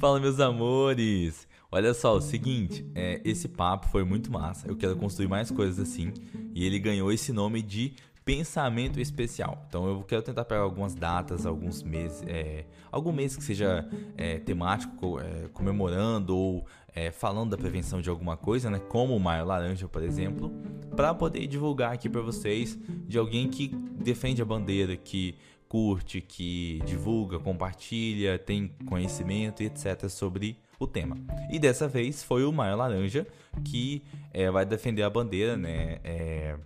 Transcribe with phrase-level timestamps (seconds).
[0.00, 1.46] Fala, meus amores!
[1.70, 4.66] Olha só, o seguinte, é, esse papo foi muito massa.
[4.66, 6.10] Eu quero construir mais coisas assim.
[6.54, 7.92] E ele ganhou esse nome de
[8.24, 9.62] pensamento especial.
[9.68, 13.86] Então eu quero tentar pegar algumas datas, alguns meses, é, algum mês que seja
[14.16, 18.78] é, temático, é, comemorando ou é, falando da prevenção de alguma coisa, né?
[18.78, 20.50] Como o Maio Laranja, por exemplo,
[20.96, 25.34] para poder divulgar aqui para vocês de alguém que defende a bandeira, que
[25.70, 30.08] curte, que divulga, compartilha, tem conhecimento etc.
[30.08, 31.16] sobre o tema.
[31.48, 33.24] E dessa vez foi o Maio Laranja
[33.64, 34.02] que
[34.34, 36.00] é, vai defender a bandeira, né?
[36.02, 36.56] É,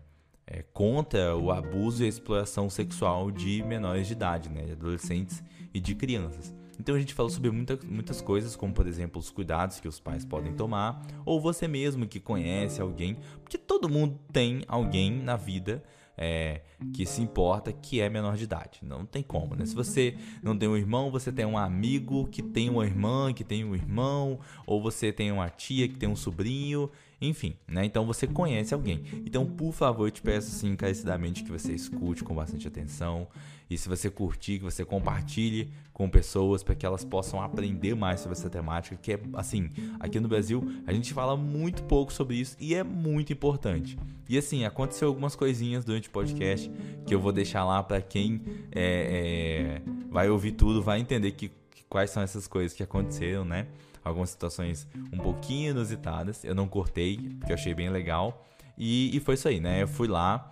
[0.46, 4.62] é, contra o abuso e a exploração sexual de menores de idade, né?
[4.62, 6.54] De adolescentes e de crianças.
[6.80, 10.00] Então a gente falou sobre muita, muitas coisas, como por exemplo os cuidados que os
[10.00, 15.36] pais podem tomar, ou você mesmo que conhece alguém, porque todo mundo tem alguém na
[15.36, 15.82] vida
[16.16, 16.60] é,
[16.92, 18.80] que se importa que é menor de idade.
[18.82, 19.66] Não tem como, né?
[19.66, 23.44] Se você não tem um irmão, você tem um amigo que tem uma irmã, que
[23.44, 26.90] tem um irmão, ou você tem uma tia que tem um sobrinho,
[27.20, 27.84] enfim, né?
[27.84, 29.02] Então você conhece alguém.
[29.24, 33.26] Então, por favor, eu te peço assim encarecidamente que você escute com bastante atenção.
[33.68, 38.20] E se você curtir, que você compartilhe com pessoas para que elas possam aprender mais
[38.20, 42.36] sobre essa temática, que é assim, aqui no Brasil a gente fala muito pouco sobre
[42.36, 43.98] isso e é muito importante.
[44.28, 46.70] E assim, aconteceu algumas coisinhas durante o podcast
[47.06, 51.48] que eu vou deixar lá para quem é, é, vai ouvir tudo, vai entender que,
[51.48, 53.66] que quais são essas coisas que aconteceram, né?
[54.04, 56.44] algumas situações um pouquinho inusitadas.
[56.44, 58.46] Eu não cortei, porque eu achei bem legal.
[58.76, 59.82] E, e foi isso aí, né?
[59.82, 60.50] Eu fui lá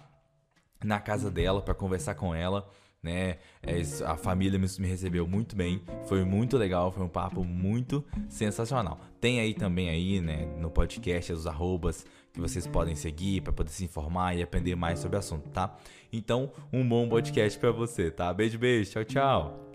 [0.82, 2.68] na casa dela para conversar com ela,
[3.02, 3.38] né?
[3.62, 8.04] É, a família me, me, recebeu muito bem, foi muito legal, foi um papo muito
[8.28, 9.00] sensacional.
[9.20, 13.70] Tem aí também aí, né, no podcast os arrobas que vocês podem seguir para poder
[13.70, 15.76] se informar e aprender mais sobre o assunto, tá?
[16.12, 18.32] Então, um bom podcast para você, tá?
[18.32, 19.68] Beijo, beijo, tchau, tchau.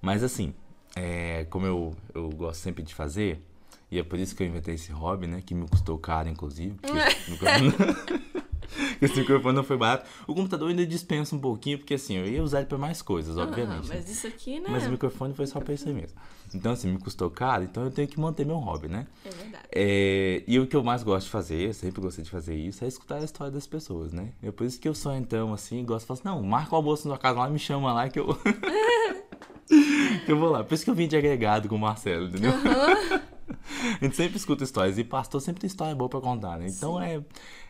[0.00, 0.54] Mas assim,
[0.96, 3.44] é, como eu, eu gosto sempre de fazer,
[3.90, 5.42] e é por isso que eu inventei esse hobby, né?
[5.44, 6.74] Que me custou caro, inclusive.
[6.74, 6.98] Porque
[9.00, 10.08] esse microfone não foi barato.
[10.26, 13.36] O computador ainda dispensa um pouquinho, porque assim, eu ia usar ele pra mais coisas,
[13.36, 13.90] obviamente.
[13.90, 14.68] Ah, mas isso aqui, né?
[14.70, 16.16] Mas o microfone foi só pra isso aí mesmo.
[16.54, 19.06] Então, assim, me custou caro, então eu tenho que manter meu hobby, né?
[19.24, 19.64] É verdade.
[19.70, 22.88] É, e o que eu mais gosto de fazer, sempre gostei de fazer isso, é
[22.88, 24.32] escutar a história das pessoas, né?
[24.42, 26.76] É por isso que eu sou, então, assim, gosto de falar assim, não, marca o
[26.76, 28.28] almoço na sua casa lá, me chama lá que eu...
[30.26, 30.64] eu vou lá.
[30.64, 32.52] Por isso que eu vim de agregado com o Marcelo, entendeu?
[32.52, 33.20] Uhum.
[34.00, 34.98] a gente sempre escuta histórias.
[34.98, 36.66] E pastor sempre tem história boa pra contar, né?
[36.68, 37.22] Então é,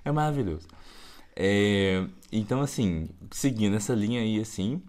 [0.04, 0.66] é maravilhoso.
[1.40, 4.82] É, então, assim, seguindo essa linha aí, assim,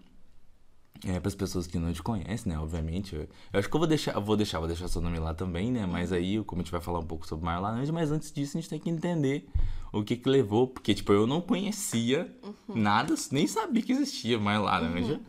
[1.06, 2.58] é, para as pessoas que não te conhecem, né?
[2.58, 3.14] Obviamente.
[3.14, 5.70] Eu, eu, acho que eu vou deixar, vou deixar, vou deixar seu nome lá também,
[5.70, 5.86] né?
[5.86, 8.58] Mas aí, como a gente vai falar um pouco sobre Mar Laranja, mas antes disso
[8.58, 9.48] a gente tem que entender
[9.92, 12.74] o que que levou, porque, tipo, eu não conhecia uhum.
[12.74, 15.14] nada, nem sabia que existia Mar Laranja.
[15.14, 15.20] Uhum.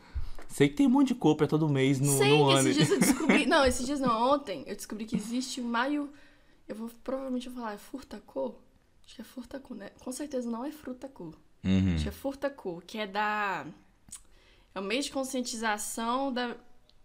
[0.48, 2.68] Sei que tem um monte de cor pra todo mês no, Sei, no ano.
[2.68, 3.46] esses dias eu descobri.
[3.46, 6.10] não, esses dias não, ontem eu descobri que existe maio.
[6.68, 8.56] Eu vou provavelmente vou falar, é furtacô?
[9.12, 9.90] Acho que é furtacô, né?
[10.00, 11.34] Com certeza não é frutacô.
[11.66, 11.96] Uhum.
[11.96, 13.66] Acho que é furtacô, que é da.
[14.74, 16.56] É o mês de conscientização da,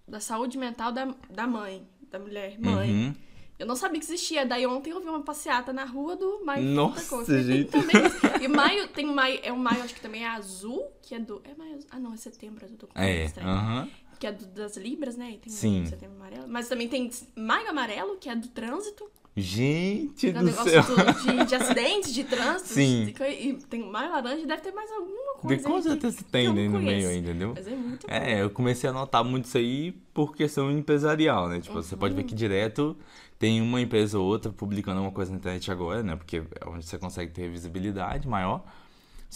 [0.06, 2.91] da saúde mental da, da mãe, da mulher, mãe.
[2.93, 3.15] Uhum.
[3.59, 4.47] Eu não sabia que existia.
[4.47, 7.72] Daí ontem eu vi uma passeata na rua do Maio Nossa, gente.
[7.72, 7.97] Também,
[8.41, 11.43] e maio, tem maio, é o maio, acho que também é azul, que é do.
[11.43, 13.91] É maio, ah, não, é setembro, eu tô com É, aham.
[14.21, 15.33] Que é do, das Libras, né?
[15.33, 15.87] E tem Sim.
[15.87, 16.47] setembro amarelo.
[16.47, 19.11] Mas também tem maio amarelo, que é do trânsito.
[19.38, 20.82] Gente do céu.
[20.82, 22.70] De, de acidentes, de trânsito.
[22.70, 23.12] Sim.
[23.20, 25.56] E tem maio laranja e deve ter mais alguma coisa.
[25.56, 27.52] De com certeza tem né, no meio aí, entendeu?
[27.54, 31.60] Mas é muito É, eu comecei a notar muito isso aí por questão empresarial, né?
[31.60, 31.82] Tipo, uhum.
[31.82, 32.96] você pode ver que direto
[33.38, 36.16] tem uma empresa ou outra publicando alguma coisa na internet agora, né?
[36.16, 38.64] Porque é onde você consegue ter visibilidade maior.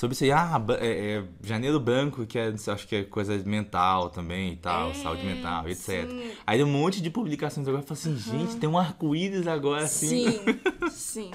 [0.01, 4.09] Sobre isso aí, ah, é, é, janeiro branco, que é, acho que é coisa mental
[4.09, 6.09] também e tal, é, saúde mental, etc.
[6.09, 6.31] Sim.
[6.47, 8.47] Aí um monte de publicações agora, eu falo assim, uhum.
[8.47, 10.31] gente, tem um arco-íris agora assim.
[10.31, 10.41] Sim,
[10.91, 11.31] sim.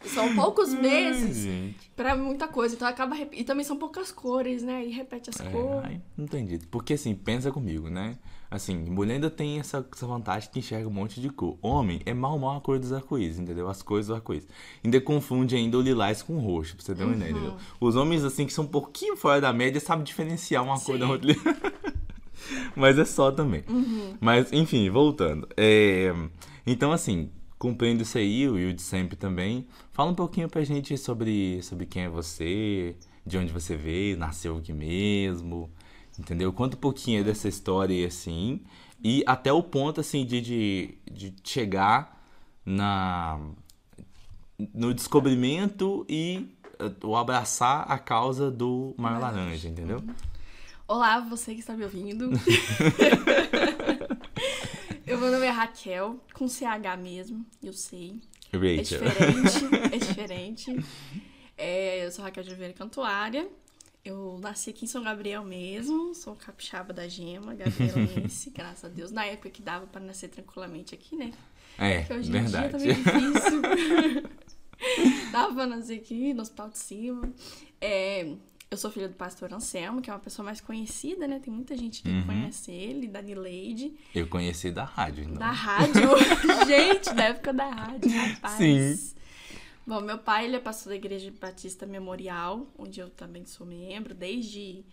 [0.00, 3.18] São poucos meses para muita coisa, então acaba.
[3.32, 4.86] E também são poucas cores, né?
[4.86, 5.84] E repete as é, cores.
[5.84, 6.58] Ai, não entendi.
[6.70, 8.16] Porque assim, pensa comigo, né?
[8.50, 11.58] Assim, mulher ainda tem essa, essa vantagem que enxerga um monte de cor.
[11.60, 13.68] Homem é mal mal a cor dos arco-íris, entendeu?
[13.68, 14.46] As cores do arco-íris.
[14.84, 17.16] Ainda confunde ainda o lilás com o roxo, pra você ter uma uhum.
[17.16, 17.56] ideia, entendeu?
[17.80, 20.86] Os homens, assim, que são um pouquinho fora da média, sabem diferenciar uma Sim.
[20.86, 21.34] cor da outra.
[22.76, 23.64] Mas é só também.
[23.68, 24.14] Uhum.
[24.20, 25.48] Mas, enfim, voltando.
[25.56, 26.12] É...
[26.64, 29.66] Então, assim, cumprindo isso aí, o de sempre também.
[29.92, 32.94] Fala um pouquinho pra gente sobre, sobre quem é você,
[33.24, 35.70] de onde você veio, nasceu aqui mesmo,
[36.18, 36.52] entendeu?
[36.52, 38.60] Conta um pouquinho dessa história aí, assim,
[39.02, 42.24] e até o ponto, assim, de, de, de chegar
[42.64, 43.38] na,
[44.74, 46.48] no descobrimento e
[47.02, 50.02] o abraçar a causa do Mar Laranja, entendeu?
[50.88, 52.30] Olá, você que está me ouvindo.
[55.06, 58.20] eu, meu nome é Raquel, com CH mesmo, eu sei.
[58.52, 59.02] Rachel.
[59.02, 60.84] É diferente, é diferente.
[61.56, 63.48] É, eu sou Raquel de Oliveira Cantuária.
[64.06, 69.10] Eu nasci aqui em São Gabriel mesmo, sou capixaba da gema, gabrielense, graças a Deus.
[69.10, 71.32] Na época que dava para nascer tranquilamente aqui, né?
[71.76, 72.76] É, hoje verdade.
[72.76, 73.62] em dia tá meio difícil.
[75.32, 77.28] dava pra nascer aqui, no hospital de cima.
[77.80, 78.32] É,
[78.70, 81.40] eu sou filha do pastor Anselmo, que é uma pessoa mais conhecida, né?
[81.40, 82.26] Tem muita gente que Uhum.
[82.26, 83.92] conhece ele, da Nileide.
[84.14, 85.36] Eu conheci da rádio, então.
[85.38, 86.02] Da rádio.
[86.64, 88.56] gente, da época da rádio, rapaz.
[88.56, 89.15] Sim.
[89.86, 94.14] Bom, meu pai, ele é pastor da Igreja Batista Memorial, onde eu também sou membro,
[94.14, 94.84] desde...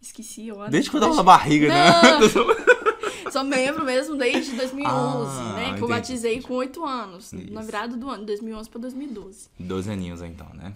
[0.00, 0.70] Esqueci o ano.
[0.70, 1.90] Desde quando eu tava na barriga, né?
[1.90, 2.64] Não!
[3.30, 5.62] Sou membro mesmo desde 2011, Ah, né?
[5.64, 5.82] Que entendi.
[5.82, 7.32] eu batizei com 8 anos.
[7.32, 7.52] Isso.
[7.52, 9.48] Na virada do ano, 2011 pra 2012.
[9.58, 10.72] 12 aninhos, então, né?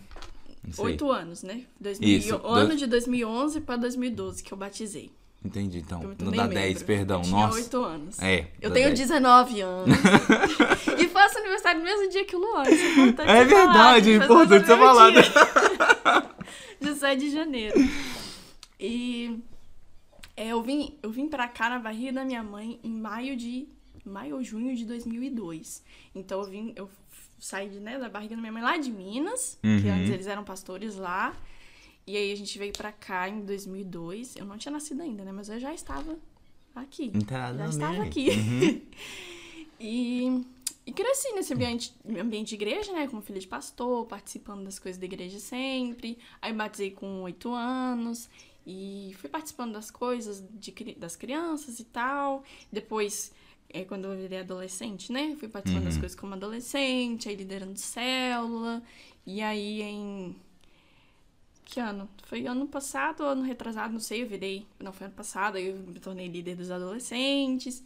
[0.77, 1.65] 8 anos, né?
[1.81, 5.11] 2000, Isso, O ano de 2011 pra 2012 que eu batizei.
[5.45, 6.01] Entendi, então.
[6.19, 6.55] Não dá membro.
[6.55, 7.19] 10, perdão.
[7.19, 7.59] Eu tinha Nossa.
[7.59, 8.19] 8 anos.
[8.23, 8.49] É.
[8.61, 8.99] Eu tenho 10.
[8.99, 9.97] 19 anos.
[10.99, 12.63] e faço aniversário no mesmo dia que o Luan.
[12.65, 15.13] Isso é importante É verdade, é importante ser falado.
[15.13, 15.23] dia
[16.81, 17.75] De 7 de janeiro.
[18.81, 19.39] E
[20.37, 23.69] é, eu, vim, eu vim pra cá na barriga da minha mãe em maio de.
[24.05, 25.83] Maio ou junho de 2002.
[26.15, 26.73] Então eu vim.
[26.77, 26.89] Eu
[27.39, 29.95] saí de, né, da barriga da minha mãe lá de Minas, que Uhum.
[29.95, 31.33] antes eles eram pastores lá.
[32.09, 34.37] E aí a gente veio pra cá em 2002.
[34.37, 35.31] Eu não tinha nascido ainda, né?
[35.31, 36.17] Mas eu já estava
[36.75, 37.11] aqui.
[37.15, 38.31] Inteirada Já estava aqui.
[38.31, 38.81] Uhum.
[39.81, 40.45] E,
[40.85, 43.07] e cresci nesse ambiente, ambiente de igreja, né?
[43.07, 46.19] Como filha de pastor, participando das coisas da igreja sempre.
[46.43, 48.29] Aí batizei com oito anos.
[48.67, 52.43] E fui participando das coisas de, das crianças e tal.
[52.73, 53.33] Depois,
[53.69, 55.37] é, quando eu virei adolescente, né?
[55.39, 56.01] Fui participando das Uhum.
[56.01, 58.83] coisas como adolescente, aí liderando célula.
[59.25, 60.35] E aí em.
[61.71, 62.09] Que ano?
[62.25, 63.93] Foi ano passado ou ano retrasado?
[63.93, 64.67] Não sei, eu virei.
[64.81, 67.85] Não, foi ano passado, aí eu me tornei líder dos adolescentes.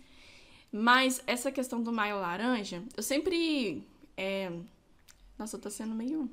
[0.71, 3.83] Mas essa questão do maio laranja, eu sempre.
[4.17, 4.53] é,
[5.37, 6.31] Nossa, eu tô sendo meio.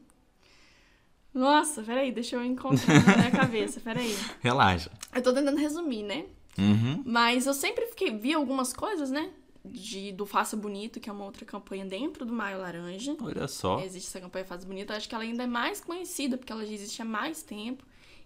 [1.34, 4.16] Nossa, peraí, deixa eu encontrar na minha cabeça, peraí.
[4.42, 4.92] Relaxa.
[5.14, 6.26] Eu tô tentando resumir, né?
[6.56, 7.02] Uhum.
[7.04, 9.32] Mas eu sempre fiquei, vi algumas coisas, né?
[9.64, 13.16] De, do Faça Bonito, que é uma outra campanha dentro do Maio Laranja.
[13.22, 13.80] Olha só.
[13.82, 14.92] Existe essa campanha Faça Bonito.
[14.92, 17.84] Eu acho que ela ainda é mais conhecida, porque ela já existe há mais tempo.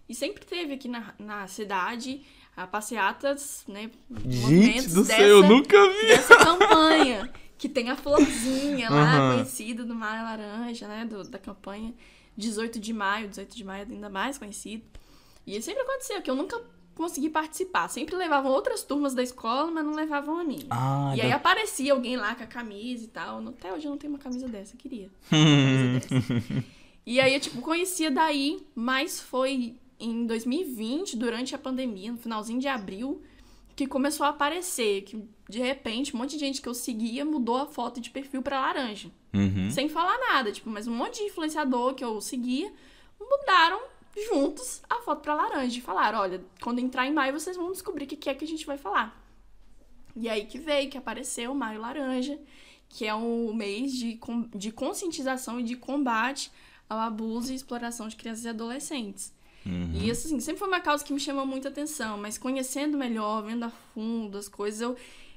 [0.08, 2.22] E sempre teve aqui na, na cidade
[2.56, 3.90] a passeatas, né?
[4.26, 6.06] Gente do céu, eu dessa- nunca vi.
[6.06, 7.32] dessa campanha.
[7.58, 9.34] Que tem a florzinha lá, Aham.
[9.36, 11.04] conhecida do Maio Laranja, né?
[11.04, 11.94] do- da campanha
[12.36, 13.28] 18 de maio.
[13.28, 14.84] 18 de maio ainda mais conhecido.
[15.46, 16.60] E sempre aconteceu que eu nunca
[16.94, 17.88] consegui participar.
[17.88, 20.66] Sempre levavam outras turmas da escola, mas não levavam a minha.
[20.70, 23.46] Ah, e aí aparecia alguém lá com a camisa e tal.
[23.48, 25.10] Até hoje eu não tenho uma camisa dessa, queria.
[25.30, 26.64] Camisa dessa.
[27.06, 32.58] E aí eu, tipo, conhecia daí, mas foi em 2020, durante a pandemia, no finalzinho
[32.58, 33.22] de abril,
[33.76, 35.02] que começou a aparecer.
[35.02, 38.42] Que de repente, um monte de gente que eu seguia mudou a foto de perfil
[38.42, 39.10] pra laranja.
[39.32, 39.70] Uhum.
[39.70, 42.72] Sem falar nada, tipo, mas um monte de influenciador que eu seguia
[43.20, 43.80] mudaram
[44.28, 45.78] juntos a foto pra laranja.
[45.78, 48.44] E falaram: olha, quando entrar em maio vocês vão descobrir o que que é que
[48.44, 49.20] a gente vai falar.
[50.16, 52.38] E aí que veio, que apareceu o Maio Laranja,
[52.88, 54.18] que é um mês de,
[54.54, 56.52] de conscientização e de combate
[56.88, 59.34] ao abuso e exploração de crianças e adolescentes.
[59.66, 59.90] Uhum.
[59.94, 63.42] E isso, assim, sempre foi uma causa que me chamou muita atenção, mas conhecendo melhor,
[63.42, 64.96] vendo a fundo as coisas, eu,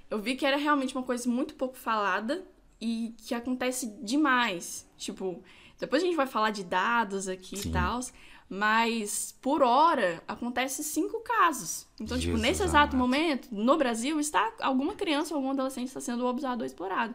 [0.09, 2.45] eu vi que era realmente uma coisa muito pouco falada
[2.79, 4.87] e que acontece demais.
[4.97, 5.41] Tipo,
[5.79, 7.69] depois a gente vai falar de dados aqui Sim.
[7.69, 8.01] e tal,
[8.49, 11.85] mas por hora acontece cinco casos.
[11.99, 12.97] Então, tipo, Jesus nesse exato amado.
[12.97, 17.13] momento, no Brasil, está alguma criança ou algum adolescente está sendo abusado ou explorado.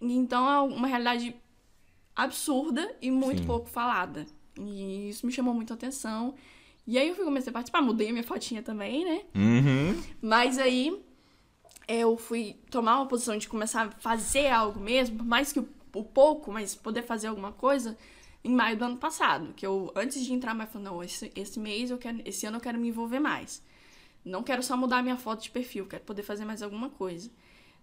[0.00, 1.34] Então é uma realidade
[2.14, 3.46] absurda e muito Sim.
[3.46, 4.26] pouco falada.
[4.58, 6.34] E isso me chamou muito a atenção.
[6.86, 9.22] E aí eu fui comecei a participar, mudei a minha fotinha também, né?
[9.34, 10.02] Uhum.
[10.20, 11.02] Mas aí
[11.88, 16.04] eu fui tomar uma posição de começar a fazer algo mesmo, mais que o, o
[16.04, 17.96] pouco, mas poder fazer alguma coisa
[18.46, 19.52] em maio do ano passado.
[19.54, 22.56] Que eu, antes de entrar, mais falei, não, esse, esse mês eu quero, esse ano
[22.56, 23.62] eu quero me envolver mais.
[24.24, 27.30] Não quero só mudar a minha foto de perfil, quero poder fazer mais alguma coisa.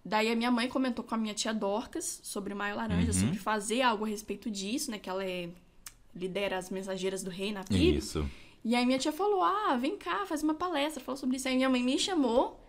[0.06, 3.20] Daí a minha mãe comentou com a minha tia Dorcas sobre Maio Laranja, Uhum.
[3.20, 5.00] sobre fazer algo a respeito disso, né?
[5.00, 5.50] Que ela é,
[6.16, 7.98] lidera as mensageiras do rei na PIB.
[7.98, 8.30] Isso.
[8.66, 11.48] E aí minha tia falou: Ah, vem cá, faz uma palestra, fala sobre isso.
[11.48, 12.60] Aí minha mãe me chamou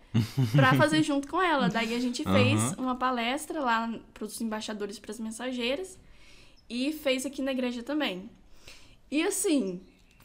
[0.53, 1.67] pra fazer junto com ela.
[1.67, 2.75] Daí a gente fez Aham.
[2.77, 5.97] uma palestra lá pros embaixadores e pras mensageiras.
[6.69, 8.29] E fez aqui na igreja também.
[9.09, 9.81] E assim,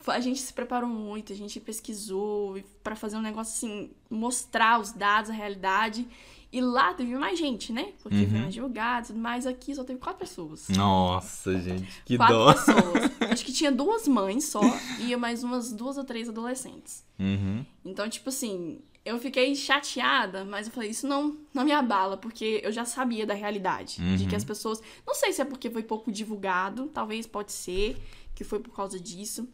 [0.06, 4.92] a gente se preparou muito, a gente pesquisou pra fazer um negócio assim, mostrar os
[4.92, 6.06] dados, a realidade.
[6.52, 7.92] E lá teve mais gente, né?
[8.02, 8.26] Porque uhum.
[8.26, 10.68] veio advogados, mas aqui só teve quatro pessoas.
[10.70, 12.52] Nossa, gente, que quatro dó.
[12.52, 13.10] pessoas.
[13.30, 14.60] Acho que tinha duas mães só
[14.98, 17.04] e mais umas duas ou três adolescentes.
[17.20, 17.64] Uhum.
[17.84, 22.60] Então, tipo assim, eu fiquei chateada, mas eu falei, isso não, não me abala, porque
[22.62, 24.00] eu já sabia da realidade.
[24.00, 24.16] Uhum.
[24.16, 24.82] De que as pessoas.
[25.06, 27.96] Não sei se é porque foi pouco divulgado, talvez pode ser
[28.34, 29.48] que foi por causa disso.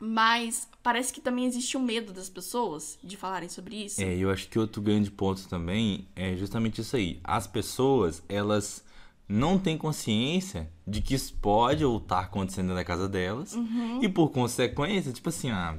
[0.00, 4.00] Mas parece que também existe o um medo das pessoas de falarem sobre isso.
[4.00, 7.18] É, eu acho que outro grande ponto também é justamente isso aí.
[7.24, 8.84] As pessoas, elas
[9.28, 13.54] não têm consciência de que isso pode ou tá acontecendo na casa delas.
[13.54, 14.02] Uhum.
[14.02, 15.76] E por consequência, tipo assim, ah,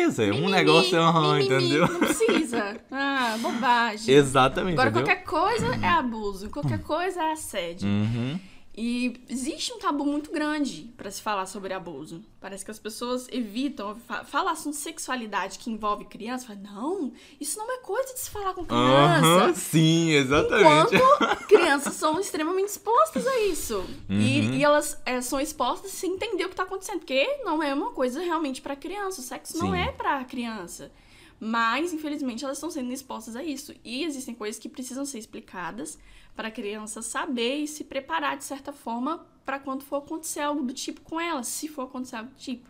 [0.00, 1.86] beleza, é um negócio, uhum, mimimi, entendeu?
[1.86, 2.76] Não precisa.
[2.90, 4.14] Ah, bobagem.
[4.14, 4.74] Exatamente.
[4.74, 5.06] Agora, entendeu?
[5.06, 7.88] qualquer coisa é abuso, qualquer coisa é assédio.
[7.88, 8.38] Uhum.
[8.82, 12.24] E existe um tabu muito grande para se falar sobre abuso.
[12.40, 13.94] Parece que as pessoas evitam
[14.24, 16.46] falar assunto de sexualidade que envolve criança.
[16.46, 19.44] Fala, não, isso não é coisa de se falar com criança.
[19.48, 20.94] Uhum, sim, exatamente.
[20.94, 23.84] Enquanto crianças são extremamente expostas a isso.
[24.08, 24.18] Uhum.
[24.18, 27.00] E, e, elas é, são expostas sem entender o que está acontecendo.
[27.00, 29.20] Porque não é uma coisa realmente para criança.
[29.20, 29.58] O sexo sim.
[29.58, 30.90] não é para criança.
[31.38, 33.74] Mas, infelizmente, elas estão sendo expostas a isso.
[33.84, 35.98] E existem coisas que precisam ser explicadas
[36.34, 40.62] para a criança saber e se preparar de certa forma para quando for acontecer algo
[40.62, 42.68] do tipo com ela, se for acontecer algo do tipo.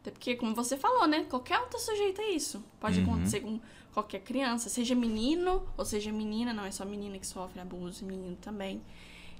[0.00, 1.24] Até porque, como você falou, né?
[1.30, 2.64] Qualquer um tá sujeito a isso.
[2.80, 3.04] Pode Uhum.
[3.04, 3.60] acontecer com
[3.94, 8.36] qualquer criança, seja menino ou seja menina, não é só menina que sofre abuso, menino
[8.40, 8.80] também.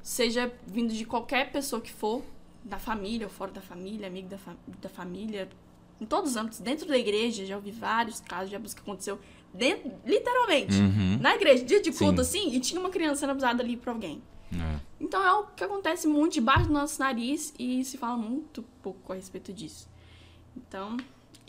[0.03, 2.23] Seja vindo de qualquer pessoa que for,
[2.65, 5.49] da família ou fora da família, amigo da, fa da família,
[6.01, 9.19] em todos os âmbitos, dentro da igreja, já ouvi vários casos de abuso que aconteceu
[9.55, 11.19] dentro, literalmente, Uhum.
[11.21, 12.39] na igreja, dia de culto, Sim.
[12.49, 14.23] assim, e tinha uma criança sendo abusada ali por alguém.
[14.53, 14.81] É.
[15.01, 19.13] Então é o que acontece muito debaixo do nosso nariz e se fala muito pouco
[19.13, 19.89] a respeito disso.
[20.57, 20.97] Então,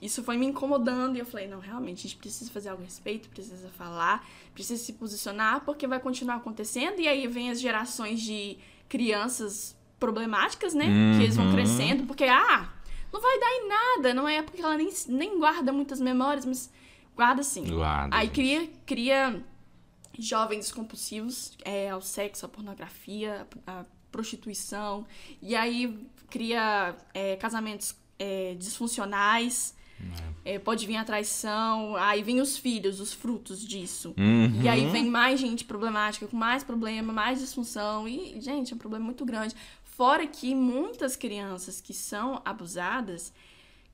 [0.01, 2.85] isso foi me incomodando e eu falei, não, realmente, a gente precisa fazer algo a
[2.85, 6.99] respeito, precisa falar, precisa se posicionar, porque vai continuar acontecendo.
[6.99, 8.57] E aí vem as gerações de
[8.89, 10.85] crianças problemáticas, né?
[11.17, 11.53] Que eles vão Uhum.
[11.53, 12.69] crescendo, porque, ah,
[13.11, 16.71] não vai dar em nada, não é porque ela nem, nem guarda muitas memórias, mas
[17.15, 17.65] guarda sim.
[17.67, 18.35] Guarda, Aí gente.
[18.35, 19.43] cria, cria
[20.17, 25.05] jovens compulsivos é, ao sexo, à pornografia, à prostituição.
[25.41, 29.75] E aí cria é, casamentos é, disfuncionais.
[30.43, 31.95] É, pode vir a traição.
[31.95, 34.13] Aí vem os filhos, os frutos disso.
[34.17, 34.61] Uhum.
[34.61, 38.07] E aí vem mais gente problemática, com mais problema, mais disfunção.
[38.07, 39.55] E, gente, é um problema muito grande.
[39.83, 43.31] Fora que muitas crianças que são abusadas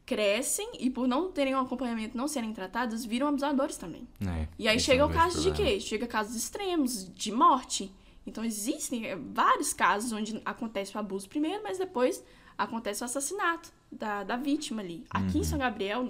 [0.10, 4.08] crescem e por não terem um acompanhamento, não serem tratadas, viram abusadores também.
[4.26, 5.80] É, E aí chega é o caso grande de quê?
[5.80, 7.92] Chega casos extremos, de morte.
[8.26, 12.24] Então existem é, vários casos onde acontece o abuso primeiro, mas depois
[12.58, 15.06] acontece o assassinato da, da vítima ali.
[15.12, 15.42] Aqui Uhum.
[15.42, 16.02] em São Gabriel,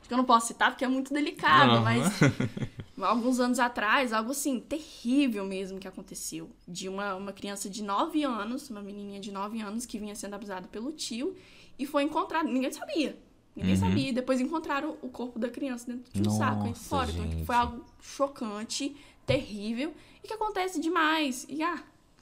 [0.00, 1.80] acho que eu não posso citar porque é muito delicado, Aham.
[1.82, 2.12] mas
[3.02, 6.48] alguns anos atrás, algo assim, terrível mesmo que aconteceu.
[6.66, 10.34] De uma, uma criança de 9 anos, uma menininha de 9 anos que vinha sendo
[10.34, 11.36] abusada pelo tio
[11.78, 12.48] e foi encontrada.
[12.48, 13.18] Ninguém sabia.
[13.56, 13.80] Ninguém Uhum.
[13.80, 14.12] sabia.
[14.12, 17.10] Depois encontraram o corpo da criança dentro de um saco aí Nossa, fora.
[17.10, 17.44] Então gente.
[17.46, 18.94] foi algo chocante,
[19.24, 21.46] terrível e que acontece demais.
[21.48, 21.78] E ah,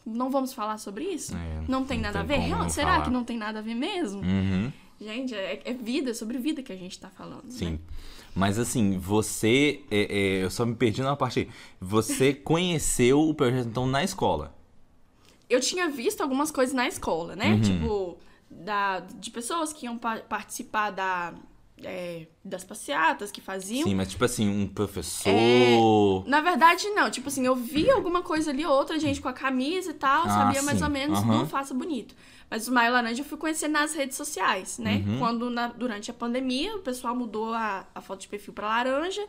[0.06, 1.34] não vamos falar sobre isso?
[1.36, 2.70] É, não tem não nada tem a ver?
[2.70, 3.04] será falar.
[3.04, 4.20] que não tem nada a ver mesmo?
[4.20, 4.72] Uhum.
[5.00, 7.50] Gente, é, é vida, é sobre vida que a gente tá falando.
[7.50, 7.72] Sim.
[7.72, 7.78] Né?
[8.34, 9.82] Mas assim, você.
[9.90, 11.48] é, é, eu só me perdi na parte.
[11.80, 14.54] Você conheceu o projeto então na escola.
[15.50, 17.38] Eu tinha visto algumas coisas na escola, Uhum.
[17.38, 17.60] né?
[17.60, 18.16] Tipo,
[18.50, 21.34] da, de pessoas que iam pa- participar da,
[21.82, 23.84] é, das passeatas que faziam.
[23.88, 26.24] Sim, mas tipo assim, um professor.
[26.26, 27.10] Na verdade, não.
[27.10, 30.28] Tipo assim, eu vi alguma coisa ali, outra gente com a camisa e tal, Ah,
[30.28, 30.84] sabia mais sim.
[30.84, 31.40] ou menos Aham.
[31.40, 32.14] do Faça Bonito.
[32.50, 35.02] Mas o Maio Laranja eu fui conhecer nas redes sociais, né?
[35.06, 35.18] Uhum.
[35.18, 39.26] Quando, na- durante a pandemia, o pessoal mudou a, a foto de perfil pra laranja.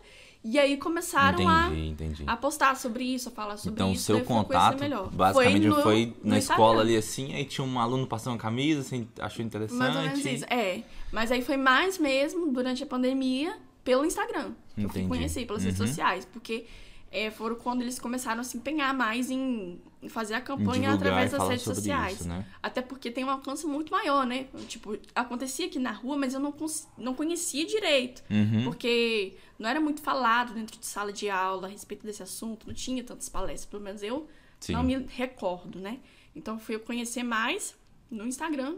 [0.48, 2.24] E aí começaram a, entendi, entendi.
[2.28, 4.04] a postar sobre isso, a falar sobre Então, o isso.
[4.04, 5.10] seu eu fui conhecer contato melhor.
[5.12, 6.64] basicamente no- foi, no na Instagram.
[6.64, 9.80] escola ali assim, aí tinha um aluno passando camisa, assim, achou interessante.
[9.80, 10.46] Mais ou menos isso.
[10.48, 10.84] É.
[11.12, 14.52] Mas aí foi mais mesmo durante a pandemia pelo Instagram.
[14.76, 15.08] Que eu fui Entendi.
[15.08, 15.88] conhecer pelas redes Uhum.
[15.88, 16.26] sociais.
[16.32, 16.66] Porque
[17.16, 19.80] é, foram quando eles começaram a se empenhar mais em,
[20.10, 22.20] fazer a campanha através das redes sociais.
[22.20, 22.46] Isso, né?
[22.62, 24.48] Até porque tem um alcance muito maior, né?
[24.68, 26.54] Tipo, acontecia aqui na rua, mas eu não,
[26.98, 28.22] não conhecia direito.
[28.30, 28.66] Uhum.
[28.66, 32.74] Porque não era muito falado dentro de sala de aula a respeito desse assunto, não
[32.74, 34.28] tinha tantas palestras, pelo menos eu
[34.60, 34.74] Sim.
[34.74, 36.00] não me recordo, né?
[36.36, 37.74] Então fui eu conhecer mais
[38.12, 38.76] no Instagram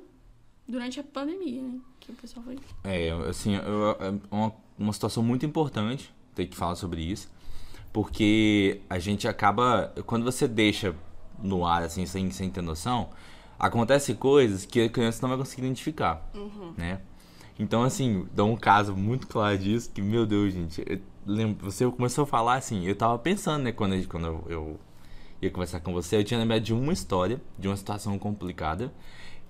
[0.67, 1.79] durante a pandemia, né?
[1.99, 2.59] Que o pessoal foi.
[2.83, 3.61] É, assim, é
[4.29, 7.27] uma, uma situação muito importante ter que falar sobre isso,
[8.01, 10.93] porque a gente acaba, quando você deixa
[11.41, 13.09] no ar, assim, sem, sem ter noção,
[13.57, 16.23] acontece coisas que a criança não vai conseguir identificar,
[16.77, 16.99] né?
[17.57, 22.25] Então, assim, dá um caso muito claro disso, que, meu Deus, gente, eu- você começou
[22.25, 24.79] a falar assim, eu tava pensando, né, quando, quando eu, eu
[25.41, 28.93] ia conversar com você, eu tinha lembrado de uma história, de uma situação complicada,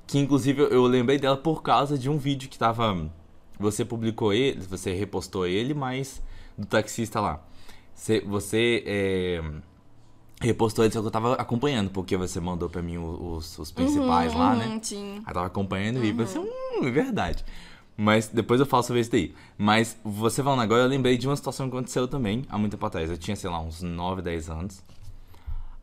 [0.07, 3.11] que inclusive eu lembrei dela por causa de um vídeo que tava.
[3.59, 6.21] Você publicou ele, você repostou ele, mas
[6.57, 7.43] do taxista lá.
[7.97, 9.41] Você, você é,
[10.39, 14.31] repostou ele, só que eu tava acompanhando, porque você mandou pra mim os, os principais
[14.33, 14.79] uhum, lá, né?
[14.83, 15.21] Sim.
[15.25, 17.43] Aí tava acompanhando e você, hum, é verdade.
[17.97, 19.33] Mas depois eu falo sobre isso daí.
[19.57, 22.85] Mas você falando agora, eu lembrei de uma situação que aconteceu também há muito tempo
[22.85, 23.09] atrás.
[23.09, 24.83] Eu tinha, sei lá, uns 9, 10 anos.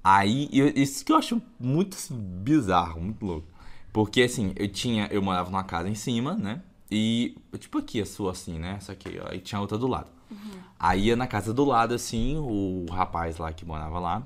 [0.03, 3.49] Aí, eu, isso que eu acho muito bizarro, muito louco.
[3.93, 5.09] Porque assim, eu tinha.
[5.11, 6.63] Eu morava numa casa em cima, né?
[6.89, 8.77] E, tipo aqui, a sua assim, né?
[8.79, 9.33] Essa aqui, ó.
[9.35, 10.11] E tinha outra do lado.
[10.35, 10.61] Uhum.
[10.79, 14.23] Aí ia na casa do lado, assim, o rapaz lá que morava lá.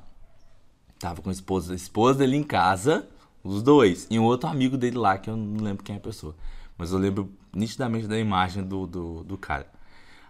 [0.98, 3.08] Tava com a esposa, a esposa dele em casa,
[3.44, 4.06] os dois.
[4.10, 6.34] E um outro amigo dele lá, que eu não lembro quem é a pessoa.
[6.76, 9.66] Mas eu lembro nitidamente da imagem do, do, do cara.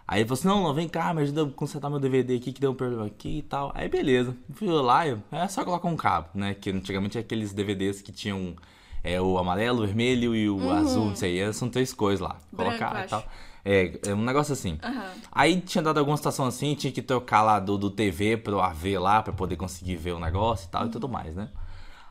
[0.07, 2.51] Aí ele falou assim, não, não, vem cá, me ajuda a consertar meu DVD aqui,
[2.51, 3.71] que deu um problema aqui e tal.
[3.75, 4.35] Aí beleza.
[4.53, 6.55] Fui lá, eu, é só colocar um cabo, né?
[6.55, 8.55] Que antigamente é aqueles DVDs que tinham
[9.03, 10.71] é, o amarelo, o vermelho e o uhum.
[10.71, 11.53] azul, não sei.
[11.53, 12.37] São três cores lá.
[12.55, 13.23] Colocar Branco, e tal.
[13.63, 14.79] É, é um negócio assim.
[14.83, 15.21] Uhum.
[15.31, 18.97] Aí tinha dado alguma situação assim, tinha que trocar lá do, do TV pro AV
[18.99, 20.87] lá, pra poder conseguir ver o negócio e tal uhum.
[20.87, 21.49] e tudo mais, né?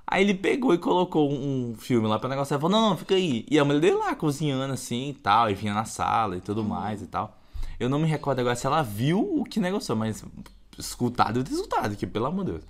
[0.07, 2.55] Aí ele pegou e colocou um filme lá pra negócio.
[2.55, 3.45] Ele falou, não, não, fica aí.
[3.51, 6.63] E a mulher dele lá cozinhando assim e tal, e vinha na sala e tudo
[6.63, 6.69] uhum.
[6.69, 7.37] mais e tal.
[7.79, 10.25] Eu não me recordo agora se ela viu o que negociou, mas
[10.79, 12.65] escutado e escutado, que pelo amor de Deus.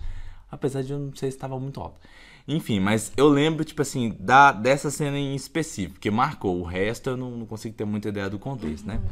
[0.51, 2.01] Apesar de eu não sei se estava muito alto.
[2.49, 6.59] Enfim, mas eu lembro, tipo assim, da, dessa cena em específico, que marcou.
[6.59, 8.95] O resto eu não, não consigo ter muita ideia do contexto, né?
[8.95, 9.01] uhum.
[9.03, 9.09] né?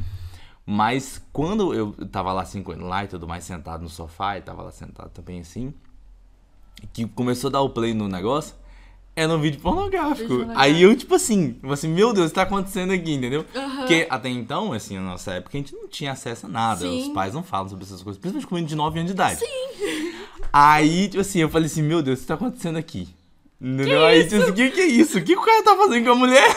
[0.65, 4.63] Mas quando eu tava lá assim, lá e tudo mais, sentado no sofá, e tava
[4.63, 5.73] lá sentado também assim,
[6.91, 8.55] que começou a dar o play no negócio,
[9.15, 10.45] era um vídeo pornográfico.
[10.55, 13.45] Aí eu, tipo assim, assim, meu Deus, o que tá acontecendo aqui, entendeu?
[13.55, 13.77] Uhum.
[13.77, 16.81] Porque até então, assim, na nossa época, a gente não tinha acesso a nada.
[16.81, 17.03] Sim.
[17.03, 19.39] Os pais não falam sobre essas coisas, principalmente com de 9 anos de idade.
[19.39, 20.13] Sim.
[20.51, 23.07] Aí, tipo assim, eu falei assim, meu Deus, o que tá acontecendo aqui?
[23.59, 24.05] Entendeu?
[24.05, 25.17] Aí, tipo assim, o que, que é isso?
[25.17, 26.47] O que o cara tá fazendo com a mulher?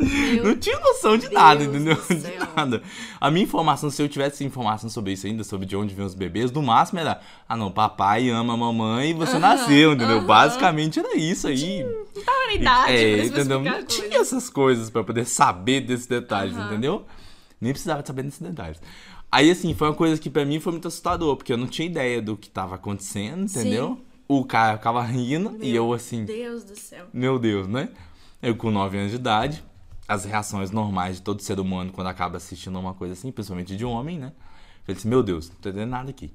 [0.00, 1.96] Meu não tinha noção de Deus nada, entendeu?
[2.08, 2.82] De nada.
[3.20, 6.14] A minha informação, se eu tivesse informação sobre isso ainda, sobre de onde vêm os
[6.14, 9.92] bebês, do máximo era, ah não, papai ama a mamãe e você uh -huh, nasceu,
[9.92, 10.18] entendeu?
[10.18, 10.26] Uh -huh.
[10.26, 11.82] Basicamente era isso aí.
[11.82, 13.60] Não tava na idade, é, entendeu?
[13.60, 16.66] Não tinha essas coisas para poder saber desses detalhes, uh -huh.
[16.66, 17.04] entendeu?
[17.60, 18.80] Nem precisava saber desses detalhes.
[19.30, 21.86] Aí, assim, foi uma coisa que para mim foi muito assustador, porque eu não tinha
[21.86, 23.98] ideia do que tava acontecendo, entendeu?
[24.00, 24.07] Sim.
[24.28, 26.18] O cara ficava rindo meu e eu assim.
[26.18, 27.06] Meu Deus do céu.
[27.12, 27.88] Meu Deus, né?
[28.42, 29.64] Eu com 9 anos de idade
[30.08, 33.84] as reações normais de todo ser humano quando acaba assistindo uma coisa assim, principalmente de
[33.84, 34.32] homem, né?
[34.86, 36.32] Eu disse, meu Deus, não tô entendendo nada aqui.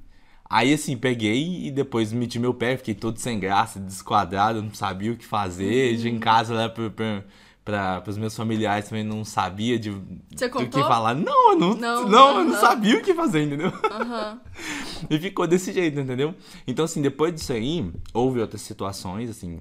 [0.48, 5.10] Aí assim, peguei e depois meti meu pé, fiquei todo sem graça, desquadrado, não sabia
[5.12, 5.98] o que fazer.
[5.98, 6.06] Uhum.
[6.06, 7.24] em casa lá pra, pra,
[7.64, 9.90] pra, pros meus familiares também não sabia de,
[10.34, 11.14] Você do que falar.
[11.14, 13.68] Não, eu não, não, não eu não sabia o que fazer, entendeu?
[13.68, 14.40] Uhum.
[15.08, 16.34] e ficou desse jeito, entendeu?
[16.66, 19.60] Então, assim, depois disso aí, houve outras situações, assim,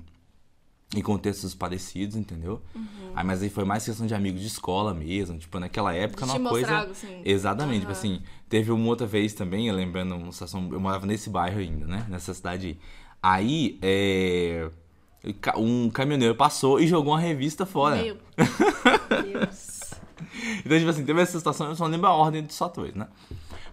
[0.94, 2.62] em contextos parecidos, entendeu?
[2.76, 3.12] Uhum.
[3.16, 6.50] Aí, mas aí foi mais questão de amigos de escola mesmo, tipo, naquela época uma
[6.50, 6.80] coisa.
[6.80, 7.22] Assim.
[7.24, 7.80] Exatamente, uhum.
[7.82, 11.88] tipo assim, teve uma outra vez também, lembrando uma situação, eu morava nesse bairro ainda,
[11.88, 12.06] né?
[12.10, 12.78] Nessa cidade
[13.22, 13.80] aí.
[13.82, 14.70] é.
[15.58, 17.96] Um caminhoneiro passou e jogou uma revista fora.
[17.96, 18.18] Meu
[19.24, 19.94] Deus.
[20.66, 23.08] então, tipo assim, teve essa situação, eu só lembro a ordem dos fatores, né?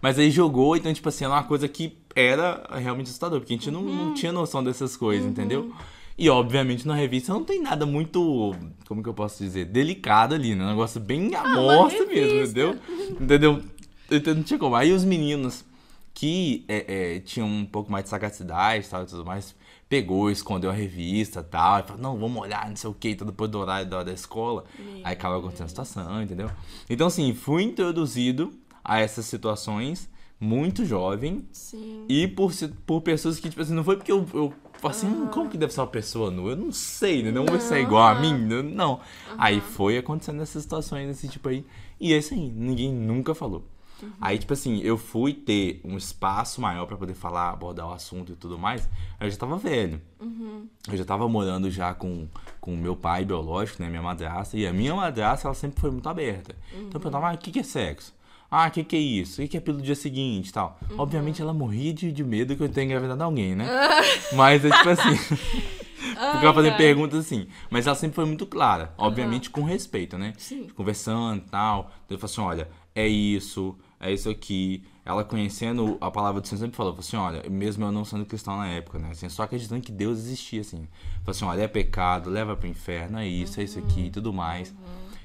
[0.00, 3.56] Mas aí jogou, então, tipo assim, era uma coisa que era realmente assustador, porque a
[3.56, 3.82] gente uhum.
[3.82, 4.14] não, não uhum.
[4.14, 5.30] tinha noção dessas coisas, uhum.
[5.30, 5.72] entendeu?
[6.16, 8.54] E obviamente na revista não tem nada muito,
[8.86, 10.64] como que eu posso dizer, delicado ali, né?
[10.64, 12.78] Um negócio bem ah, amostra mesmo, entendeu?
[13.18, 13.62] Entendeu?
[14.10, 14.76] Então não tinha como.
[14.76, 15.64] Aí os meninos
[16.12, 19.54] que é, é, tinham um pouco mais de sagacidade tal, e tudo mais,
[19.90, 23.50] pegou, escondeu a revista tal, e falou, não, vamos olhar, não sei o que, depois
[23.50, 24.64] do horário da, da escola.
[24.78, 26.48] Meu aí acaba acontecendo a situação, entendeu?
[26.88, 28.52] Então, assim, fui introduzido
[28.84, 31.44] a essas situações muito jovem.
[31.50, 32.06] Sim.
[32.08, 32.52] E por,
[32.86, 35.26] por pessoas que, tipo assim, não foi porque eu, eu assim, uhum.
[35.26, 36.52] como que deve ser uma pessoa nua?
[36.52, 37.32] Eu não sei, né?
[37.32, 38.62] Não vai ser igual a mim, né?
[38.62, 38.92] não.
[38.92, 39.00] Uhum.
[39.38, 41.66] Aí foi acontecendo essas situações desse tipo aí.
[41.98, 43.64] E esse aí, ninguém nunca falou.
[44.02, 44.10] Uhum.
[44.20, 48.32] Aí, tipo assim, eu fui ter um espaço maior para poder falar, abordar o assunto
[48.32, 48.88] e tudo mais.
[49.18, 50.00] Eu já tava velho.
[50.20, 50.66] Uhum.
[50.88, 52.26] Eu já tava morando já com
[52.62, 53.88] o meu pai biológico, né?
[53.88, 54.56] Minha madrasta.
[54.56, 56.54] E a minha madrasta, ela sempre foi muito aberta.
[56.72, 58.14] Então eu perguntava, ah, o que, que é sexo?
[58.50, 59.40] Ah, o que, que é isso?
[59.40, 60.78] O que, que é pelo dia seguinte e tal?
[60.90, 60.98] Uhum.
[60.98, 63.66] Obviamente ela morria de, de medo que eu tenha engravidado alguém, né?
[64.34, 65.16] Mas é tipo assim.
[66.00, 67.46] Ficava fazendo perguntas assim.
[67.70, 68.92] Mas ela sempre foi muito clara.
[68.98, 69.52] Obviamente uhum.
[69.52, 70.32] com respeito, né?
[70.36, 70.66] Sim.
[70.74, 71.90] Conversando e tal.
[72.04, 74.82] Então eu falei assim: olha, é isso, é isso aqui.
[75.04, 78.24] Ela conhecendo a palavra do Senhor sempre falou, falou assim, olha, mesmo eu não sendo
[78.24, 79.10] cristão na época, né?
[79.10, 80.88] Assim, só acreditando que Deus existia, assim.
[81.18, 83.60] Falou assim, olha, é pecado, leva pro inferno, é isso, uhum.
[83.60, 84.70] é isso aqui e tudo mais.
[84.70, 84.76] Uhum.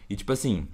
[0.09, 0.67] E tipo assim,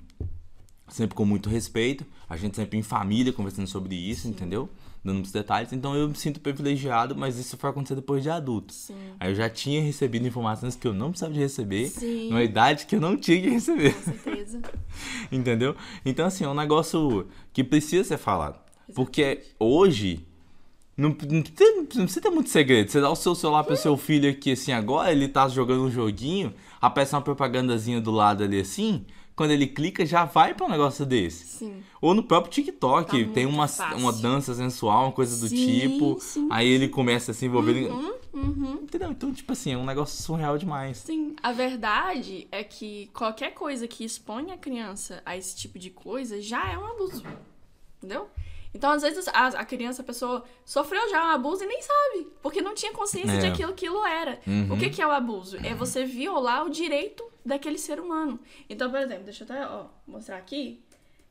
[0.87, 4.29] sempre com muito respeito, a gente sempre em família conversando sobre isso, Sim.
[4.29, 4.69] entendeu?
[5.03, 8.71] Dando muitos detalhes, então eu me sinto privilegiado, mas isso foi acontecer depois de adulto.
[8.71, 8.95] Sim.
[9.19, 12.29] Aí eu já tinha recebido informações que eu não precisava de receber, Sim.
[12.29, 13.95] numa idade que eu não tinha que receber.
[13.95, 14.61] Com certeza.
[15.31, 15.75] entendeu?
[16.05, 18.59] Então, assim, é um negócio que precisa ser falado.
[18.87, 18.95] Exatamente.
[18.95, 20.23] Porque hoje
[20.95, 22.91] não, não, precisa, não, precisa ter muito segredo.
[22.91, 25.89] Você dá o seu celular pro seu filho aqui, assim, agora, ele tá jogando um
[25.89, 29.03] joguinho, aparece uma propagandazinha do lado ali, assim,
[29.41, 31.47] quando ele clica, já vai pra um negócio desse.
[31.47, 31.83] Sim.
[31.99, 33.65] Ou no próprio TikTok, tá tem uma,
[33.97, 37.89] uma dança sensual, uma coisa do sim, tipo, sim, aí ele começa a se envolver...
[37.89, 38.73] Uhum, uhum.
[38.83, 39.09] Entendeu?
[39.09, 40.97] Então, tipo assim, é um negócio surreal demais.
[40.97, 45.89] Sim, a verdade é que qualquer coisa que expõe a criança a esse tipo de
[45.89, 47.23] coisa já é um abuso.
[47.97, 48.27] Entendeu?
[48.75, 52.27] Então, às vezes, a, a, criança, a pessoa, sofreu já um abuso e nem sabe,
[52.43, 53.39] porque não tinha consciência é.
[53.39, 54.39] de aquilo que aquilo era.
[54.45, 54.73] Uhum.
[54.73, 55.57] O que, que é o abuso?
[55.57, 58.39] É você violar o direito daquele ser humano.
[58.69, 60.83] Então, por exemplo, deixa eu até ó, mostrar aqui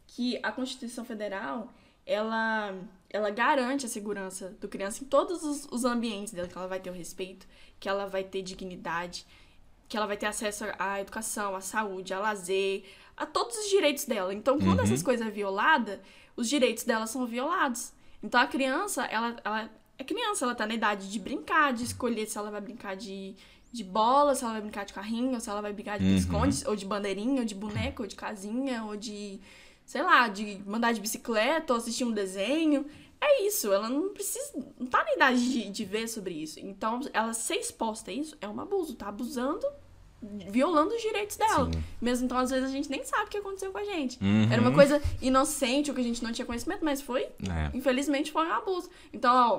[0.07, 1.73] que a Constituição Federal,
[2.05, 2.75] ela,
[3.09, 6.81] ela garante a segurança do criança em todos os, os ambientes dela, que ela vai
[6.81, 7.47] ter o respeito,
[7.79, 9.27] que ela vai ter dignidade,
[9.89, 12.85] que ela vai ter acesso à educação, à saúde, ao lazer,
[13.17, 14.33] a todos os direitos dela.
[14.35, 14.85] Então, quando uhum.
[14.85, 16.01] essas coisas é violada,
[16.37, 17.93] os direitos dela são violados.
[18.23, 22.27] Então a criança, ela, ela é criança, ela tá na idade de brincar, de escolher
[22.27, 23.35] se ela vai brincar de,
[23.73, 26.17] de bola, se ela vai brincar de carrinho, ou se ela vai brincar de uhum.
[26.17, 29.41] esconde, ou de bandeirinha, ou de boneca, ou de casinha, ou de,
[29.87, 32.87] sei lá, de mandar de bicicleta, ou assistir um desenho.
[33.21, 36.59] É isso, ela não precisa, não tá na idade de, de ver sobre isso.
[36.59, 39.67] Então, ela ser exposta a isso é um abuso, tá abusando
[40.23, 41.71] violando os direitos dela.
[41.73, 41.83] Sim.
[42.01, 44.23] Mesmo então, às vezes, a gente nem sabe o que aconteceu com a gente.
[44.23, 44.53] Uhum.
[44.53, 47.71] Era uma coisa inocente, o que a gente não tinha conhecimento, mas foi, é.
[47.73, 48.91] infelizmente, foi um abuso.
[49.15, 49.59] Então, ó,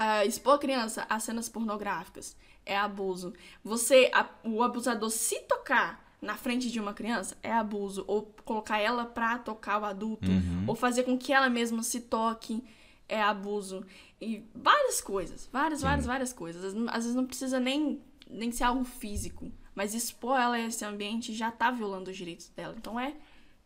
[0.00, 3.32] uh, expor a criança a cenas pornográficas é abuso.
[3.64, 8.04] Você, a, o abusador, se tocar na frente de uma criança é abuso.
[8.06, 10.28] Ou colocar ela pra tocar o adulto.
[10.28, 10.64] Uhum.
[10.66, 12.62] Ou fazer com que ela mesma se toque
[13.08, 13.84] é abuso.
[14.20, 15.48] E várias coisas.
[15.52, 15.86] Várias, Sim.
[15.86, 16.64] várias, várias coisas.
[16.88, 21.32] Às vezes não precisa nem nem ser algo físico, mas expor ela a esse ambiente
[21.32, 22.74] já tá violando os direitos dela.
[22.76, 23.14] Então é,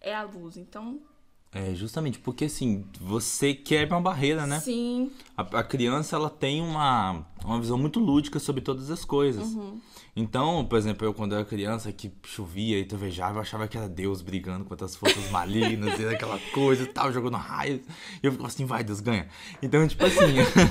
[0.00, 0.60] é abuso.
[0.60, 1.00] Então.
[1.52, 4.60] É, justamente, porque assim, você quebra uma barreira, né?
[4.60, 5.10] Sim.
[5.36, 9.48] A, a criança, ela tem uma, uma visão muito lúdica sobre todas as coisas.
[9.48, 9.80] Uhum.
[10.14, 13.88] Então, por exemplo, eu quando era criança que chovia e trovejava, eu achava que era
[13.88, 17.80] Deus brigando contra as forças malignas e aquela coisa e tal, jogando raios.
[18.22, 19.26] E eu ficava assim, vai, Deus ganha.
[19.60, 20.20] Então, tipo assim.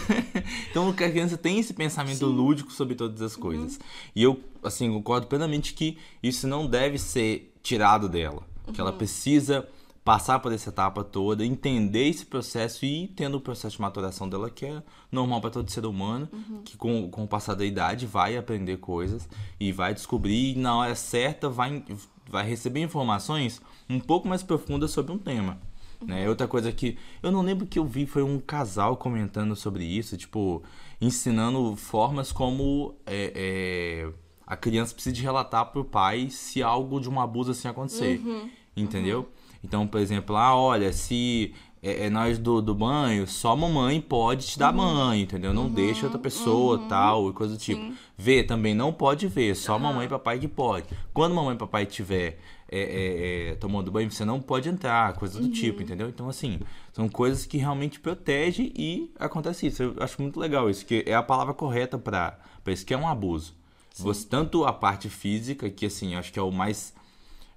[0.71, 2.25] então a criança tem esse pensamento Sim.
[2.25, 3.73] lúdico sobre todas as coisas.
[3.73, 3.81] Uhum.
[4.15, 8.43] E eu, assim, concordo plenamente que isso não deve ser tirado dela.
[8.65, 8.73] Uhum.
[8.73, 8.97] Que ela uhum.
[8.97, 9.67] precisa
[10.09, 14.49] passar por essa etapa toda, entender esse processo e tendo o processo de maturação dela,
[14.49, 16.63] que é normal para todo ser humano, uhum.
[16.65, 20.75] que com, com o passar da idade vai aprender coisas e vai descobrir e na
[20.75, 21.83] hora certa vai,
[22.27, 25.59] vai receber informações um pouco mais profundas sobre um tema.
[26.01, 26.07] Uhum.
[26.07, 26.27] Né?
[26.27, 30.17] Outra coisa que eu não lembro que eu vi foi um casal comentando sobre isso,
[30.17, 30.63] tipo,
[30.99, 34.11] ensinando formas como é, é,
[34.47, 38.19] a criança precisa relatar para o pai se algo de um abuso assim acontecer.
[38.25, 38.49] Uhum.
[38.75, 39.29] Entendeu?
[39.61, 39.67] Uhum.
[39.67, 44.47] Então, por exemplo, ah, olha, se é, é nós do, do banho, só mamãe pode
[44.47, 44.95] te dar uhum.
[44.95, 45.53] banho, entendeu?
[45.53, 47.81] Não uhum, deixa outra pessoa, uhum, tal, e coisa do tipo.
[47.81, 47.93] Sim.
[48.17, 50.87] Ver também não pode ver, só mamãe e papai que pode.
[51.13, 52.37] Quando mamãe e papai estiver
[52.71, 55.51] é, é, é, tomando banho, você não pode entrar, coisa do uhum.
[55.51, 56.09] tipo, entendeu?
[56.09, 56.59] Então, assim,
[56.91, 59.83] são coisas que realmente protegem e acontece isso.
[59.83, 63.07] Eu acho muito legal isso, que é a palavra correta para isso, que é um
[63.07, 63.57] abuso.
[63.95, 66.93] Você, tanto a parte física, que assim, acho que é o mais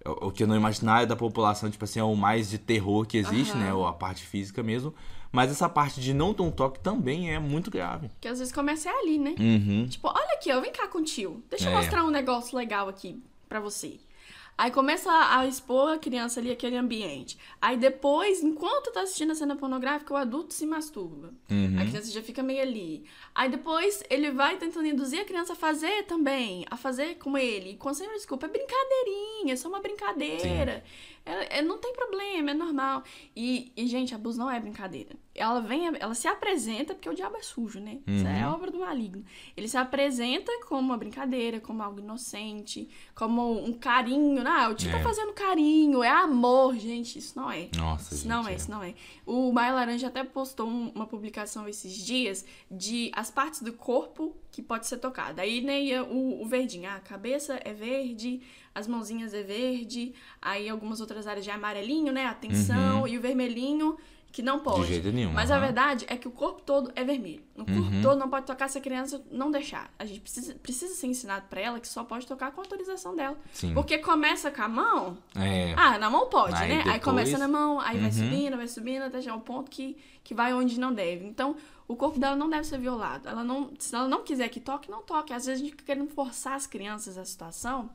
[0.04, 3.54] o que no imaginário da população, tipo assim, é o mais de terror que existe,
[3.54, 3.60] uhum.
[3.60, 3.74] né?
[3.74, 4.94] Ou a parte física mesmo.
[5.30, 8.10] Mas essa parte de não ter um toque também é muito grave.
[8.20, 9.34] Que às vezes começa é ali, né?
[9.38, 9.86] Uhum.
[9.88, 11.42] Tipo, olha aqui, ó, vem cá com o tio.
[11.48, 11.76] Deixa eu é.
[11.76, 13.98] mostrar um negócio legal aqui pra você.
[14.62, 17.36] Aí começa a expor a criança ali aquele ambiente.
[17.60, 21.34] Aí depois, enquanto tá assistindo a cena pornográfica, o adulto se masturba.
[21.50, 21.80] Uhum.
[21.80, 23.04] A criança já fica meio ali.
[23.34, 27.70] Aí depois ele vai tentando induzir a criança a fazer também, a fazer com ele.
[27.70, 30.84] E com sempre desculpa, é brincadeirinha, é só uma brincadeira.
[31.24, 33.04] É, é, não tem problema, é normal.
[33.34, 35.14] E, e, gente, abuso não é brincadeira.
[35.34, 38.00] Ela vem, ela se apresenta, porque o diabo é sujo, né?
[38.06, 38.16] Uhum.
[38.16, 38.54] Isso é uhum.
[38.54, 39.24] obra do maligno.
[39.56, 44.46] Ele se apresenta como uma brincadeira, como algo inocente, como um carinho.
[44.46, 44.98] Ah, o tio tá é.
[44.98, 47.18] tá fazendo carinho, é amor, gente.
[47.18, 47.68] Isso não é.
[47.76, 48.94] Nossa, Isso gente, não é, é, isso não é.
[49.24, 54.36] O Maio Laranja até postou um, uma publicação esses dias de as partes do corpo
[54.50, 55.40] que pode ser tocada.
[55.40, 56.90] Aí, né, o, o verdinho.
[56.90, 58.42] Ah, a cabeça é verde,
[58.74, 62.26] as mãozinhas é verde, aí algumas outras áreas de amarelinho, né?
[62.26, 63.08] Atenção, uhum.
[63.08, 63.96] e o vermelhinho,
[64.30, 64.82] que não pode.
[64.86, 65.30] De jeito nenhum.
[65.30, 65.56] Mas uhum.
[65.56, 67.42] a verdade é que o corpo todo é vermelho.
[67.54, 68.00] O corpo Uhum.
[68.00, 69.92] todo não pode tocar se a criança não deixar.
[69.98, 73.36] A gente precisa, precisa ser ensinado pra ela que só pode tocar com autorização dela.
[73.52, 73.74] Sim.
[73.74, 75.74] Porque começa com a mão, É.
[75.76, 76.76] ah, na mão pode, Aí né?
[76.78, 78.12] Aí depois- começa na mão, aí vai Uhum.
[78.12, 81.26] subindo, vai subindo, até chegar ao ponto que, que vai onde não deve.
[81.26, 81.54] Então,
[81.86, 83.28] o corpo dela não deve ser violado.
[83.28, 85.34] Ela não, se ela não quiser que toque, não toque.
[85.34, 87.90] Às vezes a gente fica querendo forçar as crianças a situação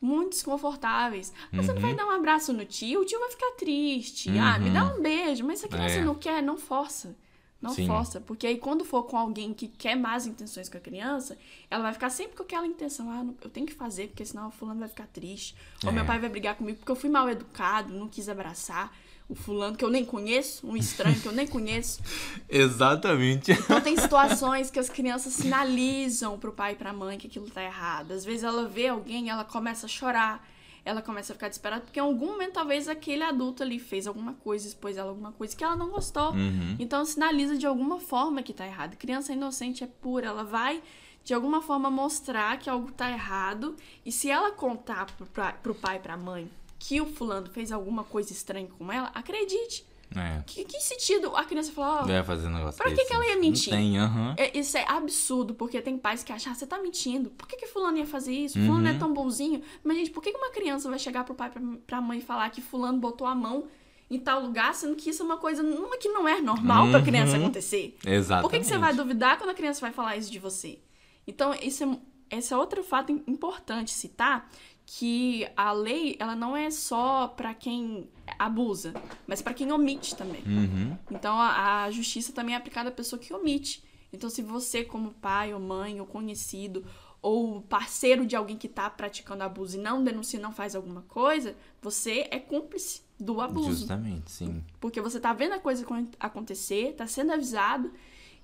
[0.00, 1.32] muito desconfortáveis.
[1.52, 1.96] Mas você não vai Uhum.
[1.96, 4.30] dar um abraço no tio, o tio vai ficar triste.
[4.38, 5.44] Ah, me dá um beijo.
[5.44, 6.04] Mas se a criança É.
[6.04, 7.16] não quer, não força.
[7.60, 7.86] Não Sim.
[7.86, 8.20] força.
[8.20, 11.38] Porque aí quando for com alguém que quer más intenções com a criança,
[11.70, 13.10] ela vai ficar sempre com aquela intenção.
[13.10, 15.56] Ah, eu tenho que fazer, porque senão o fulano vai ficar triste.
[15.82, 15.92] Ou É.
[15.92, 18.94] meu pai vai brigar comigo porque eu fui mal educado, não quis abraçar
[19.28, 22.00] o fulano que eu nem conheço, um estranho que eu nem conheço.
[22.48, 23.52] Exatamente.
[23.52, 27.62] Então tem situações que as crianças sinalizam pro pai e pra mãe que aquilo tá
[27.62, 28.12] errado.
[28.12, 30.46] Às vezes ela vê alguém, ela começa a chorar,
[30.84, 34.34] ela começa a ficar desesperada, porque em algum momento talvez aquele adulto ali fez alguma
[34.34, 36.30] coisa, expôs ela alguma coisa que ela não gostou.
[36.30, 36.76] Uhum.
[36.78, 38.96] Então sinaliza de alguma forma que tá errado.
[38.96, 40.80] Criança inocente é pura, ela vai
[41.24, 43.74] de alguma forma mostrar que algo tá errado.
[44.04, 47.72] E se ela contar pro, pra, pro pai e pra mãe que o fulano fez
[47.72, 49.84] alguma coisa estranha com ela, acredite.
[50.14, 50.40] É.
[50.46, 53.26] Que, que sentido a criança falar, ó, Vai fazer um negócio Pra que que ela
[53.26, 53.72] ia mentir?
[53.72, 54.34] Não tem, aham.
[54.38, 57.30] é, Isso é absurdo, porque tem pais que acham, ah, você tá mentindo.
[57.30, 58.54] Por que, que fulano ia fazer isso?
[58.54, 58.94] Fulano Uhum.
[58.94, 59.60] é tão bonzinho.
[59.82, 62.22] Mas, gente, por que, que uma criança vai chegar pro pai, pra, pra mãe e
[62.22, 63.66] falar que fulano botou a mão
[64.08, 67.02] em tal lugar, sendo que isso é uma coisa uma que não é normal pra
[67.02, 67.42] criança Uhum.
[67.42, 67.98] acontecer?
[68.06, 68.42] Exatamente.
[68.42, 70.78] Por que, que você vai duvidar quando a criança vai falar isso de você?
[71.26, 71.82] Então, isso
[72.30, 74.48] é, esse é outro fato im- importante citar,
[74.88, 78.94] que a lei, ela não é só pra quem abusa,
[79.26, 80.42] mas pra quem omite também.
[80.46, 80.96] Uhum.
[81.10, 83.84] Então a, a justiça também é aplicada à pessoa que omite.
[84.12, 86.84] Então, se você, como pai ou mãe ou conhecido
[87.20, 91.56] ou parceiro de alguém que está praticando abuso e não denuncia, não faz alguma coisa,
[91.82, 93.70] você é cúmplice do abuso.
[93.80, 94.64] Justamente, sim.
[94.80, 97.92] Porque você tá vendo a coisa acon- acontecer, tá sendo avisado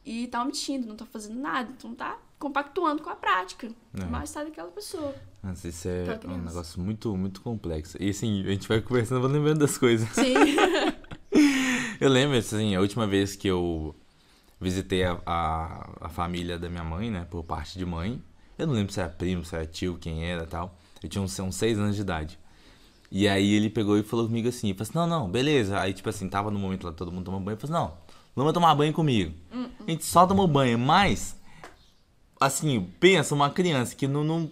[0.05, 1.73] e tá omitindo, não tá fazendo nada.
[1.79, 3.71] Então tá compactuando com a prática.
[3.97, 4.05] É.
[4.07, 5.15] Mal-estar daquela pessoa.
[5.43, 7.97] Nossa, isso é Pra um negócio muito, muito complexo.
[8.01, 10.09] E assim, a gente vai conversando, eu vou lembrando das coisas.
[10.11, 10.35] Sim.
[12.03, 13.95] Eu lembro, assim, a última vez que eu
[14.61, 18.21] visitei a, a, a família da minha mãe, né, por parte de mãe.
[18.59, 20.77] Eu não lembro se era primo, se era tio, quem era e tal.
[21.01, 22.37] Eu tinha uns, uns seis anos de idade.
[23.09, 25.79] E aí ele pegou e falou comigo assim, falou assim, não, não, beleza.
[25.79, 27.55] Aí, tipo assim, tava no momento lá, todo mundo tomando banho.
[27.55, 27.97] Eu falei assim, não,
[28.35, 29.33] vamos tomar banho comigo.
[29.87, 31.37] A gente só tomou banho, mas,
[32.41, 34.51] assim, pensa uma criança que não, não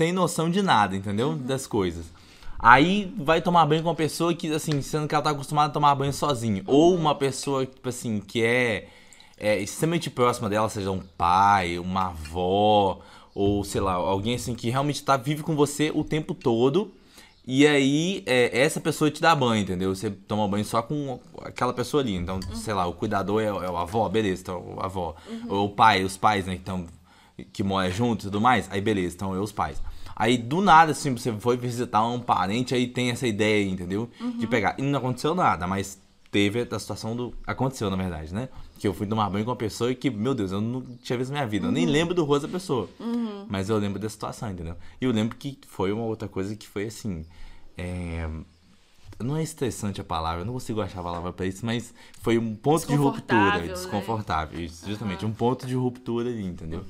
[0.00, 1.36] tem noção de nada, entendeu?
[1.36, 2.06] Das coisas.
[2.58, 5.72] Aí vai tomar banho com uma pessoa que, assim, sendo que ela tá acostumada a
[5.74, 6.64] tomar banho sozinho.
[6.66, 8.88] Ou uma pessoa, tipo assim, que é,
[9.36, 13.00] é extremamente próxima dela, seja um pai, uma avó,
[13.34, 16.90] ou sei lá, alguém assim que realmente tá vive com você o tempo todo.
[17.46, 19.94] E aí, é, essa pessoa te dá banho, entendeu?
[19.94, 22.14] Você toma banho só com aquela pessoa ali.
[22.14, 25.14] Então, sei lá, o cuidador é, é o avó, beleza, então o avó.
[25.46, 26.86] Ou o pai, os pais, né, então,
[27.52, 28.70] que moram junto e tudo mais.
[28.70, 29.82] Aí, beleza, então eu os pais.
[30.16, 34.10] Aí, do nada, assim, você foi visitar um parente, aí tem essa ideia, entendeu?
[34.38, 34.76] De pegar.
[34.78, 35.98] E não aconteceu nada, mas
[36.30, 37.34] teve a situação do.
[37.46, 38.48] Aconteceu, na verdade, né?
[38.78, 41.30] Que eu fui tomar banho com uma pessoa que, meu Deus, eu não tinha visto
[41.30, 41.66] na minha vida.
[41.66, 42.88] Eu nem lembro do rosto da pessoa.
[43.48, 44.76] Mas eu lembro da situação, entendeu?
[45.00, 47.24] E eu lembro que foi uma outra coisa que foi assim.
[47.76, 48.28] É...
[49.18, 52.38] Não é estressante a palavra, eu não consigo achar a palavra pra isso, mas foi
[52.38, 53.60] um ponto de ruptura.
[53.60, 53.72] Desconfortável, né?
[53.72, 55.26] Desconfortável, justamente.
[55.26, 56.84] Um ponto de ruptura ali, entendeu?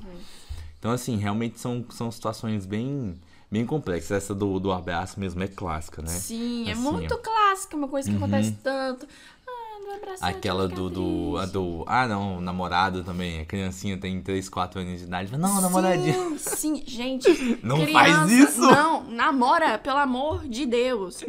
[0.81, 3.15] Então, assim, realmente são, são situações bem,
[3.51, 4.09] bem complexas.
[4.23, 6.07] Essa do, do abraço mesmo é clássica, né?
[6.07, 9.05] Sim, é Assim, muito clássica, uma coisa que acontece tanto.
[9.47, 11.83] Ah, não abraçar, Aquela do, do, a do.
[11.85, 13.41] Ah, não, namorado também.
[13.41, 15.37] A criancinha tem 3, 4 anos de idade.
[15.37, 16.13] Não, namoradinha.
[16.39, 17.59] Sim, sim, gente.
[17.61, 18.61] Não criança, faz isso!
[18.61, 21.23] Não, namora, pelo amor de Deus.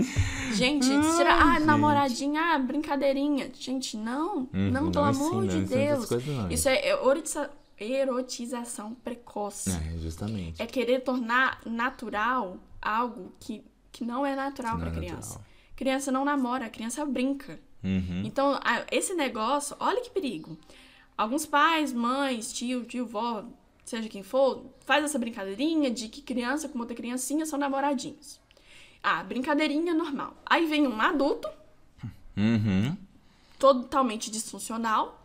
[0.55, 1.67] Gente, tira, ah, gente.
[1.67, 3.51] namoradinha, ah, brincadeirinha.
[3.59, 6.07] Gente, não, Uhum, não, pelo assim, amor não de Deus.
[6.07, 6.51] coisas, não.
[6.51, 7.51] Isso é erotiza-
[7.83, 9.71] erotização precoce.
[9.71, 10.61] É, justamente.
[10.63, 15.31] É querer tornar natural algo que, que não é natural pra é criança.
[15.39, 15.47] natural.
[15.77, 17.59] Criança não namora, criança brinca.
[17.83, 18.23] Uhum.
[18.25, 18.59] Então,
[18.91, 20.57] esse negócio, olha que perigo.
[21.17, 23.45] Alguns pais, mães, tio, tio, vó,
[23.85, 28.41] seja quem for, faz essa brincadeirinha de que criança com outra criancinha são namoradinhos.
[29.03, 30.35] Ah, brincadeirinha normal.
[30.47, 31.49] Aí vem um adulto,
[32.37, 32.97] Uhum.
[33.59, 35.22] totalmente disfuncional,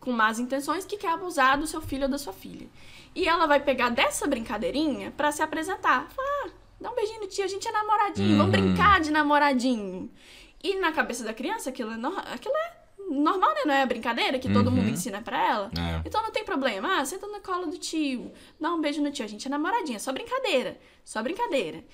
[0.00, 2.66] com más intenções, que quer abusar do seu filho ou da sua filha.
[3.14, 6.08] E ela vai pegar dessa brincadeirinha pra se apresentar.
[6.10, 8.66] Falar, ah, dá um beijinho no tio, a gente é namoradinho, vamos Uhum.
[8.68, 10.10] brincar de namoradinho.
[10.62, 13.60] E na cabeça da criança, aquilo é, no- aquilo é normal, né?
[13.66, 14.76] Não é brincadeira que todo Uhum.
[14.76, 15.70] mundo ensina pra ela.
[15.76, 16.02] É.
[16.06, 16.98] Então não tem problema.
[17.00, 19.98] Ah, senta no colo do tio, dá um beijo no tio, a gente é namoradinha,
[19.98, 21.84] só brincadeira, só brincadeira.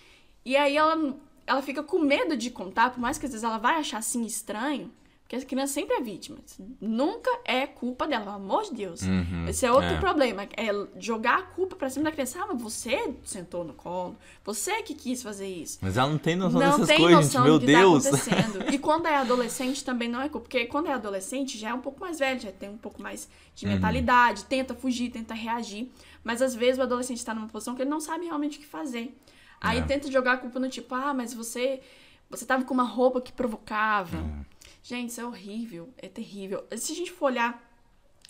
[0.45, 1.17] E aí ela,
[1.47, 4.25] ela fica com medo de contar, por mais que às vezes ela vai achar assim
[4.25, 4.93] estranho,
[5.27, 6.39] Porque a criança sempre é vítima.
[6.81, 9.03] Nunca é culpa dela, pelo amor de Deus.
[9.03, 9.99] Uhum, Esse é outro é.
[9.99, 10.45] problema.
[10.57, 10.69] É
[11.01, 12.39] jogar a culpa pra cima da criança.
[12.41, 14.17] Ah, mas você sentou no colo.
[14.45, 15.79] Você que quis fazer isso.
[15.83, 17.51] Mas ela não tem noção não dessas tem coisas, noção gente.
[17.51, 18.05] Meu do que Deus.
[18.05, 18.65] tá acontecendo.
[18.73, 20.45] E quando é adolescente também não é culpa.
[20.49, 23.29] Porque quando é adolescente já é um pouco mais velho, já tem um pouco mais
[23.53, 23.73] de Uhum.
[23.73, 25.91] mentalidade, tenta fugir, tenta reagir.
[26.23, 28.67] Mas às vezes o adolescente tá numa posição que ele não sabe realmente o que
[28.67, 29.13] fazer.
[29.61, 29.83] Aí É.
[29.83, 31.81] tenta jogar a culpa no tipo, ah, mas você.
[32.29, 34.17] Você tava com uma roupa que provocava.
[34.17, 34.56] É.
[34.89, 36.65] Gente, isso é horrível, é terrível.
[36.77, 37.61] Se a gente for olhar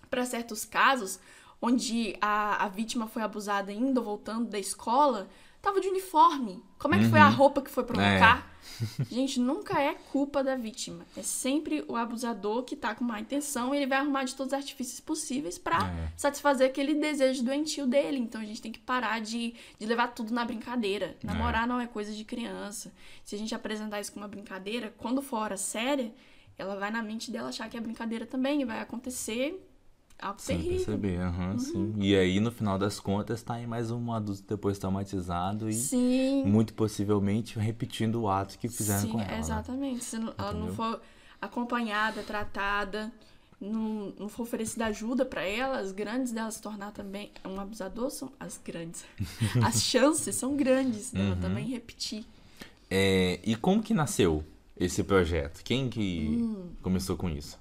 [0.08, 1.20] para certos casos
[1.60, 5.28] onde a, a vítima foi abusada indo ou voltando da escola,
[5.60, 6.62] tava de uniforme.
[6.78, 8.50] Como é que foi a roupa que foi provocar?
[9.10, 11.04] Gente, nunca é culpa da vítima.
[11.14, 14.54] É sempre o abusador que tá com má intenção e ele vai arrumar de todos
[14.54, 16.12] os artifícios possíveis pra É.
[16.16, 18.16] satisfazer aquele desejo doentio dele.
[18.16, 21.18] Então a gente tem que parar de, de levar tudo na brincadeira.
[21.22, 22.90] Namorar não é coisa de criança.
[23.26, 26.14] Se a gente apresentar isso como uma brincadeira, quando for hora séria,
[26.58, 29.62] ela vai na mente dela achar que é brincadeira também e vai acontecer
[30.18, 30.76] algo Sem terrível.
[30.78, 31.94] perceber, aham, sim.
[31.98, 36.44] E aí, no final das contas, tá aí mais um adulto depois traumatizado e Sim.
[36.46, 39.30] muito possivelmente repetindo o ato que fizeram Sim, com ela.
[39.32, 39.38] né?
[39.38, 40.04] exatamente.
[40.04, 41.02] Se não- ela não for
[41.40, 43.12] acompanhada, tratada,
[43.60, 48.10] não, não for oferecida ajuda pra ela, as grandes dela se tornar também um abusador
[48.10, 49.04] são as grandes.
[49.62, 51.40] as chances são grandes dela Uhum.
[51.40, 52.24] também repetir.
[52.90, 54.42] É, e como que nasceu
[54.76, 55.62] esse projeto?
[55.64, 56.70] Quem que Hum.
[56.82, 57.58] começou com isso?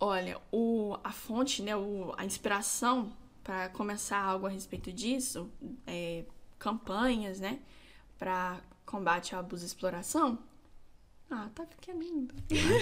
[0.00, 5.50] Olha, o, a fonte, né, o, a inspiração para começar algo a respeito disso,
[5.86, 6.24] é,
[6.58, 7.58] campanhas, né,
[8.18, 10.38] para combate ao abuso e exploração.
[11.30, 12.26] Ah, tá pequenino.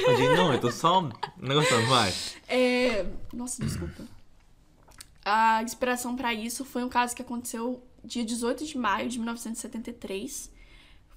[0.05, 1.03] Pode- Não, eu tô só
[1.37, 2.13] negociando, vai.
[2.49, 4.05] É, nossa, desculpa.
[5.25, 10.51] A inspiração para isso foi um caso que aconteceu dia 18 de maio de 1973.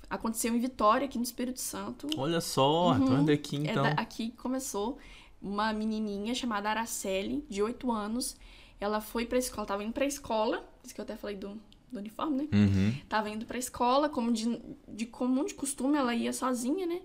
[0.10, 2.08] Aconteceu em Vitória, aqui no Espírito Santo.
[2.17, 3.84] Olha só, tô indo aqui É então.
[3.84, 4.98] da- aqui começou
[5.41, 8.36] uma menininha chamada Araceli, de 8 anos.
[8.80, 11.62] Ela foi pra escola, tava indo pra escola, por isso que eu até falei do,
[11.91, 12.48] do uniforme, né?
[12.52, 12.93] Uhum.
[13.08, 17.02] Tava indo pra escola, como de, de comum de costume, ela ia sozinha, né?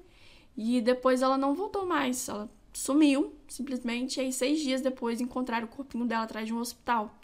[0.57, 2.29] E depois ela não voltou mais.
[2.29, 4.17] Ela sumiu, simplesmente.
[4.19, 7.15] E aí, seis dias depois, encontraram o corpinho dela atrás de um hospital.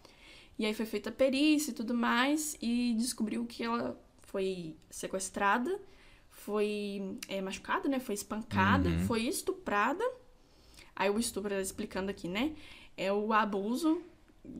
[0.58, 3.98] E aí foi feita a perícia e tudo mais, e descobriu que ela
[4.30, 5.78] foi sequestrada,
[6.30, 7.98] foi é, machucada, né?
[8.00, 9.06] Foi espancada, Uhum.
[9.06, 10.04] foi estuprada.
[10.94, 12.52] Aí o estupro, explicando aqui, né?
[12.96, 14.00] É o abuso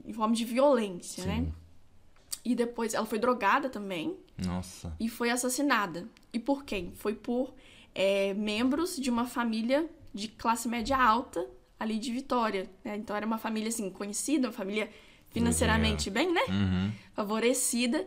[0.05, 1.37] em forma de violência, né?
[1.37, 1.53] Sim.
[2.45, 4.95] E depois ela foi drogada também Nossa.
[4.99, 6.09] e foi assassinada.
[6.33, 6.93] E por quem?
[6.95, 7.55] Foi por
[7.95, 11.47] é, membros de uma família de classe média alta
[11.79, 12.69] ali de Vitória.
[12.85, 12.97] né?
[12.97, 14.91] Então era uma família assim conhecida, uma família
[15.31, 16.43] financeiramente bem, né?
[16.49, 16.93] Uhum.
[17.15, 18.07] Favorecida.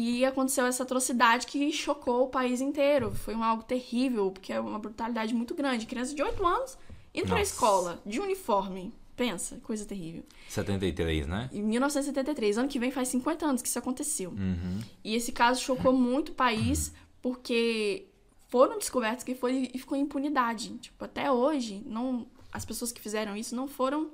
[0.00, 3.12] E aconteceu essa atrocidade que chocou o país inteiro.
[3.12, 5.86] Foi um algo terrível, porque é uma brutalidade muito grande.
[5.86, 6.78] Criança de 8 anos
[7.12, 7.50] indo pra Nossa.
[7.50, 8.94] escola, de uniforme.
[9.16, 10.22] Pensa, coisa terrível.
[10.48, 11.50] 73, né?
[11.52, 14.30] Em 1973, ano que vem faz 50 anos que isso aconteceu.
[14.30, 14.78] Uhum.
[15.02, 18.06] E esse caso chocou muito o país, porque
[18.46, 20.78] foram descobertos que foi e ficou em impunidade.
[20.78, 24.12] Tipo, até hoje, não, as pessoas que fizeram isso não foram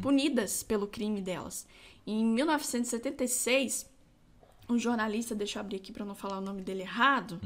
[0.00, 1.66] punidas pelo crime delas.
[2.06, 3.92] Em 1976,
[4.68, 7.40] um jornalista, deixa eu abrir aqui para não falar o nome dele errado,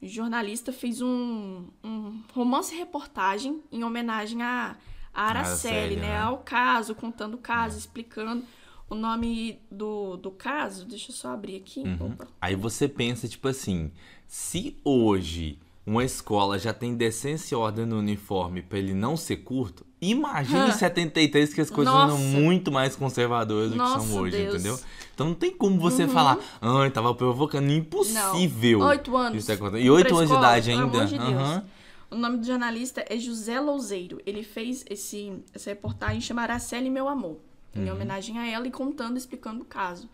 [0.00, 4.76] o jornalista fez um, um romance-reportagem em homenagem a,
[5.12, 6.08] a Araceli, Araceli, né?
[6.08, 6.18] né?
[6.18, 8.44] Ao caso, contando o caso, explicando
[8.88, 10.84] o nome do, do caso.
[10.84, 11.82] Deixa eu só abrir aqui.
[12.00, 12.28] Opa.
[12.40, 13.90] Aí você pensa, tipo assim,
[14.26, 19.38] se hoje uma escola já tem decência e ordem no uniforme pra ele não ser
[19.38, 20.68] curto, imagine Hã.
[20.68, 22.14] em 73 que as coisas Nossa.
[22.14, 24.54] eram muito mais conservadoras do que Nossa, são hoje, Deus.
[24.54, 24.54] Uhum.
[24.60, 24.80] entendeu?
[25.14, 28.80] Então não tem como você falar, ai, tava provocando, impossível.
[28.80, 28.88] Não.
[28.88, 29.48] Oito anos.
[29.80, 30.98] E oito anos de idade pelo ainda.
[30.98, 31.30] amor de Deus.
[31.32, 31.64] Aham.
[32.10, 34.20] O nome do jornalista é José Louzeiro.
[34.24, 37.38] Ele fez esse, essa reportagem chamada Araceli Meu Amor,
[37.74, 40.08] em homenagem a ela e contando, explicando o caso,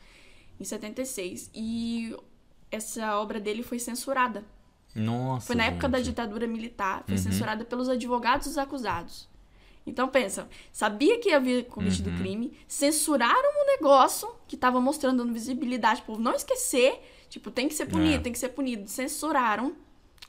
[0.59, 1.51] em 76.
[1.55, 2.17] E
[2.71, 4.45] essa obra dele foi censurada.
[4.95, 5.47] Nossa.
[5.47, 6.09] Foi na época da gente.
[6.09, 9.29] ditadura militar, foi censurada pelos advogados dos acusados.
[9.87, 16.03] Então pensa, sabia que havia cometido crime, censuraram um negócio que tava mostrando, dando visibilidade
[16.03, 18.19] pro povo não esquecer, tipo, tem que ser punido, É.
[18.19, 18.89] tem que ser punido.
[18.89, 19.75] Censuraram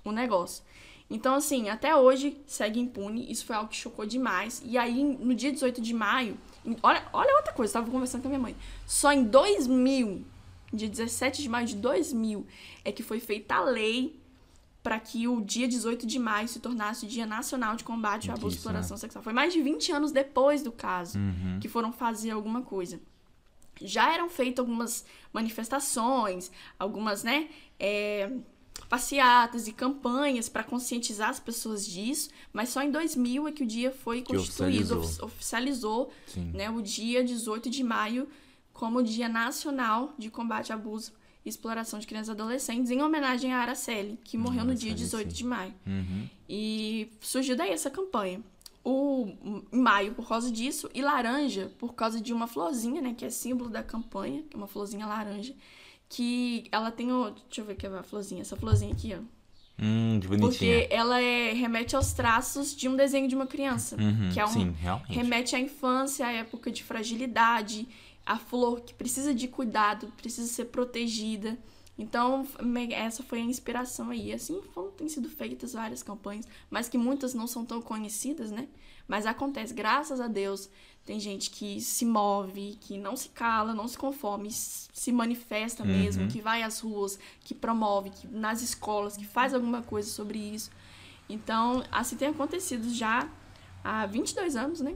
[0.04, 0.64] o negócio.
[1.10, 4.62] Então, assim, até hoje segue impune, isso foi algo que chocou demais.
[4.66, 6.36] E aí, no dia 18 de maio,
[6.82, 8.56] olha, olha outra coisa, eu tava conversando com a minha mãe.
[8.88, 10.26] Só em 2000,
[10.74, 12.48] dia 17 de maio de 2000,
[12.84, 14.20] é que foi feita a lei
[14.84, 18.36] para que o dia 18 de maio se tornasse o Dia Nacional de Combate ao
[18.36, 19.24] Abuso e Isso, Exploração Sexual.
[19.24, 21.58] Foi mais de 20 anos depois do caso Uhum.
[21.62, 23.00] que foram fazer alguma coisa.
[23.82, 27.48] Já eram feitas algumas manifestações, algumas, né,
[27.80, 28.30] é,
[28.90, 33.68] passeatas e campanhas para conscientizar as pessoas disso, mas só em 2000 é que o
[33.68, 35.26] dia foi Que constituído, oficializou.
[35.28, 36.12] ofi- oficializou
[36.54, 38.28] né, o dia 18 de maio
[38.74, 41.14] como o Dia Nacional de Combate ao Abuso
[41.46, 45.06] e Exploração de Crianças e Adolescentes, em homenagem a Araceli, que morreu no dia Araceli,
[45.06, 45.36] 18 sim.
[45.38, 45.74] de maio.
[45.86, 46.30] Uhum.
[46.48, 48.42] E surgiu daí essa campanha.
[48.86, 49.34] O
[49.72, 53.70] maio por causa disso e laranja por causa de uma florzinha, né, que é símbolo
[53.70, 55.54] da campanha, que é uma florzinha laranja,
[56.10, 59.22] que ela tem o, deixa eu ver que é a florzinha, essa florzinha aqui, ó.
[59.82, 60.50] Hum, que bonitinha.
[60.50, 64.46] Porque ela é, remete aos traços de um desenho de uma criança, Uhum, que é
[64.46, 65.14] um Sim, realmente.
[65.14, 67.88] remete à infância, à época de fragilidade,
[68.26, 71.58] a flor que precisa de cuidado, precisa ser protegida.
[71.98, 72.48] Então,
[72.92, 74.34] essa foi a inspiração aí.
[74.34, 78.68] Assim foram, têm sido feitas várias campanhas, mas que muitas não são tão conhecidas, né?
[79.08, 80.70] Mas acontece, graças a Deus,
[81.06, 86.30] tem gente que se move, que não se cala, não se conforme, se manifesta mesmo,
[86.30, 90.72] que vai às ruas, que promove, que nas escolas, que faz alguma coisa sobre isso.
[91.28, 93.30] Então, assim tem acontecido já
[93.84, 94.96] há 22 anos, né?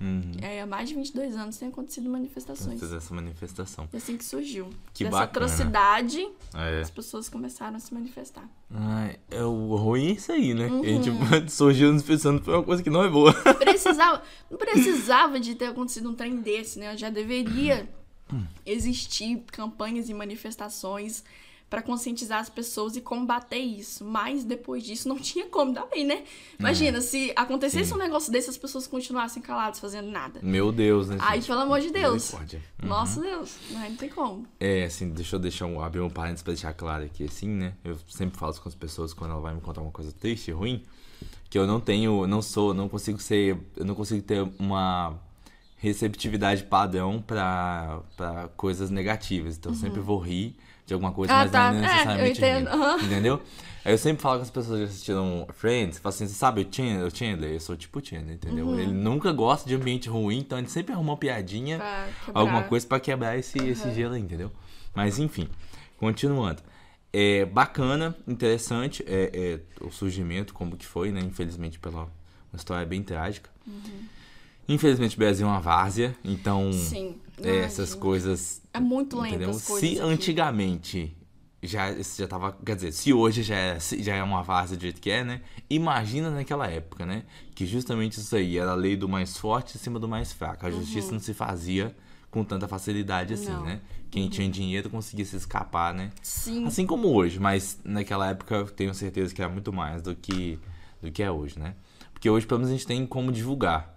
[0.00, 0.32] Uhum.
[0.40, 2.78] É, há mais de 22 anos tem acontecido manifestações.
[2.78, 3.88] Fez essa manifestação.
[3.92, 4.70] E assim que surgiu.
[4.94, 5.46] Que Dessa bacana.
[5.46, 6.80] atrocidade, É.
[6.80, 8.48] as pessoas começaram a se manifestar.
[8.72, 10.66] Ai, é o ruim é isso aí, né?
[10.68, 10.82] Uhum.
[10.82, 10.84] A
[11.40, 13.32] gente surgiu nos pensando que foi uma coisa que não é boa.
[13.54, 16.96] Precisava, não precisava de ter acontecido um trem desse, né?
[16.96, 17.88] Já deveria
[18.66, 21.24] existir campanhas e manifestações
[21.68, 24.04] para conscientizar as pessoas e combater isso.
[24.04, 26.24] Mas depois disso não tinha como também, né?
[26.58, 27.94] Imagina, se acontecesse Sim.
[27.94, 30.40] um negócio desse, as pessoas continuassem caladas, fazendo nada.
[30.42, 31.18] Meu Deus, né?
[31.20, 31.48] Ai, gente?
[31.48, 32.14] pelo amor de Deus.
[32.14, 32.62] Misericórdia.
[32.82, 34.46] Nossa Deus, não, não tem como.
[34.58, 37.74] É, assim, deixa eu deixar um, abrir um parênteses pra deixar claro aqui, assim, né?
[37.84, 40.50] Eu sempre falo isso com as pessoas quando ela vai me contar uma coisa triste,
[40.50, 40.82] ruim,
[41.50, 45.18] que eu não tenho, não sou, não consigo ser, eu não consigo ter uma
[45.76, 48.02] receptividade padrão pra
[48.56, 49.56] coisas negativas.
[49.56, 50.56] Então eu sempre vou rir
[50.88, 51.70] de alguma coisa, Ah, mas tá.
[51.70, 52.68] não É, eu necessariamente entendo.
[52.70, 52.96] rir, Aham.
[53.04, 53.42] entendeu?
[53.84, 56.66] Aí eu sempre falo com as pessoas que assistiram Friends, falo assim, você sabe o
[56.74, 57.52] Chandler, o Chandler?
[57.52, 58.66] Eu sou tipo o Chandler, entendeu?
[58.66, 58.78] Uhum.
[58.78, 61.78] Ele nunca gosta de ambiente ruim, então ele sempre arruma uma piadinha
[62.32, 64.50] alguma coisa pra quebrar esse, esse gelo aí, entendeu?
[64.94, 65.46] Mas enfim,
[65.98, 66.62] continuando.
[67.12, 69.30] É bacana, interessante é,
[69.80, 71.20] é, o surgimento, como que foi, né?
[71.20, 72.02] Infelizmente, pela
[72.50, 73.50] uma história bem trágica.
[74.66, 77.16] Infelizmente, o Brasil é uma várzea, então Sim.
[77.42, 77.98] É, Ai, essas gente.
[78.00, 78.62] coisas.
[78.72, 79.50] É muito lento Entendeu?
[79.50, 79.88] as coisas.
[79.88, 80.10] Se aqui.
[80.10, 81.16] antigamente
[81.62, 82.52] já, já tava.
[82.64, 85.40] Quer dizer, se hoje já é, já é uma várzea do jeito que é, né?
[85.68, 87.24] Imagina naquela época, né?
[87.54, 90.66] Que justamente isso aí era a lei do mais forte em cima do mais fraco.
[90.66, 91.94] A justiça não se fazia
[92.30, 93.52] com tanta facilidade assim, Uhum.
[93.54, 93.60] Não.
[93.60, 93.66] Uhum.
[93.66, 93.80] né?
[94.10, 96.10] Quem tinha dinheiro conseguia se escapar, né?
[96.22, 96.66] Sim.
[96.66, 100.58] Assim como hoje, mas naquela época eu tenho certeza que era muito mais do que,
[101.02, 101.74] do que é hoje, né?
[102.12, 103.94] Porque hoje, pelo menos, a gente tem como divulgar.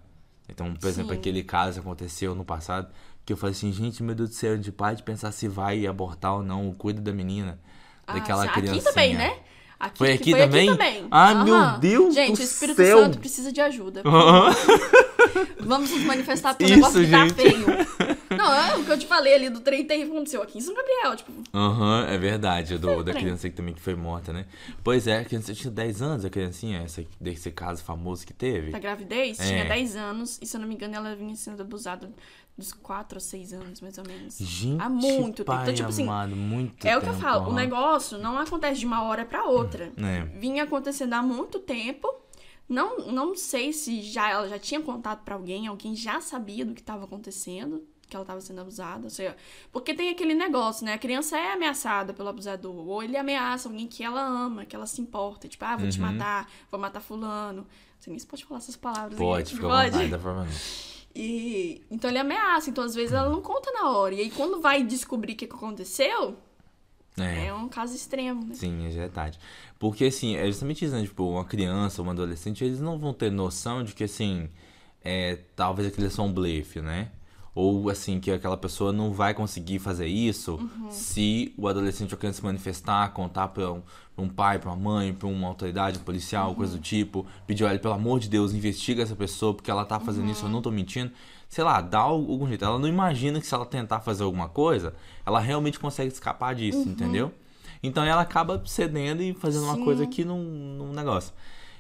[0.49, 1.17] Então, por exemplo, Sim.
[1.19, 2.89] aquele caso que aconteceu no passado,
[3.31, 5.85] que eu falei assim, gente, meu Deus do céu, de pai de pensar se vai
[5.87, 7.59] abortar ou não, cuida da menina,
[8.05, 8.75] Ah, daquela criança.
[8.75, 9.35] Aqui também, né?
[9.79, 10.69] Aqui, Foi aqui foi também?
[10.69, 11.07] Aqui também.
[11.11, 11.43] Aham.
[11.43, 12.99] meu Deus Gente, do o Espírito céu.
[12.99, 14.03] Santo precisa de ajuda.
[15.59, 17.33] Vamos nos manifestar porque o Isso, negócio tá gente.
[17.33, 17.65] feio.
[18.37, 20.73] Não, é o que eu te falei ali do trem tem aconteceu aqui em São
[20.73, 23.23] Gabriel, tipo, Aham, é verdade, do, da trem.
[23.25, 24.45] criança que também que foi morta, né?
[24.83, 28.71] Pois é, a criança tinha 10 anos, a criancinha, essa, desse caso famoso que teve.
[28.71, 29.43] da gravidez, É.
[29.47, 32.09] tinha 10 anos, e se eu não me engano, ela vinha sendo abusada
[32.57, 34.37] dos 4 ou 6 anos, mais ou menos.
[34.37, 35.45] Gente, Há muito tempo.
[35.45, 38.37] pai Então, tipo assim, amado, muito É o que eu tempo, falo, o negócio não
[38.37, 39.91] acontece de uma hora pra outra.
[39.97, 40.25] É.
[40.39, 42.07] Vinha acontecendo há muito tempo.
[42.69, 46.73] Não, não sei se já ela já tinha contato pra alguém, alguém já sabia do
[46.73, 49.35] que estava acontecendo, que ela estava sendo abusada, seja,
[49.73, 50.93] porque tem aquele negócio, né?
[50.93, 54.85] A criança é ameaçada pelo abusador, ou ele ameaça alguém que ela ama, que ela
[54.85, 56.05] se importa, tipo, ah, vou te Uhum.
[56.13, 57.67] matar, vou matar fulano.
[57.99, 59.55] Você nem se pode falar essas palavras Pode, aqui.
[59.55, 60.90] fica à vontade.
[61.15, 64.15] E então ele ameaça, então às vezes ela não conta na hora.
[64.15, 66.37] E aí quando vai descobrir o que aconteceu,
[67.17, 67.47] É.
[67.47, 68.53] é um caso extremo, né?
[68.55, 69.37] Sim, é verdade.
[69.77, 71.01] Porque, assim, é justamente isso, né?
[71.03, 74.49] Tipo, uma criança, uma adolescente, eles não vão ter noção de que, assim,
[75.03, 77.11] é, talvez aquele é só um blefe, né?
[77.53, 80.57] Ou, assim, que aquela pessoa não vai conseguir fazer isso
[80.89, 83.81] se o adolescente ou criança se manifestar, contar pra um,
[84.17, 87.77] um pai, pra uma mãe, pra uma autoridade um policial, coisa do tipo, pedir, olha,
[87.77, 90.71] pelo amor de Deus, investiga essa pessoa porque ela tá fazendo isso, eu não tô
[90.71, 91.11] mentindo.
[91.49, 92.63] Sei lá, dá algum jeito.
[92.63, 94.93] Ela não imagina que se ela tentar fazer alguma coisa,
[95.25, 97.33] ela realmente consegue escapar disso, entendeu?
[97.83, 99.83] Então ela acaba cedendo e fazendo uma Sim.
[99.83, 101.33] coisa aqui num, num negócio.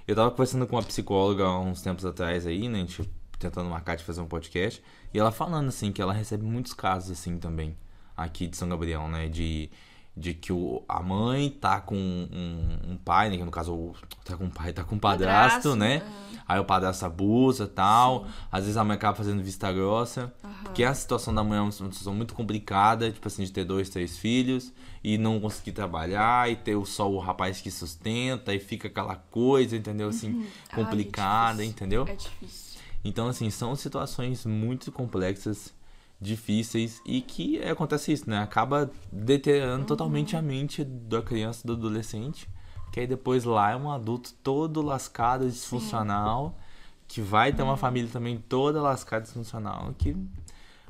[0.05, 2.79] Eu tava conversando com uma psicóloga há uns tempos atrás aí, né?
[2.79, 3.09] A gente
[3.41, 4.81] tentando marcar de fazer um podcast.
[5.13, 7.75] E ela falando, assim, que ela recebe muitos casos, assim, também.
[8.15, 9.27] Aqui de São Gabriel, né?
[9.27, 9.69] De
[10.15, 13.37] de que o, a mãe tá com um, um pai, né?
[13.37, 13.93] Que no caso
[14.25, 15.95] tá com um pai, tá com um padrasto, padrasto né?
[16.37, 16.41] É.
[16.47, 18.25] Aí o padrasto abusa tal.
[18.25, 18.31] Sim.
[18.51, 20.33] Às vezes a mãe acaba fazendo vista grossa.
[20.43, 20.51] Uhum.
[20.63, 23.89] Porque a situação da mãe é uma situação muito complicada, tipo assim, de ter dois,
[23.89, 24.73] três filhos
[25.03, 29.77] e não conseguir trabalhar e ter só o rapaz que sustenta e fica aquela coisa,
[29.77, 30.09] entendeu?
[30.09, 30.47] Assim, uhum.
[30.75, 32.05] complicada, Ai, é entendeu?
[32.07, 32.70] É difícil.
[33.03, 35.73] Então, assim, são situações muito complexas
[36.19, 38.39] difíceis e que acontece isso, né?
[38.39, 39.87] Acaba deteriorando uhum.
[39.87, 42.47] totalmente a mente da criança, do adolescente,
[42.91, 47.03] que aí depois lá é um adulto todo lascado, disfuncional, Sim.
[47.07, 47.77] que vai ter uma uhum.
[47.77, 50.15] família também toda lascada, disfuncional, que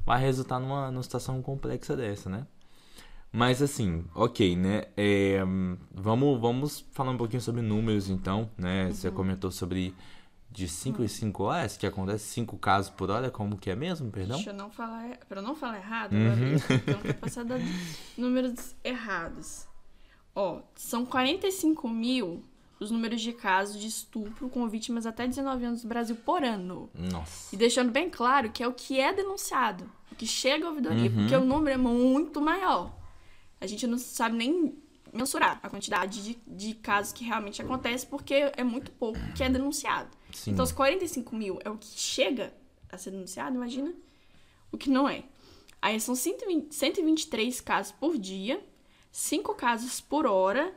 [0.06, 2.46] vai resultar numa, numa situação complexa dessa, né?
[3.32, 4.84] Mas assim, ok, né?
[4.98, 5.40] É,
[5.94, 8.88] vamos, vamos falar um pouquinho sobre números então, né?
[8.88, 8.94] Uhum.
[8.94, 9.96] Você comentou sobre
[10.52, 11.06] de 5 hum.
[11.06, 14.36] em 5 horas, que acontece 5 casos por hora, como que é mesmo, perdão?
[14.36, 16.20] Deixa eu não falar, para não falar errado, uhum.
[16.20, 17.46] eu não quero passar
[18.18, 19.66] números errados.
[20.36, 22.44] Ó, são 45 mil
[22.80, 26.90] os números de casos de estupro com vítimas até 19 anos no Brasil por ano.
[26.96, 27.54] Nossa.
[27.56, 31.10] E deixando bem claro que é o que é denunciado, o que chega à ouvidoria,
[31.10, 31.16] uhum.
[31.16, 32.92] porque o número é muito maior.
[33.60, 34.76] A gente não sabe nem
[35.14, 39.50] mensurar a quantidade de, de casos que realmente acontece, porque é muito pouco que é
[39.50, 40.10] denunciado.
[40.34, 40.52] Sim.
[40.52, 42.54] Então, os 45 mil é o que chega
[42.90, 43.94] a ser denunciado, imagina
[44.72, 45.24] o que não é.
[45.82, 48.64] Aí são 120, 123 casos por dia,
[49.12, 50.74] 5 casos por hora,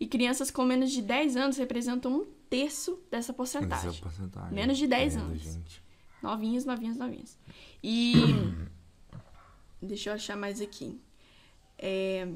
[0.00, 3.90] e crianças com menos de 10 anos representam um terço dessa porcentagem.
[3.90, 4.52] Essa porcentagem.
[4.52, 5.42] Menos de 10 é, anos.
[5.42, 5.82] Gente.
[6.22, 7.38] Novinhos, novinhos, novinhos.
[7.82, 8.14] E.
[9.80, 11.00] deixa eu achar mais aqui.
[11.78, 12.28] É,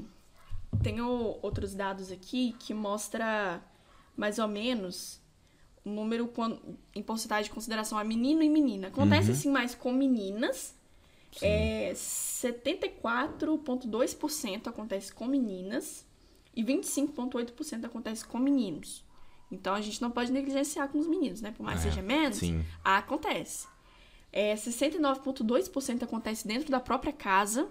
[0.81, 3.61] tenho outros dados aqui que mostra
[4.15, 5.21] mais ou menos
[5.83, 6.31] o número
[6.95, 8.87] em porcentagem de consideração a menino e menina.
[8.87, 9.33] Acontece uhum.
[9.33, 10.73] assim mais com meninas.
[11.41, 16.05] É, 74,2% acontece com meninas
[16.55, 19.03] e 25,8% acontece com meninos.
[19.51, 21.51] Então a gente não pode negligenciar com os meninos, né?
[21.51, 22.63] Por mais que é, seja menos, sim.
[22.83, 23.67] acontece.
[24.31, 27.67] É, 69,2% acontece dentro da própria casa.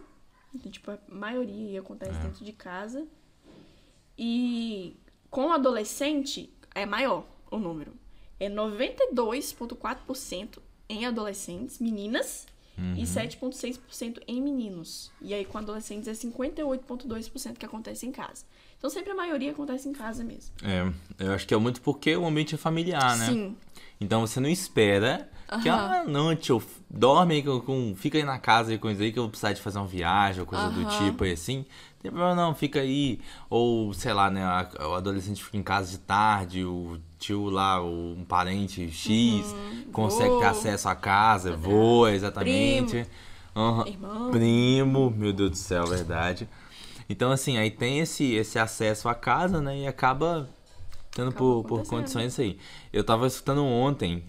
[0.70, 2.22] Tipo, a maioria acontece é.
[2.22, 3.06] dentro de casa.
[4.16, 4.96] E
[5.30, 7.92] com o adolescente é maior o número
[8.42, 12.96] é 92,4% em adolescentes, meninas, uhum.
[12.96, 15.12] e 7,6% em meninos.
[15.20, 18.44] E aí, com adolescentes, é 58,2% que acontece em casa.
[18.76, 20.52] Então, sempre a maioria acontece em casa mesmo.
[20.64, 20.92] É,
[21.24, 23.26] eu acho que é muito porque o ambiente é familiar, né?
[23.26, 23.56] Sim.
[24.00, 25.30] Então, você não espera
[25.60, 29.18] que, ah, não, tio, dorme aí, com, fica aí na casa e coisa aí que
[29.18, 31.66] eu vou precisar de fazer uma viagem ou coisa do tipo aí assim
[32.02, 33.20] tem problema não, fica aí.
[33.48, 34.44] Ou, sei lá, né,
[34.80, 39.84] o adolescente fica em casa de tarde, o tio lá, um parente X, uhum.
[39.92, 43.06] consegue ter acesso à casa, voa, exatamente.
[43.54, 43.86] Primo.
[43.86, 44.30] Irmão.
[44.32, 46.48] Primo, meu Deus do céu, verdade.
[47.08, 50.50] Então, assim, aí tem esse, esse acesso à casa, né, e acaba
[51.12, 52.58] tendo por, por condições aí.
[52.92, 54.24] Eu tava escutando ontem,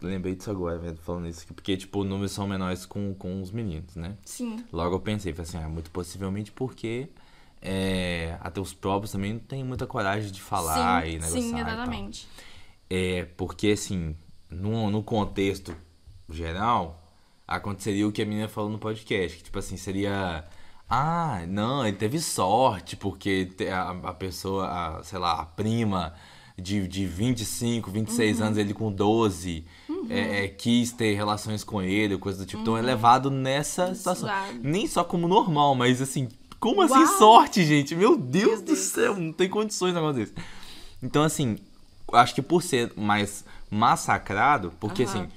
[0.00, 3.96] lembrei disso agora, velho, falando isso, porque, tipo, números são menores com, com os meninos,
[3.96, 4.16] né?
[4.24, 4.64] Sim.
[4.72, 7.08] Logo eu pensei, falei assim, ah, muito possivelmente porque
[7.60, 11.60] é, até os próprios também não tem muita coragem de falar sim, e negociar Sim,
[11.60, 12.28] exatamente.
[12.88, 14.16] É, porque, assim,
[14.50, 15.74] no, no contexto
[16.28, 17.02] geral,
[17.46, 20.44] aconteceria o que a menina falou no podcast, que, tipo assim, seria...
[20.88, 26.14] Ah, não, ele teve sorte, porque a, a pessoa, a, sei lá, a prima
[26.58, 28.46] de, de 25, 26 uhum.
[28.46, 30.06] anos, ele com 12, uhum.
[30.08, 32.58] é, é, quis ter relações com ele, coisa do tipo.
[32.58, 32.62] Uhum.
[32.62, 32.86] Então é uhum.
[32.86, 34.28] levado nessa situação.
[34.62, 36.28] Nem só como normal, mas assim,
[36.58, 37.02] como assim Uau.
[37.02, 37.94] assim sorte, gente?
[37.94, 38.78] Meu Deus, Meu do Deus.
[38.78, 40.34] céu, não tem condições de negócio desse.
[41.02, 41.58] Então, assim,
[42.12, 45.28] acho que por ser mais massacrado, porque assim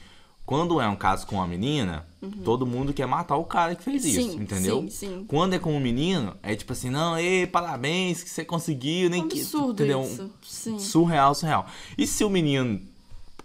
[0.49, 2.31] quando é um caso com uma menina, uhum.
[2.43, 4.81] todo mundo quer matar o cara que fez sim, isso, entendeu?
[4.81, 5.25] Sim, sim.
[5.27, 9.27] Quando é com um menino, é tipo assim, não, ei, parabéns que você conseguiu, nem
[9.27, 9.41] que.
[9.41, 10.01] Entendeu?
[10.01, 10.31] Isso.
[10.41, 10.79] Sim.
[10.79, 11.67] Surreal, surreal.
[11.95, 12.81] E se o menino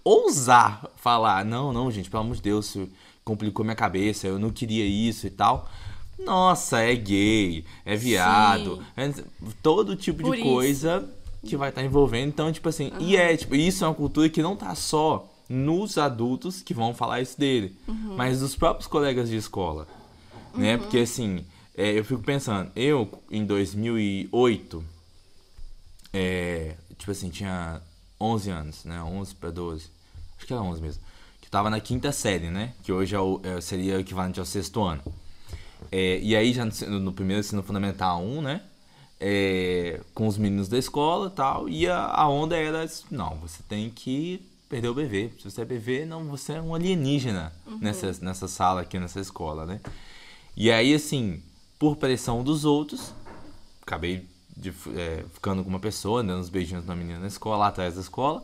[0.03, 2.75] ousar falar, não, não, gente, pelo amor de Deus,
[3.23, 5.69] complicou minha cabeça, eu não queria isso e tal.
[6.19, 9.13] Nossa, é gay, é viado, é
[9.63, 10.51] todo tipo Por de isso.
[10.51, 11.07] coisa
[11.45, 12.29] que vai estar tá envolvendo.
[12.29, 13.01] Então, tipo assim, uhum.
[13.01, 16.95] e é, tipo, isso é uma cultura que não tá só nos adultos que vão
[16.95, 18.17] falar isso dele, uhum.
[18.17, 19.87] mas dos próprios colegas de escola,
[20.55, 20.75] né?
[20.75, 20.83] Uhum.
[20.83, 21.45] Porque assim,
[21.77, 24.85] é, eu fico pensando, eu em 2008,
[26.13, 27.81] é, tipo assim, tinha
[28.21, 29.03] 11 anos, né?
[29.03, 29.91] 11 para 12,
[30.37, 31.03] acho que era 11 mesmo,
[31.41, 32.73] que tava na quinta série, né?
[32.83, 35.03] Que hoje é o, é, seria o equivalente ao sexto ano.
[35.93, 38.63] É, e aí já no, no primeiro ensino fundamental 1, né?
[39.21, 43.89] É, com os meninos da escola tal, e a, a onda era, não, você tem
[43.89, 45.31] que perdeu o bebê.
[45.39, 47.79] Se você é bebê, não, você é um alienígena uhum.
[47.81, 49.81] nessa, nessa sala aqui, nessa escola, né?
[50.57, 51.41] E aí, assim,
[51.79, 53.15] por pressão dos outros,
[53.83, 57.67] acabei de, é, ficando com uma pessoa, dando uns beijinhos na menina na escola, lá
[57.69, 58.43] atrás da escola.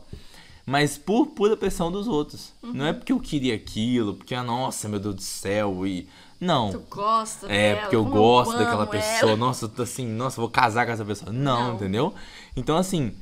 [0.65, 2.53] Mas por pura pressão dos outros.
[2.63, 2.75] Uhum.
[2.75, 6.09] Não é porque eu queria aquilo, porque, ah, nossa, meu Deus do céu, e.
[6.41, 6.71] Não.
[6.71, 8.87] Tu gosta É, dela, porque eu gosto amo daquela ela.
[8.87, 9.37] pessoa.
[9.37, 11.33] Nossa, eu tô assim, nossa, eu vou casar com essa pessoa.
[11.33, 11.75] Não, Não.
[11.75, 12.15] entendeu?
[12.57, 13.13] Então, assim.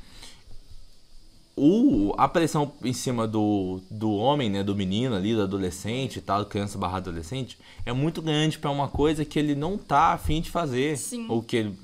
[1.61, 6.21] O, a pressão em cima do, do homem, né, do menino ali, do adolescente e
[6.21, 10.39] tal, criança barra adolescente, é muito grande pra uma coisa que ele não tá afim
[10.39, 10.97] de fazer.
[10.97, 11.25] Sim.
[11.27, 11.77] Ou que ele,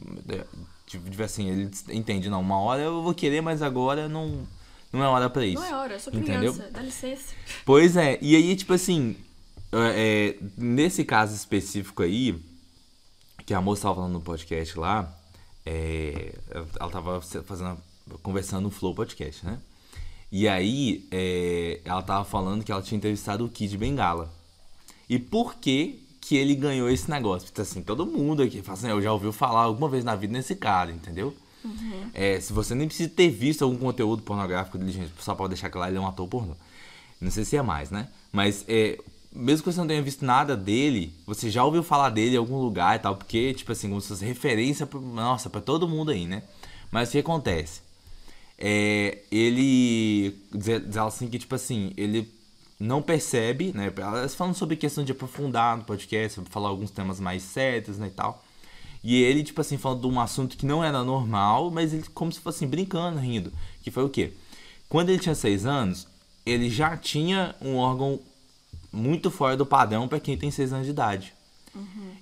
[0.88, 4.47] tipo, assim, ele entende, não, uma hora eu vou querer, mas agora não,
[4.93, 5.61] não é hora pra isso.
[5.61, 6.53] Não é hora, eu sou Entendeu?
[6.53, 7.34] criança, dá licença.
[7.65, 9.17] Pois é, e aí, tipo assim,
[9.73, 12.41] é, é, nesse caso específico aí,
[13.45, 15.13] que a moça tava falando no podcast lá,
[15.65, 16.34] é,
[16.80, 17.78] ela tava fazendo,
[18.22, 19.60] conversando no Flow Podcast, né?
[20.32, 24.34] E aí, é, ela tava falando que ela tinha entrevistado o Kid Bengala.
[25.10, 27.47] E por que que ele ganhou esse negócio?
[27.47, 30.34] Porque assim, todo mundo aqui fala assim, eu já ouviu falar alguma vez na vida
[30.34, 31.36] nesse cara, entendeu?
[32.14, 35.70] É, se você nem precisa ter visto algum conteúdo pornográfico dele, gente, só pode deixar
[35.70, 36.56] claro, ele é um ator pornô.
[37.22, 38.08] Não sei se é mais, né?
[38.32, 38.99] Mas é,
[39.32, 42.58] mesmo que você não tenha visto nada dele, você já ouviu falar dele em algum
[42.58, 46.12] lugar e tal, porque, tipo assim, como se fosse referência, pro, nossa, pra todo mundo
[46.12, 46.43] aí, né?
[46.91, 47.82] Mas o que acontece?
[48.58, 52.32] É, ele diz ela assim que, tipo assim, ele
[52.80, 53.91] não percebe, né?
[53.97, 58.12] Elas falando sobre questão de aprofundar no podcast, falar alguns temas mais sérios, né, e
[58.12, 58.43] tal.
[59.03, 62.32] E ele, tipo assim, falando de um assunto que não era normal, mas ele como
[62.32, 63.53] se fosse assim, brincando, rindo.
[63.84, 64.34] Que foi o quê?
[64.89, 66.08] Quando ele tinha seis anos,
[66.45, 68.20] ele já tinha um órgão
[68.91, 71.34] muito fora do padrão para quem tem seis anos de idade.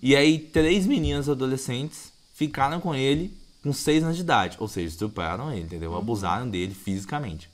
[0.02, 3.32] E aí, três meninas adolescentes ficaram com ele
[3.64, 4.58] com seis anos de idade.
[4.60, 5.96] Ou seja, estupraram ele, entendeu?
[5.98, 7.50] Abusaram dele fisicamente.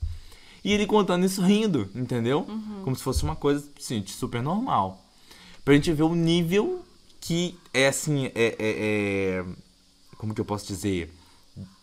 [0.62, 2.46] E ele contando isso rindo, entendeu?
[2.84, 5.02] Como se fosse uma coisa assim, de super normal.
[5.64, 6.84] Pra gente ver o nível
[7.20, 9.44] que é assim, é, é- é-
[10.18, 11.10] Como que eu posso dizer?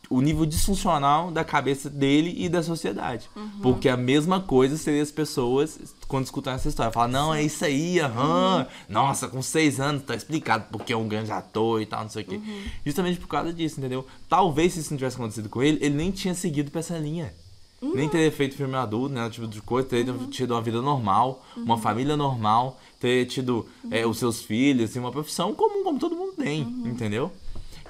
[0.10, 3.30] O nível disfuncional da cabeça dele e da sociedade.
[3.62, 5.78] Porque a mesma coisa seria as pessoas,
[6.08, 8.66] quando escutam essa história, falar, não, é isso aí, aham.
[8.88, 12.24] Nossa, com seis anos tá explicado porque é um grande ator e tal, não sei
[12.24, 12.40] o quê.
[12.86, 14.06] Justamente por causa disso, entendeu?
[14.30, 17.34] Talvez se isso não tivesse acontecido com ele, ele nem tinha seguido pra essa linha.
[17.80, 19.30] Nem teria feito filme adulto, né?
[19.30, 24.18] Tipo de coisa, teria tido uma vida normal, uma família normal, teria tido é, os
[24.18, 27.32] seus filhos, assim, uma profissão comum, como todo mundo tem, entendeu?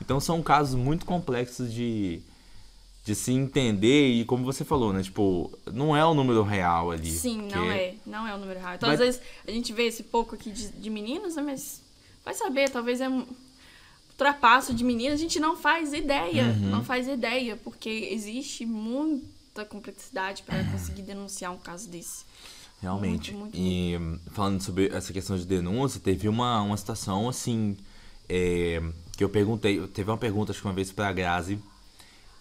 [0.02, 2.22] Então são casos muito complexos de,
[3.04, 5.02] de se entender e como você falou, né?
[5.04, 7.12] Tipo, não é o número real ali.
[7.12, 7.96] Sim, que não é.
[8.06, 8.76] Não é o número real.
[8.76, 11.42] Então, Mas- às vezes, a gente vê esse pouco aqui de, de meninos, né?
[11.42, 11.82] Mas
[12.24, 13.26] vai saber, talvez é um
[14.12, 16.46] ultrapasso de meninas, a gente não faz ideia.
[16.46, 16.70] Uhum.
[16.70, 22.26] Não faz ideia, porque existe muita complexidade para conseguir denunciar um caso desse.
[22.82, 23.32] Realmente.
[23.34, 23.98] Muito, muito, e
[24.32, 27.76] falando sobre essa questão de denúncia, teve uma, uma situação assim.
[28.30, 28.82] é,
[29.18, 29.86] que eu perguntei.
[29.88, 31.60] Teve uma pergunta, acho que uma vez pra Grazi.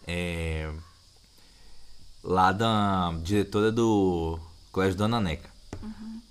[0.07, 0.71] é,
[2.23, 4.39] lá da diretora do
[4.71, 5.49] Colégio Dona Neca.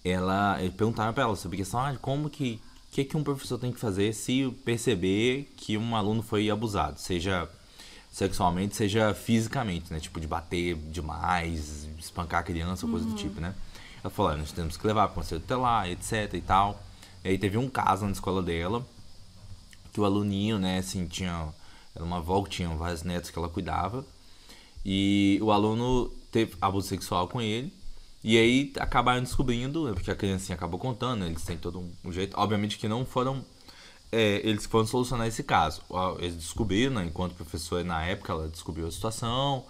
[0.04, 0.62] Ela.
[0.62, 2.62] Eles perguntaram pra ela sobre a questão ah, de como que.
[2.92, 6.98] O que, que um professor tem que fazer se perceber que um aluno foi abusado,
[6.98, 7.50] seja
[8.10, 10.00] sexualmente, seja fisicamente, né?
[10.00, 13.54] Tipo, de bater demais, espancar a criança, ou coisa do tipo, né?
[14.02, 16.82] Ela falou, "Ah, nós temos que levar para o conselho tutelar, etc e tal.
[17.22, 18.86] E aí teve um caso na escola dela,
[19.96, 21.48] que o aluninho, né, assim, tinha...
[21.96, 24.06] Era uma avó que tinha vários netos que ela cuidava.
[24.86, 27.72] E o aluno teve abuso sexual com ele.
[28.22, 32.12] E aí acabaram descobrindo, né, porque a criancinha acabou contando, né, eles têm todo um,
[32.12, 32.38] jeito.
[32.38, 33.46] Obviamente que não foram
[34.12, 35.82] é, eles foram solucionar esse caso.
[36.20, 39.64] Eles descobriram, né, enquanto professora na época, ela descobriu a situação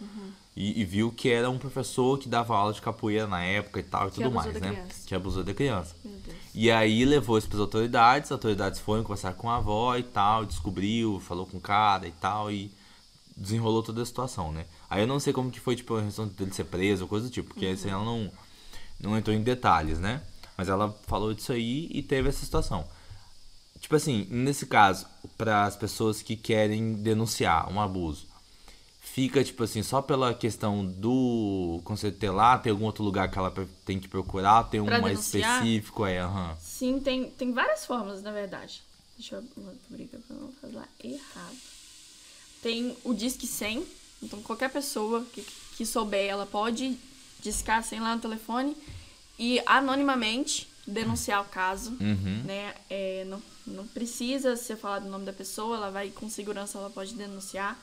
[0.56, 3.84] e, e viu que era um professor que dava aula de capoeira na época e
[3.84, 4.72] tal e Que tudo mais, né?
[4.72, 5.08] criança.
[5.08, 5.96] Que abusou da criança.
[6.04, 6.45] Meu Deus.
[6.58, 10.04] E aí levou isso para as autoridades, as autoridades foram conversar com a avó e
[10.04, 12.72] tal, descobriu, falou com o cara e tal e
[13.36, 14.66] desenrolou toda a situação, né?
[14.90, 17.28] Aí eu não sei como que foi, tipo, a questão dele ser preso ou coisa
[17.28, 18.32] do tipo, porque assim ela não,
[19.02, 20.22] não entrou em detalhes, né?
[20.58, 22.88] Mas ela falou disso aí e teve essa situação.
[23.82, 25.06] Tipo assim, nesse caso,
[25.38, 28.28] para as pessoas que querem denunciar um abuso,
[29.16, 33.50] fica tipo assim, só pela questão do conselho tutelar, tem algum outro lugar que ela
[33.86, 36.58] tem que procurar, tem um mais específico, é, aham.
[36.60, 38.84] Sim, tem, tem várias formas, na verdade.
[39.18, 39.44] Deixa eu
[39.90, 41.56] abrir pra não falar errado.
[42.62, 43.86] Tem o Disque 100.
[44.22, 45.48] Então, qualquer pessoa que,
[45.78, 46.98] que souber, ela pode
[47.40, 48.76] discar 100 lá no telefone
[49.40, 51.92] e anonimamente denunciar o caso.
[52.02, 52.44] Uhum.
[52.44, 52.76] Né?
[52.90, 56.90] É, não, não precisa ser falado o nome da pessoa, ela vai com segurança, ela
[56.90, 57.80] pode denunciar.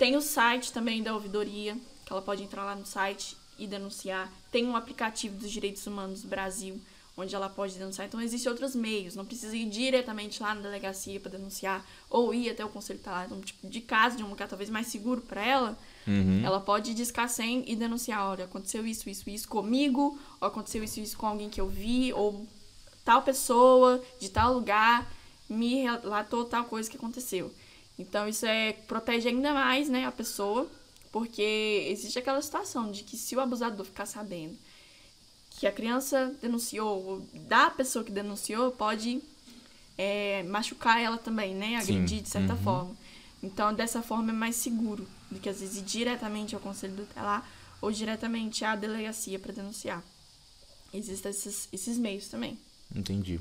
[0.00, 1.76] Tem o site também da ouvidoria,
[2.06, 4.32] que ela pode entrar lá no site e denunciar.
[4.50, 6.80] Tem um aplicativo dos Direitos Humanos do Brasil,
[7.14, 8.08] onde ela pode denunciar.
[8.08, 9.14] Então, existem outros meios.
[9.14, 13.26] Não precisa ir diretamente lá na delegacia para denunciar ou ir até o conselho tutelar.
[13.26, 16.46] Então, tipo, de casa, de um lugar talvez mais seguro para ela, uhum.
[16.46, 18.26] ela pode discar sem e denunciar.
[18.26, 22.10] Olha, aconteceu isso, isso, isso comigo, ou aconteceu isso, isso com alguém que eu vi,
[22.14, 22.48] ou
[23.04, 25.06] tal pessoa de tal lugar
[25.46, 27.52] me relatou tal coisa que aconteceu.
[28.00, 30.66] Então, isso é protege ainda mais né, a pessoa,
[31.12, 34.56] porque existe aquela situação de que se o abusador ficar sabendo
[35.50, 39.20] que a criança denunciou, ou da pessoa que denunciou, pode
[39.98, 41.76] é, machucar ela também, né?
[41.76, 42.22] Agredir Sim.
[42.22, 42.62] de certa uhum.
[42.62, 42.96] forma.
[43.42, 47.46] Então, dessa forma é mais seguro do que às vezes ir diretamente ao conselho tutelar
[47.82, 50.02] ou diretamente à delegacia para denunciar.
[50.94, 52.58] Existem esses, esses meios também.
[52.94, 53.38] Entendi.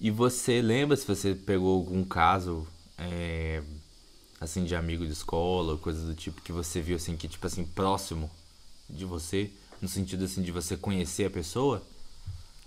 [0.00, 3.62] E você lembra se você pegou algum caso é,
[4.40, 7.64] assim de amigo de escola, coisa do tipo que você viu assim que tipo assim
[7.64, 8.30] próximo
[8.88, 9.50] de você?
[9.80, 11.82] No sentido assim de você conhecer a pessoa?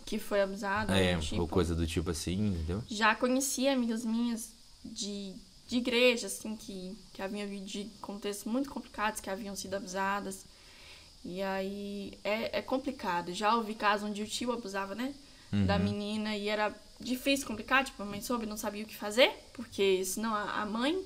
[0.05, 0.97] Que foi abusada.
[0.97, 1.41] É, tipo.
[1.41, 2.83] ou coisa do tipo assim, entendeu?
[2.89, 4.51] Já conheci amigas minhas
[4.83, 5.33] de,
[5.67, 10.45] de igreja, assim, que, que haviam vindo de contextos muito complicados, que haviam sido abusadas.
[11.23, 13.33] E aí é, é complicado.
[13.33, 15.13] Já ouvi casos onde o tio abusava, né?
[15.51, 15.65] Uhum.
[15.65, 17.85] Da menina e era difícil, complicado.
[17.85, 20.99] Tipo, a mãe soube, não sabia o que fazer, porque senão a, a mãe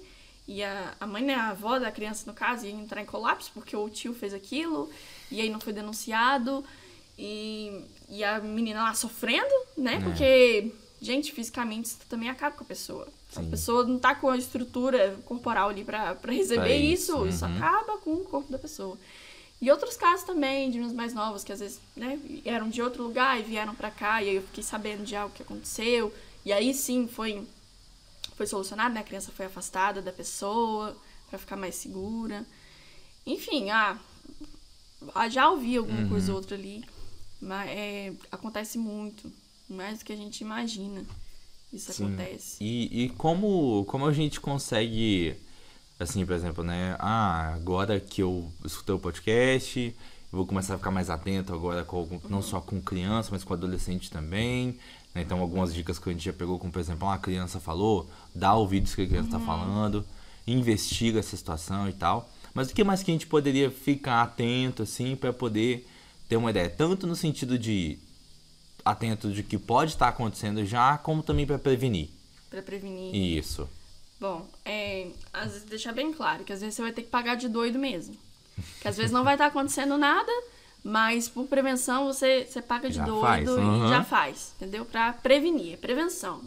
[0.48, 3.52] e a, a mãe, né, a avó da criança, no caso, ia entrar em colapso
[3.54, 4.90] porque o tio fez aquilo
[5.32, 6.64] e aí não foi denunciado.
[7.18, 9.96] E, e a menina lá sofrendo, né?
[9.96, 10.00] É.
[10.02, 10.72] Porque,
[11.02, 13.08] gente, fisicamente isso também acaba com a pessoa.
[13.32, 13.48] Sim.
[13.48, 17.04] A pessoa não tá com a estrutura corporal ali pra, pra receber isso.
[17.04, 17.30] Isso, uhum.
[17.30, 18.98] isso acaba com o corpo da pessoa.
[19.62, 23.04] E outros casos também, de uns mais novos, que às vezes, né, eram de outro
[23.04, 26.14] lugar e vieram para cá, e aí eu fiquei sabendo de algo que aconteceu.
[26.44, 27.48] E aí sim foi
[28.36, 29.02] foi solucionado, né?
[29.02, 30.96] A criança foi afastada da pessoa
[31.30, 32.46] para ficar mais segura.
[33.26, 33.98] Enfim, ah,
[35.30, 36.10] já ouvi alguma uhum.
[36.10, 36.84] coisa ou outra ali,
[37.42, 39.32] mas é, acontece muito,
[39.70, 41.04] mais do que a gente imagina.
[41.74, 42.06] Isso Sim.
[42.06, 42.64] acontece.
[42.64, 45.36] E, e como, como a gente consegue,
[46.00, 46.96] assim, por exemplo, né?
[47.00, 49.96] Ah, agora que eu escutei o podcast,
[50.32, 54.10] vou começar a ficar mais atento agora, com, não só com criança, mas com adolescente
[54.10, 54.78] também.
[55.16, 55.22] Né?
[55.22, 58.54] Então, algumas dicas que a gente já pegou, como por exemplo, uma criança falou, dá
[58.54, 59.46] ouvidos que a criança está uhum.
[59.46, 60.06] falando,
[60.46, 62.30] investiga essa situação e tal.
[62.54, 65.88] Mas o que mais que a gente poderia ficar atento, assim, para poder
[66.28, 66.70] ter uma ideia?
[66.70, 67.98] Tanto no sentido de
[68.84, 72.10] atento de que pode estar acontecendo já, como também para prevenir.
[72.50, 73.16] Para prevenir.
[73.16, 73.68] Isso.
[74.20, 77.36] Bom, é, às vezes deixar bem claro que às vezes você vai ter que pagar
[77.36, 78.16] de doido mesmo.
[78.82, 80.32] Que às vezes não vai estar acontecendo nada,
[80.86, 83.50] mas por prevenção você, você paga de já doido faz.
[83.50, 83.88] Uhum.
[83.88, 84.86] e já faz, entendeu?
[84.86, 86.40] Para prevenir, é prevenção.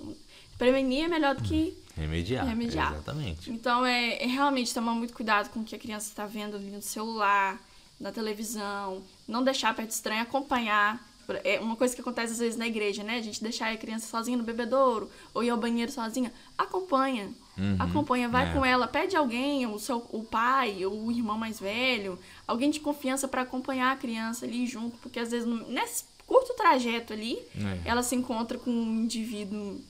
[0.57, 2.47] Prevenir é melhor do que remediar.
[2.47, 2.93] remediar.
[2.93, 3.51] Exatamente.
[3.51, 6.70] Então é, é, realmente tomar muito cuidado com o que a criança está vendo ali
[6.70, 7.61] no celular,
[7.99, 11.05] na televisão, não deixar perto estranho, acompanhar.
[11.43, 13.18] É uma coisa que acontece às vezes na igreja, né?
[13.18, 16.32] A gente deixar a criança sozinha no bebedouro ou ir ao banheiro sozinha.
[16.57, 17.28] Acompanha.
[17.59, 18.53] Uhum, acompanha, vai é.
[18.53, 22.79] com ela, pede alguém, o seu o pai, ou o irmão mais velho, alguém de
[22.79, 27.81] confiança para acompanhar a criança ali junto, porque às vezes nesse curto trajeto ali, é.
[27.85, 29.81] ela se encontra com um indivíduo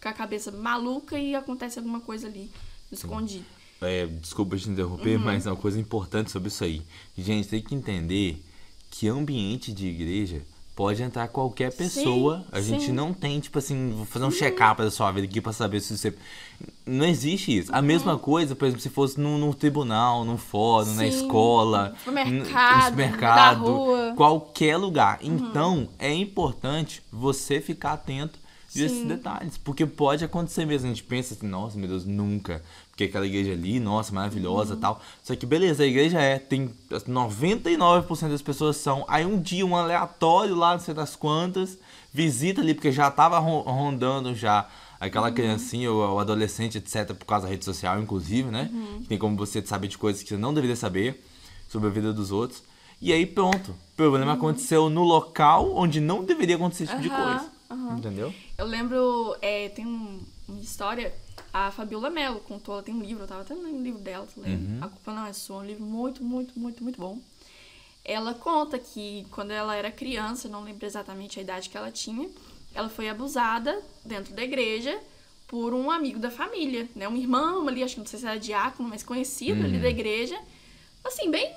[0.00, 2.50] com a cabeça maluca e acontece alguma coisa ali
[2.92, 3.44] escondido.
[3.80, 5.24] É, desculpa te interromper, uhum.
[5.24, 6.82] mas é uma coisa importante sobre isso aí.
[7.16, 8.42] Gente, tem que entender
[8.90, 10.42] que ambiente de igreja
[10.78, 12.38] pode entrar qualquer pessoa.
[12.38, 12.92] Sim, a gente sim.
[12.92, 15.98] não tem, tipo assim, vou fazer um check-up da sua vida aqui pra saber se
[15.98, 16.14] você.
[16.86, 17.74] Não existe isso.
[17.74, 18.18] A mesma uhum.
[18.20, 20.94] coisa, por exemplo, se fosse no tribunal, no fórum, sim.
[20.94, 25.18] na escola, no mercado, no supermercado, qualquer lugar.
[25.20, 25.34] Uhum.
[25.34, 28.38] Então, é importante você ficar atento
[28.72, 29.58] desses detalhes.
[29.58, 30.86] Porque pode acontecer mesmo.
[30.86, 32.62] A gente pensa assim, nossa, meu Deus, nunca.
[32.98, 34.80] Porque aquela igreja ali, nossa, maravilhosa uhum.
[34.80, 35.00] tal.
[35.22, 39.04] Só que beleza, a igreja é, tem 99% das pessoas são.
[39.06, 41.78] Aí um dia, um aleatório lá, não sei das quantas,
[42.12, 44.68] visita ali, porque já tava rondando já
[44.98, 45.34] aquela uhum.
[45.34, 48.68] criancinha ou o adolescente, etc., por causa da rede social, inclusive, né?
[48.72, 49.04] Uhum.
[49.08, 51.24] Tem como você saber de coisas que você não deveria saber
[51.68, 52.64] sobre a vida dos outros.
[53.00, 53.70] E aí pronto.
[53.70, 54.38] O problema uhum.
[54.38, 57.48] aconteceu no local onde não deveria acontecer esse tipo de coisa.
[57.96, 58.34] Entendeu?
[58.56, 61.14] Eu lembro, é, tem um, uma história,
[61.52, 64.26] a Fabiola Mello contou, ela tem um livro, eu tava até lendo o livro dela?
[64.36, 64.78] Uhum.
[64.80, 67.18] A Culpa Não É Sua, um livro muito, muito, muito, muito bom.
[68.04, 72.28] Ela conta que quando ela era criança, não lembro exatamente a idade que ela tinha,
[72.74, 74.98] ela foi abusada dentro da igreja
[75.46, 77.08] por um amigo da família, né?
[77.08, 79.66] Um irmão ali, acho que não sei se era diácono, mas conhecido uhum.
[79.66, 80.38] ali da igreja.
[81.04, 81.54] Assim, bem,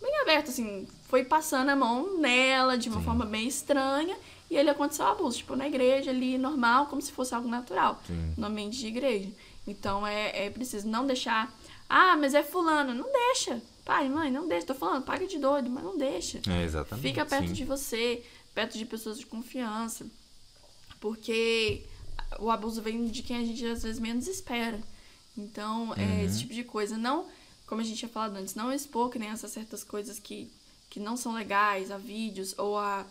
[0.00, 3.04] bem aberto, assim, foi passando a mão nela de uma Sim.
[3.04, 4.16] forma bem estranha
[4.52, 8.34] e ele aconteceu abuso, tipo, na igreja ali, normal, como se fosse algo natural, Sim.
[8.36, 9.30] no ambiente de igreja.
[9.66, 11.50] Então é, é preciso não deixar.
[11.88, 12.92] Ah, mas é fulano.
[12.92, 13.62] Não deixa.
[13.82, 14.66] Pai, mãe, não deixa.
[14.66, 16.42] Tô falando, paga de doido, mas não deixa.
[16.46, 17.08] É, exatamente.
[17.08, 17.54] Fica perto sim.
[17.54, 18.22] de você,
[18.54, 20.04] perto de pessoas de confiança.
[21.00, 21.86] Porque
[22.38, 24.78] o abuso vem de quem a gente às vezes menos espera.
[25.34, 25.94] Então, uhum.
[25.94, 26.98] é esse tipo de coisa.
[26.98, 27.24] Não,
[27.66, 30.52] como a gente tinha falado antes, não expor crianças a certas coisas que,
[30.90, 33.06] que não são legais, a vídeos ou a,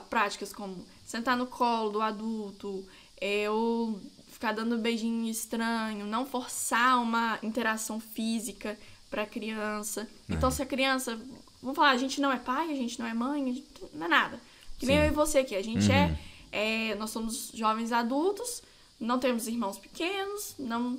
[0.00, 2.84] a práticas como sentar no colo do adulto,
[3.20, 4.00] é, ou
[4.32, 8.78] ficar dando beijinho estranho, não forçar uma interação física
[9.10, 10.08] para a criança.
[10.28, 10.34] É.
[10.34, 11.20] Então, se a criança.
[11.62, 14.40] Vamos falar, a gente não é pai, a gente não é mãe, não é nada.
[14.78, 15.02] Que nem Sim.
[15.02, 15.54] eu e você aqui.
[15.54, 16.16] A gente é, uhum.
[16.52, 16.94] é, é.
[16.94, 18.62] Nós somos jovens adultos,
[18.98, 20.98] não temos irmãos pequenos, não,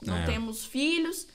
[0.00, 0.24] não é.
[0.24, 1.26] temos filhos.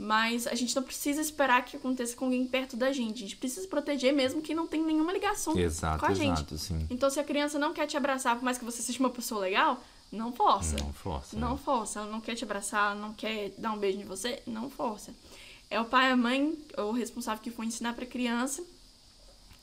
[0.00, 3.16] Mas a gente não precisa esperar que aconteça com alguém perto da gente.
[3.16, 6.38] A gente precisa proteger mesmo que não tem nenhuma ligação exato, com a gente.
[6.38, 6.86] Exato, sim.
[6.88, 9.40] Então, se a criança não quer te abraçar, por mais que você seja uma pessoa
[9.40, 9.82] legal,
[10.12, 10.76] não força.
[10.78, 11.36] Não força.
[11.36, 11.60] Não né?
[11.64, 11.98] força.
[11.98, 15.12] Ela não quer te abraçar, ela não quer dar um beijo em você, não força.
[15.68, 18.62] É o pai, a mãe, o responsável que for ensinar pra criança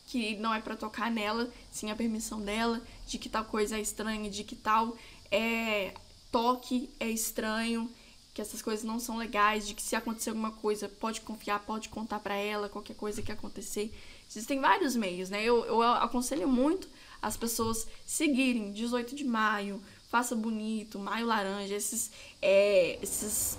[0.07, 3.81] que não é para tocar nela, sim a permissão dela, de que tal coisa é
[3.81, 4.95] estranha, de que tal
[5.31, 5.93] é
[6.31, 7.89] toque é estranho
[8.35, 11.87] que essas coisas não são legais, de que se acontecer alguma coisa, pode confiar, pode
[11.87, 13.97] contar para ela qualquer coisa que acontecer.
[14.29, 15.41] Existem vários meios, né?
[15.41, 16.85] Eu, eu aconselho muito
[17.21, 19.81] as pessoas seguirem 18 de maio,
[20.11, 22.11] Faça Bonito, Maio Laranja, esses,
[22.41, 23.57] é, esses,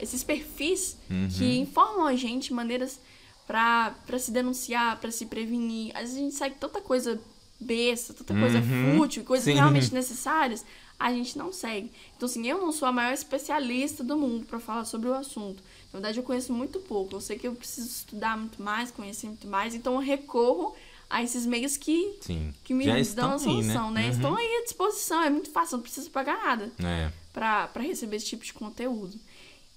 [0.00, 1.28] esses perfis uhum.
[1.28, 2.98] que informam a gente maneiras
[3.46, 5.92] para se denunciar, para se prevenir.
[5.94, 7.20] Às vezes a gente segue tanta coisa
[7.60, 8.40] besta, tanta uhum.
[8.40, 9.54] coisa fútil, coisas Sim.
[9.54, 10.64] realmente necessárias
[10.98, 11.92] a gente não segue.
[12.16, 15.62] Então, assim, eu não sou a maior especialista do mundo para falar sobre o assunto.
[15.92, 17.14] Na verdade, eu conheço muito pouco.
[17.14, 19.74] Eu sei que eu preciso estudar muito mais, conhecer muito mais.
[19.74, 20.74] Então, eu recorro
[21.08, 22.52] a esses meios que, Sim.
[22.64, 24.00] que me Já dão a solução, aí, né?
[24.02, 24.08] né?
[24.08, 24.16] Uhum.
[24.16, 25.22] Estão aí à disposição.
[25.22, 27.10] É muito fácil, não preciso pagar nada é.
[27.32, 29.18] para receber esse tipo de conteúdo.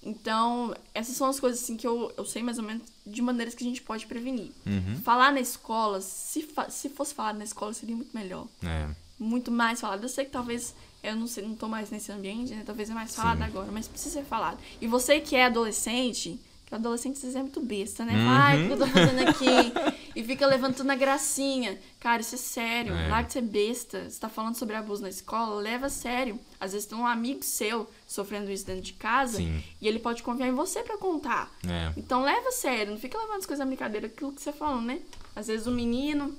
[0.02, 3.54] Então, essas são as coisas assim que eu, eu sei mais ou menos de maneiras
[3.54, 4.50] que a gente pode prevenir.
[4.66, 5.00] Uhum.
[5.04, 8.48] Falar na escola, se, se fosse falar na escola, seria muito melhor.
[8.64, 8.88] É.
[9.22, 10.02] Muito mais falado.
[10.02, 12.62] Eu sei que talvez eu não sei, não tô mais nesse ambiente, né?
[12.64, 13.44] Talvez é mais falado Sim.
[13.44, 14.58] agora, mas precisa ser falado.
[14.80, 18.12] E você que é adolescente, que adolescente às vezes é muito besta, né?
[18.14, 18.28] Uhum.
[18.28, 19.46] Ai, o que eu tô fazendo aqui?
[20.14, 21.78] e fica levantando a gracinha.
[21.98, 22.94] Cara, isso é sério.
[22.94, 23.08] É.
[23.08, 24.08] Larga de ser besta.
[24.08, 26.38] Você tá falando sobre abuso na escola, leva a sério.
[26.60, 29.62] Às vezes tem um amigo seu sofrendo isso dentro de casa Sim.
[29.80, 31.50] e ele pode confiar em você para contar.
[31.66, 31.92] É.
[31.96, 34.80] Então leva a sério, não fica levando as coisas na brincadeira, aquilo que você falou,
[34.80, 35.00] né?
[35.34, 36.32] Às vezes o menino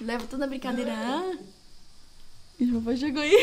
[0.00, 0.92] leva toda a brincadeira.
[0.92, 1.36] Ah,
[2.64, 3.36] meu pai chegou aí.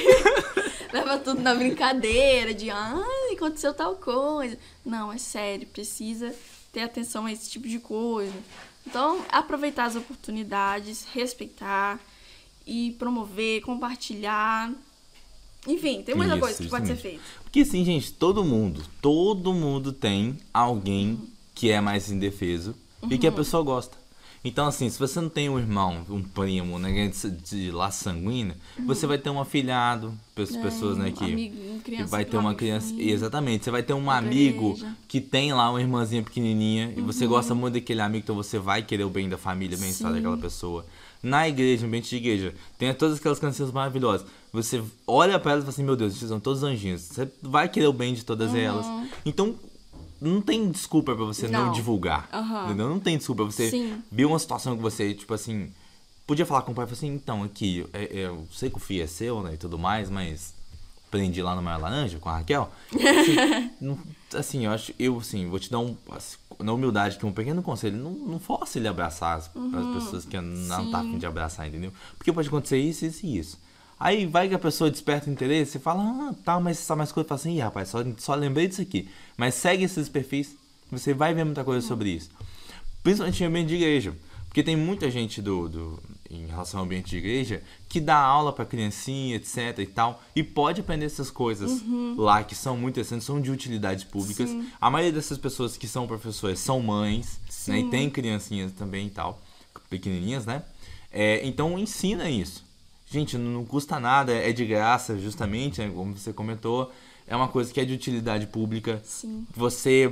[0.91, 4.57] Leva tudo na brincadeira, de ai, aconteceu tal coisa.
[4.85, 6.33] Não, é sério, precisa
[6.71, 8.33] ter atenção a esse tipo de coisa.
[8.85, 11.99] Então, aproveitar as oportunidades, respeitar
[12.65, 14.71] e promover, compartilhar.
[15.67, 17.23] Enfim, tem muita isso, coisa que pode ser feita.
[17.43, 21.27] Porque assim, gente, todo mundo, todo mundo tem alguém uhum.
[21.55, 23.09] que é mais indefeso uhum.
[23.11, 23.35] e que a uhum.
[23.35, 23.97] pessoa gosta.
[24.45, 27.09] Então, assim, se você não tem um irmão, um primo, né,
[27.43, 28.85] de laço sanguíneo, uhum.
[28.85, 32.93] você vai ter um afilhado, é, pessoas, né, que, amigo, criança, vai ter uma criança,
[32.97, 34.77] exatamente, você vai ter um amigo
[35.07, 36.93] que tem lá uma irmãzinha pequenininha uhum.
[36.97, 37.29] e você uhum.
[37.29, 40.37] gosta muito daquele amigo, então você vai querer o bem da família, o bem-estar daquela
[40.37, 40.85] pessoa.
[41.21, 44.27] Na igreja, ambiente de igreja, tem todas aquelas canções maravilhosas.
[44.51, 47.01] Você olha para elas e fala assim, meu Deus, vocês são todos anjinhos.
[47.01, 48.57] Você vai querer o bem de todas uhum.
[48.57, 48.85] elas.
[49.25, 49.55] Então,
[50.23, 52.29] não tem desculpa para você não, não divulgar.
[52.33, 52.65] Uhum.
[52.65, 52.89] Entendeu?
[52.89, 53.43] Não tem desculpa.
[53.43, 54.01] Você Sim.
[54.11, 55.71] viu uma situação que você, tipo assim,
[56.25, 59.01] podia falar com o pai assim, então, aqui, é, é, eu sei que o FII
[59.01, 60.53] é seu, né, e tudo mais, mas
[61.11, 62.71] prendi lá no Maior Laranja com a Raquel.
[62.91, 63.97] Assim,
[64.35, 65.95] assim, eu acho, eu, assim, vou te dar um,
[66.59, 69.95] na humildade, que um pequeno conselho, não, não force ele abraçar as, uhum.
[69.97, 70.91] as pessoas que não Sim.
[70.91, 71.93] tá afim de abraçar, entendeu?
[72.17, 73.59] Porque pode acontecer isso, isso e isso.
[74.03, 77.11] Aí vai que a pessoa desperta interesse e fala, ah, tá, mas você sabe mais
[77.13, 77.25] coisa.
[77.25, 79.07] Fala assim, Ih, rapaz, só, só lembrei disso aqui.
[79.37, 80.57] Mas segue esses perfis,
[80.91, 82.29] você vai ver muita coisa sobre isso.
[83.01, 84.13] Principalmente em ambiente de igreja.
[84.43, 88.51] Porque tem muita gente do, do, em relação ao ambiente de igreja que dá aula
[88.51, 92.15] para criancinha, etc e tal, e pode aprender essas coisas uhum.
[92.17, 94.49] lá que são muito interessantes, são de utilidades públicas.
[94.49, 94.67] Sim.
[94.81, 99.11] A maioria dessas pessoas que são professores são mães, né, e tem criancinhas também e
[99.11, 99.41] tal,
[99.89, 100.61] pequenininhas, né?
[101.09, 102.65] É, então ensina isso.
[103.13, 106.91] Gente, não custa nada, é de graça, justamente, né, como você comentou.
[107.27, 108.99] É uma coisa que é de utilidade pública.
[109.05, 109.45] Sim.
[109.55, 110.11] Você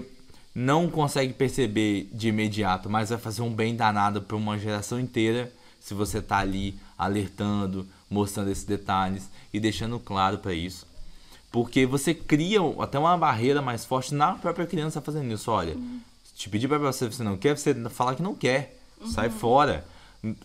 [0.53, 5.51] não consegue perceber de imediato, mas vai fazer um bem danado para uma geração inteira
[5.79, 10.85] se você tá ali alertando, mostrando esses detalhes e deixando claro para isso.
[11.51, 15.49] Porque você cria até uma barreira mais forte na própria criança fazendo isso.
[15.49, 16.01] Olha, uhum.
[16.35, 18.79] te pedir para você você não quer, você falar que não quer.
[19.01, 19.07] Uhum.
[19.09, 19.83] Sai fora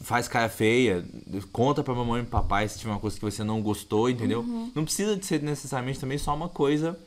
[0.01, 1.05] faz cara feia,
[1.53, 4.41] conta pra mamãe e papai se tiver uma coisa que você não gostou, entendeu?
[4.41, 4.73] Uhum.
[4.75, 6.99] Não precisa de ser necessariamente também só uma coisa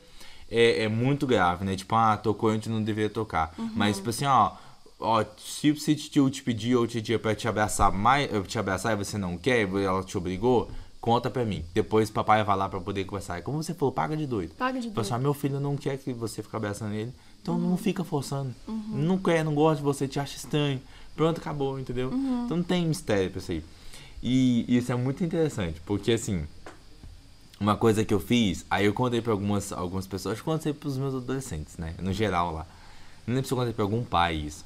[0.50, 1.76] é, é muito grave, né?
[1.76, 3.54] Tipo, ah, tocou antes não deveria tocar.
[3.56, 3.70] Uhum.
[3.74, 4.52] Mas, tipo assim, ó,
[4.98, 8.96] ó, se, se tio te pedir ou te pra te abraçar mais, te abraçar e
[8.96, 11.64] você não quer, ela te obrigou, conta pra mim.
[11.72, 13.38] Depois papai vai lá pra poder conversar.
[13.38, 14.54] E como você falou, paga de doido.
[14.56, 14.96] Paga de doido.
[14.96, 17.12] Pessoal, meu filho não quer que você fique abraçando ele.
[17.40, 17.70] Então uhum.
[17.70, 18.52] não fica forçando.
[18.66, 18.82] Uhum.
[18.92, 20.80] Não quer, não gosta de você, te acha estranho.
[21.20, 22.08] Pronto, acabou, entendeu?
[22.08, 22.44] Uhum.
[22.46, 23.62] Então não tem mistério pra isso aí.
[24.22, 26.46] E isso é muito interessante, porque assim,
[27.60, 30.72] uma coisa que eu fiz, aí eu contei pra algumas, algumas pessoas, acho que contei
[30.72, 31.94] pros meus adolescentes, né?
[32.00, 32.66] No geral lá.
[33.26, 34.64] Não lembro se eu contei pra algum pai isso.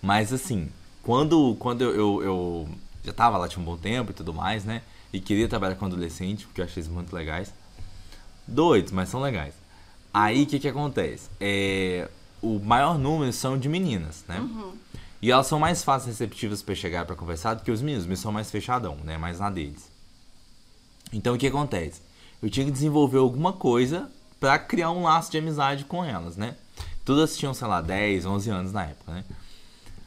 [0.00, 0.70] Mas assim,
[1.02, 2.68] quando, quando eu, eu, eu
[3.04, 4.80] já tava lá tinha um bom tempo e tudo mais, né?
[5.12, 7.52] E queria trabalhar com adolescente, porque eu achei isso muito legais.
[8.48, 9.52] Doidos, mas são legais.
[10.14, 11.28] Aí o que que acontece?
[11.38, 12.08] É,
[12.40, 14.40] o maior número são de meninas, né?
[14.40, 14.72] Uhum.
[15.22, 18.02] E elas são mais fáceis receptivas para chegar para conversar do que os meninos.
[18.02, 19.18] Os meninos são mais fechadão, né?
[19.18, 19.90] Mais na deles.
[21.12, 22.00] Então o que acontece?
[22.42, 26.56] Eu tinha que desenvolver alguma coisa para criar um laço de amizade com elas, né?
[27.04, 29.24] Todas tinham, sei lá, 10, 11 anos na época, né?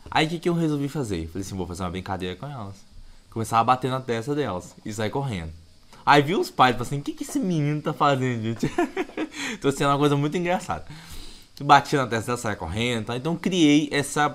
[0.09, 1.27] Aí o que, que eu resolvi fazer?
[1.27, 2.75] Falei assim, vou fazer uma brincadeira com elas.
[3.29, 5.51] Começava a bater na testa delas e sair correndo.
[6.05, 8.71] Aí vi os pais, assim, o que, que esse menino tá fazendo, gente?
[9.61, 10.85] Tô sendo uma coisa muito engraçada.
[11.61, 13.15] Bati na testa dela, saia correndo, tá?
[13.15, 14.29] Então criei essa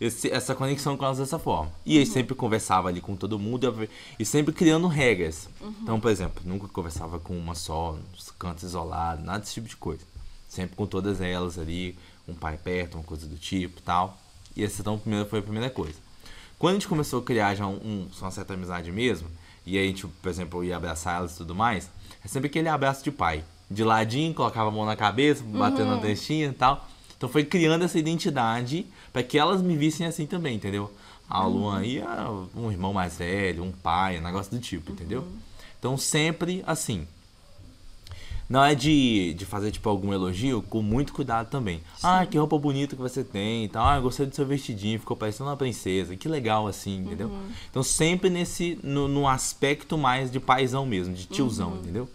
[0.00, 1.72] esse, essa conexão com elas dessa forma.
[1.84, 2.12] E aí uhum.
[2.12, 3.88] sempre conversava ali com todo mundo
[4.18, 5.48] e sempre criando regras.
[5.60, 5.74] Uhum.
[5.82, 9.76] Então, por exemplo, nunca conversava com uma só, nos cantos isolados, nada desse tipo de
[9.76, 10.02] coisa.
[10.48, 14.18] Sempre com todas elas ali, um pai perto, uma coisa do tipo tal.
[14.56, 15.98] E essa então primeira, foi a primeira coisa.
[16.58, 19.28] Quando a gente começou a criar já um, um, uma certa amizade mesmo,
[19.66, 21.90] e aí a gente, por exemplo, ia abraçar elas e tudo mais,
[22.24, 23.44] é sempre aquele abraço de pai.
[23.70, 25.96] De ladinho, colocava a mão na cabeça, batendo uhum.
[25.96, 26.88] na testinha e tal.
[27.18, 30.90] Então foi criando essa identidade para que elas me vissem assim também, entendeu?
[31.28, 32.04] A Luan aí é
[32.56, 35.26] um irmão mais velho, um pai, um negócio do tipo, entendeu?
[35.78, 37.06] Então sempre assim.
[38.48, 41.80] Não é de, de fazer, tipo, algum elogio, com muito cuidado também.
[41.96, 42.00] Sim.
[42.02, 43.84] Ah, que roupa bonita que você tem e tal.
[43.86, 46.16] Ah, gostei do seu vestidinho, ficou parecendo uma princesa.
[46.16, 47.28] Que legal, assim, entendeu?
[47.28, 47.48] Uhum.
[47.70, 51.80] Então, sempre nesse, no, no, aspecto mais de paizão mesmo, de tiozão, uhum.
[51.80, 52.08] entendeu?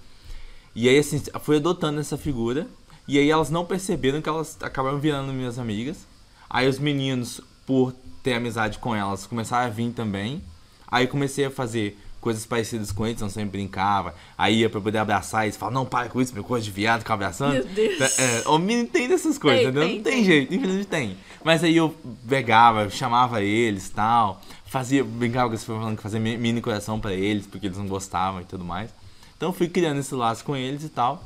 [0.74, 2.68] E aí, assim, fui adotando essa figura.
[3.08, 6.08] E aí elas não perceberam que elas acabaram virando minhas amigas.
[6.50, 10.42] Aí os meninos, por ter amizade com elas, começaram a vir também.
[10.88, 14.16] Aí comecei a fazer coisas parecidas com eles, então sempre brincava.
[14.38, 17.00] Aí ia pra poder abraçar eles, falava, não, para com isso, meu coisa de viado,
[17.00, 17.54] ficar abraçando.
[17.54, 18.18] Meu Deus.
[18.18, 19.88] É, o menino tem dessas coisas, tem, entendeu?
[19.88, 21.18] Tem, não tem, tem, jeito, infelizmente tem.
[21.44, 21.94] Mas aí eu
[22.28, 27.46] pegava, chamava eles tal, fazia, brincava com eles falando que fazia mini coração para eles,
[27.46, 28.90] porque eles não gostavam e tudo mais.
[29.36, 31.22] Então fui criando esse laço com eles e tal.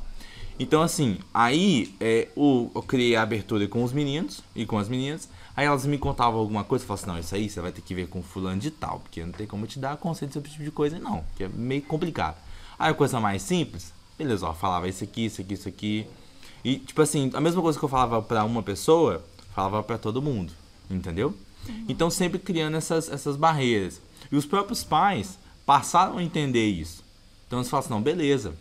[0.60, 4.90] Então, assim, aí é, o, eu criei a abertura com os meninos e com as
[4.90, 5.30] meninas.
[5.56, 7.82] Aí elas me contavam alguma coisa, eu falava assim, não, isso aí você vai ter
[7.82, 10.54] que ver com fulano de tal, porque não tem como te dar conceito sobre esse
[10.54, 12.38] tipo de coisa, não, que é meio complicado.
[12.78, 16.08] Aí a coisa mais simples, beleza, ó, falava isso aqui, isso aqui, isso aqui.
[16.64, 20.22] E, tipo assim, a mesma coisa que eu falava pra uma pessoa, falava para todo
[20.22, 20.54] mundo,
[20.92, 21.34] entendeu?
[21.68, 21.86] Uhum.
[21.90, 24.00] Então sempre criando essas, essas barreiras.
[24.32, 27.04] E os próprios pais passaram a entender isso.
[27.48, 28.54] Então eles falam assim, não, beleza,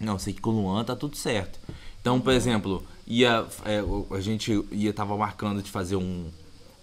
[0.00, 1.60] não, sei que com o Luan tá tudo certo.
[2.00, 3.82] Então, por exemplo, ia, é,
[4.14, 6.30] a gente ia tava marcando de fazer um,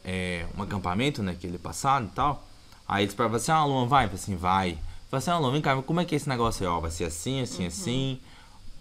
[0.05, 2.47] é, um acampamento, né, aquele passado e tal.
[2.87, 4.05] Aí eles falavam assim, ah, Luan, vai?
[4.05, 4.69] Eu falei assim, vai.
[4.71, 4.77] Eu
[5.09, 6.71] falei assim, ah, Luan, vem cá, como é que é esse negócio aí?
[6.71, 7.67] Ó, vai ser assim, assim, uhum.
[7.67, 8.19] assim.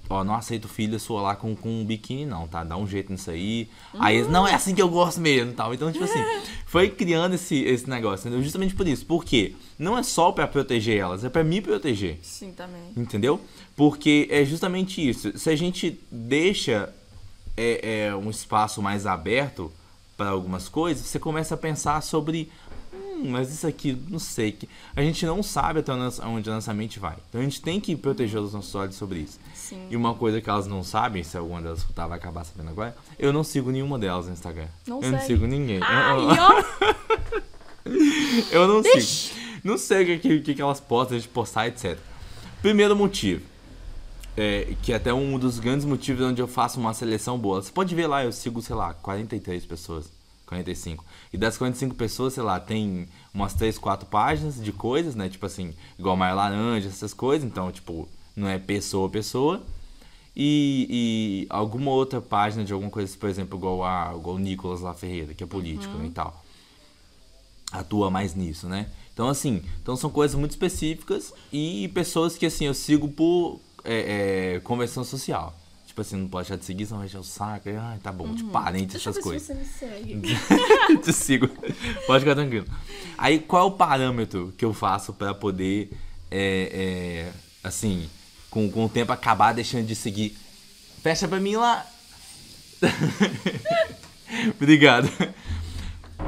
[0.09, 2.63] Ó, não aceito filha sua lá com, com um biquíni, não, tá?
[2.63, 3.69] Dá um jeito nisso aí.
[3.93, 4.03] Uhum.
[4.03, 5.75] Aí eles, não, é assim que eu gosto mesmo tal.
[5.75, 6.23] Então, tipo assim,
[6.67, 8.43] foi criando esse, esse negócio, entendeu?
[8.43, 9.05] Justamente por isso.
[9.05, 9.55] Por quê?
[9.79, 12.19] Não é só para proteger elas, é para me proteger.
[12.23, 12.93] Sim, também.
[12.97, 13.41] Entendeu?
[13.75, 15.37] Porque é justamente isso.
[15.37, 16.93] Se a gente deixa
[17.57, 19.73] é, é um espaço mais aberto
[20.17, 22.51] para algumas coisas, você começa a pensar sobre
[23.17, 24.59] hum, mas isso aqui, não sei.
[24.95, 27.17] A gente não sabe até onde a nossa mente vai.
[27.29, 29.39] Então a gente tem que proteger os nossos olhos sobre isso.
[29.55, 29.87] Sim.
[29.91, 32.97] E uma coisa que elas não sabem, se alguma delas escutar vai acabar sabendo agora,
[33.19, 34.69] eu não sigo nenhuma delas no Instagram.
[34.87, 35.11] Não eu sei.
[35.11, 35.81] não sigo ninguém.
[35.83, 36.19] Ai,
[37.85, 39.35] eu, eu não sigo.
[39.65, 41.99] Não sei o que, que, que elas postam, de postar, etc.
[42.63, 43.43] Primeiro motivo.
[44.37, 47.63] É, que é até um dos grandes motivos onde eu faço uma seleção boa.
[47.63, 50.11] Você pode ver lá, eu sigo, sei lá, 43 pessoas.
[50.47, 51.05] 45.
[51.33, 55.29] E das 45 pessoas, sei lá, tem umas 3, 4 páginas de coisas, né?
[55.29, 57.47] Tipo assim, igual Maio Laranja, essas coisas.
[57.47, 59.63] Então, tipo, não é pessoa pessoa.
[60.39, 64.83] E, e, alguma outra página de alguma coisa, por exemplo, igual, a, igual o Nicolas
[64.83, 66.01] lá Ferreira, que é político uhum.
[66.01, 66.45] né, e tal.
[67.73, 68.91] Atua mais nisso, né?
[69.15, 74.57] Então, assim, então são coisas muito específicas e pessoas que, assim, eu sigo por é,
[74.57, 75.57] é, convenção social.
[75.97, 77.71] Tipo assim, não pode deixar de seguir, senão vai encher o saco.
[77.71, 78.37] Ai, tá bom, tipo, uhum.
[78.37, 79.45] tipo, parente, essas coisas.
[79.45, 80.37] Se você me segue.
[81.03, 81.49] Te sigo.
[82.07, 82.67] Pode ficar tranquilo.
[83.17, 85.91] Aí, qual é o parâmetro que eu faço para poder,
[86.31, 87.33] é, é,
[87.67, 88.11] assim,
[88.51, 90.37] com, com o tempo acabar deixando de seguir?
[91.03, 91.87] Fecha pra mim lá.
[94.55, 95.09] Obrigado.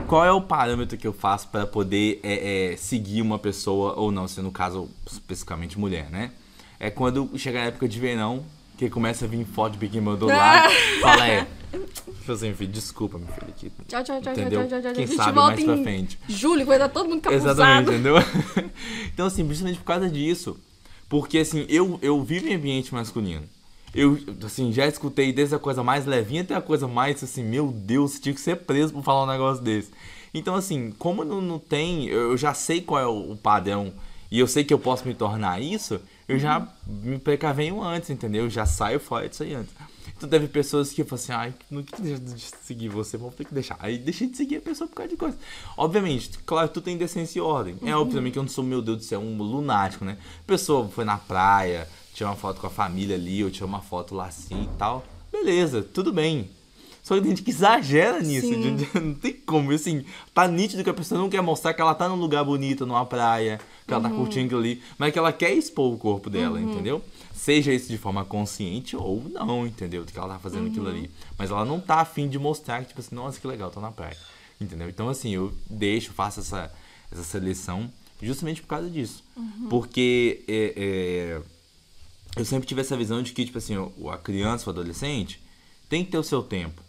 [0.07, 4.11] qual é o parâmetro que eu faço para poder é, é, seguir uma pessoa ou
[4.11, 6.33] não, se no caso especificamente mulher, né?
[6.81, 8.47] É quando chegar a época de verão,
[8.79, 10.73] que começa a vir foto de Big do lado,
[11.03, 11.47] fala, é.
[11.71, 13.49] Tipo assim, filho, desculpa, meu filho.
[13.49, 14.61] Aqui, tchau, tchau, tchau, entendeu?
[14.61, 14.93] tchau, tchau, tchau.
[14.93, 16.19] Quem A gente sabe volta mais pra frente.
[16.29, 17.51] Julho, vai dar todo mundo capuzado.
[17.51, 18.15] Exatamente, entendeu?
[19.13, 20.57] então, assim, justamente por causa disso.
[21.09, 23.45] Porque, assim, eu, eu vivo em ambiente masculino.
[23.93, 27.73] Eu, assim, já escutei desde a coisa mais levinha até a coisa mais, assim, meu
[27.73, 29.91] Deus, tinha que ser preso por falar um negócio desse.
[30.33, 33.93] Então, assim, como não, não tem, eu já sei qual é o, o padrão
[34.31, 38.45] e eu sei que eu posso me tornar isso, eu já me precavenho antes, entendeu?
[38.45, 39.73] Eu já saio fora disso aí antes.
[40.17, 43.55] Então teve pessoas que falam assim, ai, não quero de seguir você, vou ter que
[43.55, 43.77] deixar.
[43.81, 45.39] Aí deixei de seguir a pessoa por causa de coisa.
[45.77, 47.77] Obviamente, claro, tu tem decência e ordem.
[47.83, 50.19] É óbvio também que eu não sou, meu Deus do céu, um lunático, né?
[50.47, 54.15] Pessoa foi na praia, tirou uma foto com a família ali, ou tirou uma foto
[54.15, 55.05] lá assim e tal.
[55.31, 56.51] Beleza, tudo bem.
[57.09, 58.49] Só que tem gente que exagera nisso.
[58.49, 58.77] Sim.
[59.01, 59.71] Não tem como.
[59.73, 60.05] Assim,
[60.35, 63.07] tá nítido que a pessoa não quer mostrar que ela tá num lugar bonito, numa
[63.07, 63.59] praia,
[63.89, 67.03] que ela tá curtindo aquilo ali, mas que ela quer expor o corpo dela, entendeu?
[67.35, 70.05] Seja isso de forma consciente ou não, entendeu?
[70.05, 71.11] Que ela tá fazendo aquilo ali.
[71.39, 73.91] Mas ela não tá afim de mostrar que, tipo assim, nossa, que legal, tô na
[73.91, 74.17] praia.
[74.61, 74.91] Entendeu?
[74.91, 76.71] Então, assim, eu deixo, faço essa,
[77.11, 79.25] essa seleção justamente por causa disso.
[79.71, 81.43] Porque é, é,
[82.37, 83.75] eu sempre tive essa visão de que, tipo assim,
[84.13, 85.41] a criança, o adolescente,
[85.89, 86.83] tem que ter o seu tempo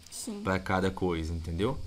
[0.44, 1.78] pra cada coisa, entendeu?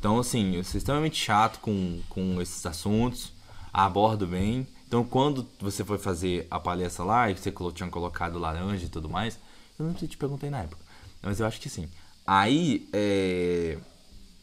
[0.00, 3.32] Então, assim, eu sou extremamente chato com, com esses assuntos,
[3.84, 4.66] abordo bem.
[4.86, 8.88] Então, quando você foi fazer a palestra lá, e que você tinha colocado laranja e
[8.88, 9.38] tudo mais,
[9.78, 10.82] eu não te perguntei na época,
[11.22, 11.88] mas eu acho que sim.
[12.26, 13.78] Aí, é,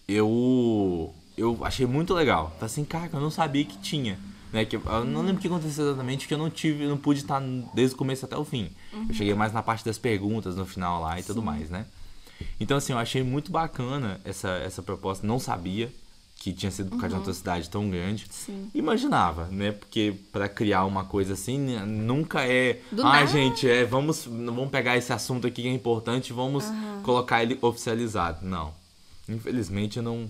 [0.07, 2.51] eu, eu achei muito legal.
[2.51, 4.17] Falei assim, cara, eu não sabia que tinha.
[4.53, 6.97] Né, que eu, não lembro o que aconteceu exatamente, porque eu não tive, eu não
[6.97, 7.41] pude estar
[7.73, 8.71] desde o começo até o fim.
[9.09, 11.85] Eu cheguei mais na parte das perguntas no final lá e tudo mais, né?
[12.57, 15.27] Então, assim, eu achei muito bacana essa, essa proposta.
[15.27, 15.91] Não sabia
[16.45, 18.27] que tinha sido por causa de uma cidade tão grande.
[18.29, 18.69] Sim.
[18.71, 19.71] Imaginava, né?
[19.71, 22.81] Porque pra criar uma coisa assim, né, nunca é.
[22.91, 26.33] Do ah, nada." gente, é, vamos, vamos pegar esse assunto aqui que é importante e
[26.33, 26.63] vamos
[27.01, 28.45] colocar ele oficializado.
[28.45, 28.71] Não.
[29.27, 30.29] Infelizmente, não,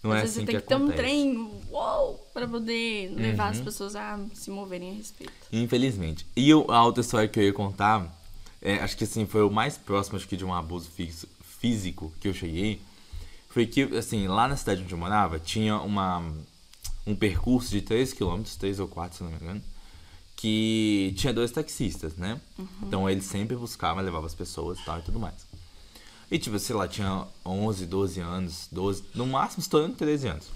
[0.00, 0.84] não Às é vezes assim você tem que, que, ter um.
[0.84, 0.92] Uhum.
[0.92, 5.32] trem, uou, pra poder levar as pessoas a se moverem a respeito.
[5.52, 6.24] Infelizmente.
[6.36, 8.16] E eu- a outra história que eu ia contar,
[8.62, 10.88] é, acho que assim, foi o mais próximo acho que de um abuso
[11.58, 12.80] físico que eu cheguei.
[13.58, 16.22] Foi que, assim, lá na cidade onde eu morava, tinha uma,
[17.04, 19.60] um percurso de 3 km, 3 ou 4, se não me engano,
[20.36, 22.40] que tinha dois taxistas, né?
[22.80, 25.44] Então eles sempre buscavam, levavam as pessoas e tal e tudo mais.
[26.30, 30.46] E tipo, sei lá, tinha 11, 12 anos, 12, no máximo estourando 13 anos.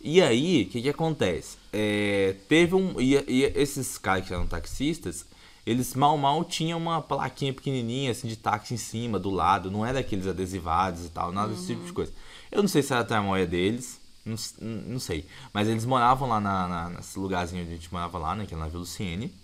[0.00, 1.58] E aí, o que que acontece?
[1.72, 3.00] É, teve um.
[3.00, 5.24] E, e esses caras que eram taxistas,
[5.66, 9.68] eles mal mal tinham uma plaquinha pequenininha, assim, de táxi em cima, do lado.
[9.68, 12.12] Não era aqueles adesivados e tal, nada desse tipo de coisa.
[12.52, 15.26] Eu não sei se era a tramóia deles, não, não sei.
[15.52, 18.54] Mas eles moravam lá na, na, nesse lugarzinho onde a gente morava lá, né, que
[18.54, 19.34] era na Vila Luciene.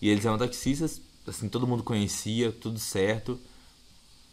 [0.00, 3.40] E eles eram taxistas, assim, todo mundo conhecia, tudo certo.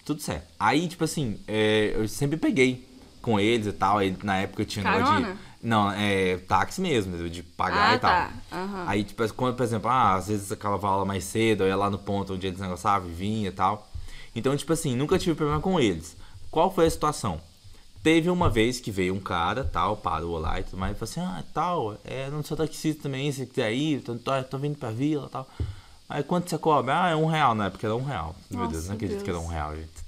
[0.04, 0.48] Tudo certo.
[0.60, 2.86] Aí, tipo assim, é, eu sempre peguei
[3.22, 4.00] com eles e tal.
[4.00, 5.34] Aí, na época eu tinha negócio Carona?
[5.34, 5.53] de.
[5.64, 8.12] Não, é táxi mesmo, de pagar Ah, e tal.
[8.12, 8.32] tá.
[8.52, 8.84] Aham.
[8.86, 11.76] Aí, tipo, quando, por exemplo, ah, às vezes acabava a aula mais cedo, eu ia
[11.78, 13.88] lá no ponto onde eles negociavam e vinha e tal.
[14.36, 16.18] Então, tipo assim, nunca tive problema com eles.
[16.52, 17.40] Qual foi a situação?
[18.04, 21.10] Teve uma vez que veio um cara, tal, parou lá e tudo mais, e falou
[21.10, 24.78] assim, ah, tal, é, não sou taxista também, você quiser ir, tô, tô, tô vindo
[24.78, 25.48] pra vila e tal.
[26.10, 27.04] Aí quanto você cobra?
[27.06, 28.36] Ah, é um real, na época era um real.
[28.52, 29.24] Meu Nossa, Deus, não acredito Deus.
[29.24, 30.03] que era um real, gente.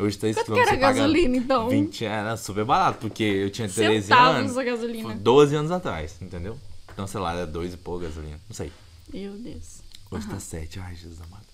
[0.00, 1.68] Hoje 3 Quanto km que era a gasolina, então?
[1.68, 4.58] 20, era super barato, porque eu tinha 13 Centavos anos.
[4.58, 5.14] a gasolina.
[5.14, 6.58] 12 anos atrás, entendeu?
[6.92, 8.40] Então, sei lá, era 2 e pouco gasolina.
[8.48, 8.72] Não sei.
[9.12, 9.82] Meu Deus.
[10.10, 10.80] Hoje tá 7.
[10.80, 11.44] Ai, Jesus amado.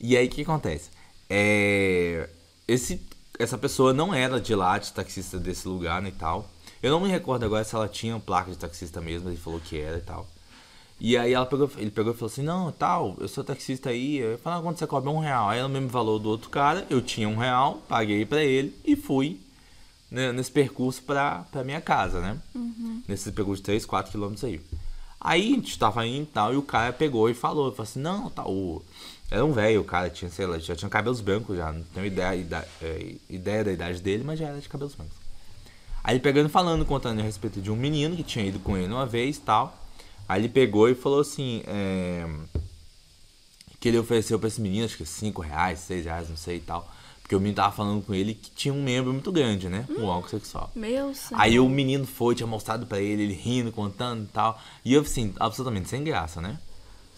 [0.00, 0.90] E aí, o que acontece?
[1.28, 2.28] É...
[2.66, 3.00] Esse...
[3.36, 6.48] Essa pessoa não era de lá, de taxista desse lugar, né, e tal.
[6.80, 9.80] Eu não me recordo agora se ela tinha placa de taxista mesmo, ele falou que
[9.80, 10.28] era e tal.
[11.00, 14.16] E aí ela pegou, ele pegou e falou assim, não, tal, eu sou taxista aí,
[14.18, 15.10] eu falei, ah, quanto você cobra?
[15.10, 15.48] Um real.
[15.48, 18.94] Aí ela mesmo falou do outro cara, eu tinha um real, paguei pra ele e
[18.96, 19.38] fui
[20.10, 22.38] né, nesse percurso pra, pra minha casa, né?
[23.08, 24.60] Nesse percurso de 3, 4 quilômetros aí.
[25.20, 28.00] Aí a gente tava indo e tal, e o cara pegou e falou, falou assim,
[28.00, 28.82] não, tá, o...
[29.30, 32.06] Era um velho, o cara tinha, sei lá, já tinha cabelos brancos já, não tenho
[32.06, 35.16] ideia, ida- é, ideia da idade dele, mas já era de cabelos brancos.
[36.04, 38.76] Aí ele pegando e falando, contando a respeito de um menino que tinha ido com
[38.76, 39.83] ele uma vez e tal.
[40.28, 42.26] Aí ele pegou e falou assim, é,
[43.78, 46.60] que ele ofereceu pra esse menino, acho que 5 reais, 6 reais, não sei e
[46.60, 46.90] tal.
[47.20, 49.86] Porque o menino tava falando com ele que tinha um membro muito grande, né?
[49.90, 50.70] Um órgão sexual.
[50.74, 51.40] Meu senhor.
[51.40, 54.60] Aí o menino foi, tinha mostrado pra ele, ele rindo, contando e tal.
[54.84, 56.58] E eu, assim, absolutamente sem graça, né?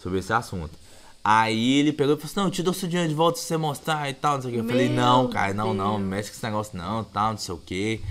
[0.01, 0.71] Sobre esse assunto.
[1.21, 3.45] Aí ele pegou e falou assim, não, eu te dou seu dinheiro de volta se
[3.45, 4.59] você mostrar e tal, não sei o que.
[4.61, 6.09] Eu falei, Meu não, cara, não, não, não Deus.
[6.09, 8.01] mexe com esse negócio não, tal, não sei o que.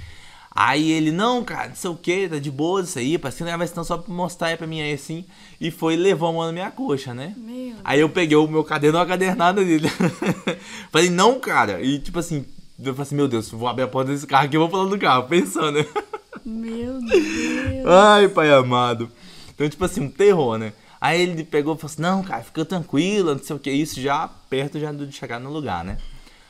[0.59, 3.59] Aí ele, não, cara, não sei o que, tá de boa isso aí, pra não
[3.59, 5.23] vai só pra mostrar aí pra mim aí assim.
[5.61, 7.35] E foi levou a mão na minha coxa, né?
[7.37, 9.87] Meu aí eu peguei o meu caderno, uma cadernada dele.
[10.91, 11.83] falei, não, cara.
[11.83, 12.47] E tipo assim,
[12.79, 14.89] eu falei assim, meu Deus, vou abrir a porta desse carro aqui e vou falando
[14.89, 15.87] do carro, pensando, né?
[16.43, 17.87] Meu Deus.
[17.87, 19.11] Ai, pai amado.
[19.55, 20.73] Então, tipo assim, um terror, né?
[20.99, 24.01] Aí ele pegou e falou assim, não, cara, fica tranquilo, não sei o que, isso
[24.01, 25.99] já perto já de chegar no lugar, né?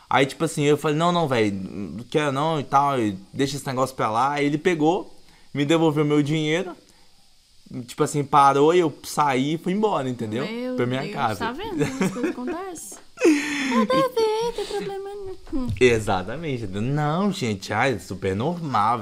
[0.09, 2.97] Aí, tipo assim, eu falei, não, não, velho, não quero não e tal,
[3.33, 4.33] deixa esse negócio pra lá.
[4.33, 5.13] Aí ele pegou,
[5.53, 6.73] me devolveu meu dinheiro,
[7.87, 10.47] tipo assim, parou e eu saí e fui embora, entendeu?
[10.47, 11.39] Meu pra minha Deus, casa.
[11.41, 11.83] Tá vendo?
[11.83, 12.99] As coisas acontecem.
[13.71, 15.11] Nada a ver, tem problema
[15.53, 15.69] não.
[15.81, 16.67] Exatamente.
[16.67, 19.01] Não, gente, ai, é super normal.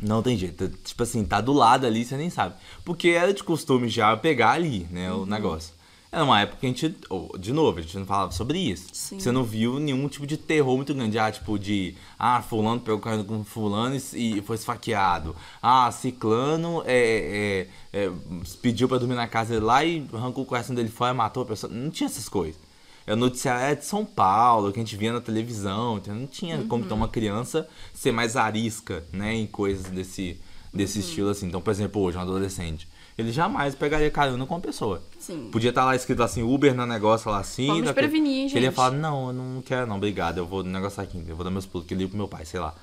[0.00, 0.68] Não tem jeito.
[0.68, 2.56] Tipo assim, tá do lado ali, você nem sabe.
[2.84, 5.22] Porque era de costume já pegar ali, né, uhum.
[5.22, 5.74] o negócio.
[6.12, 6.94] Era uma época que a gente,
[7.40, 8.88] de novo, a gente não falava sobre isso.
[8.92, 9.18] Sim.
[9.18, 11.18] Você não viu nenhum tipo de terror muito grande.
[11.18, 15.34] Ah, tipo de, ah, fulano pegou carro com fulano e foi esfaqueado.
[15.62, 18.12] Ah, ciclano é, é, é,
[18.60, 21.44] pediu pra dormir na casa dele lá e arrancou o coração dele fora e matou
[21.44, 21.72] a pessoa.
[21.72, 22.60] Não tinha essas coisas.
[23.06, 25.96] A notícia é de São Paulo, que a gente via na televisão.
[25.96, 26.68] Então não tinha uhum.
[26.68, 30.38] como então, uma criança ser mais arisca, né, em coisas desse,
[30.74, 31.04] desse uhum.
[31.06, 31.46] estilo assim.
[31.46, 32.86] Então, por exemplo, hoje, um adolescente
[33.16, 35.02] ele jamais pegaria carona com uma pessoa.
[35.18, 35.48] Sim.
[35.52, 37.66] Podia estar tá lá escrito assim, Uber no negócio lá assim.
[37.66, 38.56] Vamos prevenir, gente.
[38.56, 41.36] Ele ia falar, não, eu não quero não, obrigado, eu vou no negócio aqui, eu
[41.36, 42.74] vou dar meus pulos, que eu ligo pro meu pai, sei lá.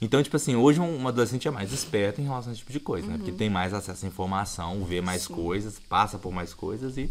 [0.00, 2.80] Então, tipo assim, hoje um adolescente é mais esperto em relação a esse tipo de
[2.80, 3.12] coisa, uhum.
[3.12, 3.18] né?
[3.18, 3.36] Porque uhum.
[3.36, 5.34] tem mais acesso à informação, vê mais Sim.
[5.34, 7.10] coisas, passa por mais coisas e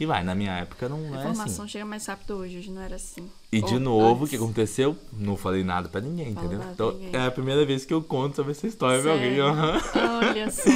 [0.00, 1.16] e vai, na minha época não, não é assim.
[1.16, 3.28] A informação chega mais rápido hoje, hoje não era assim.
[3.50, 4.96] E de Ou novo, o que aconteceu?
[5.12, 6.66] Não falei nada pra ninguém, Fala entendeu?
[6.72, 7.20] Então ninguém.
[7.20, 9.40] é a primeira vez que eu conto sobre essa história pra alguém.
[9.40, 10.70] Olha só.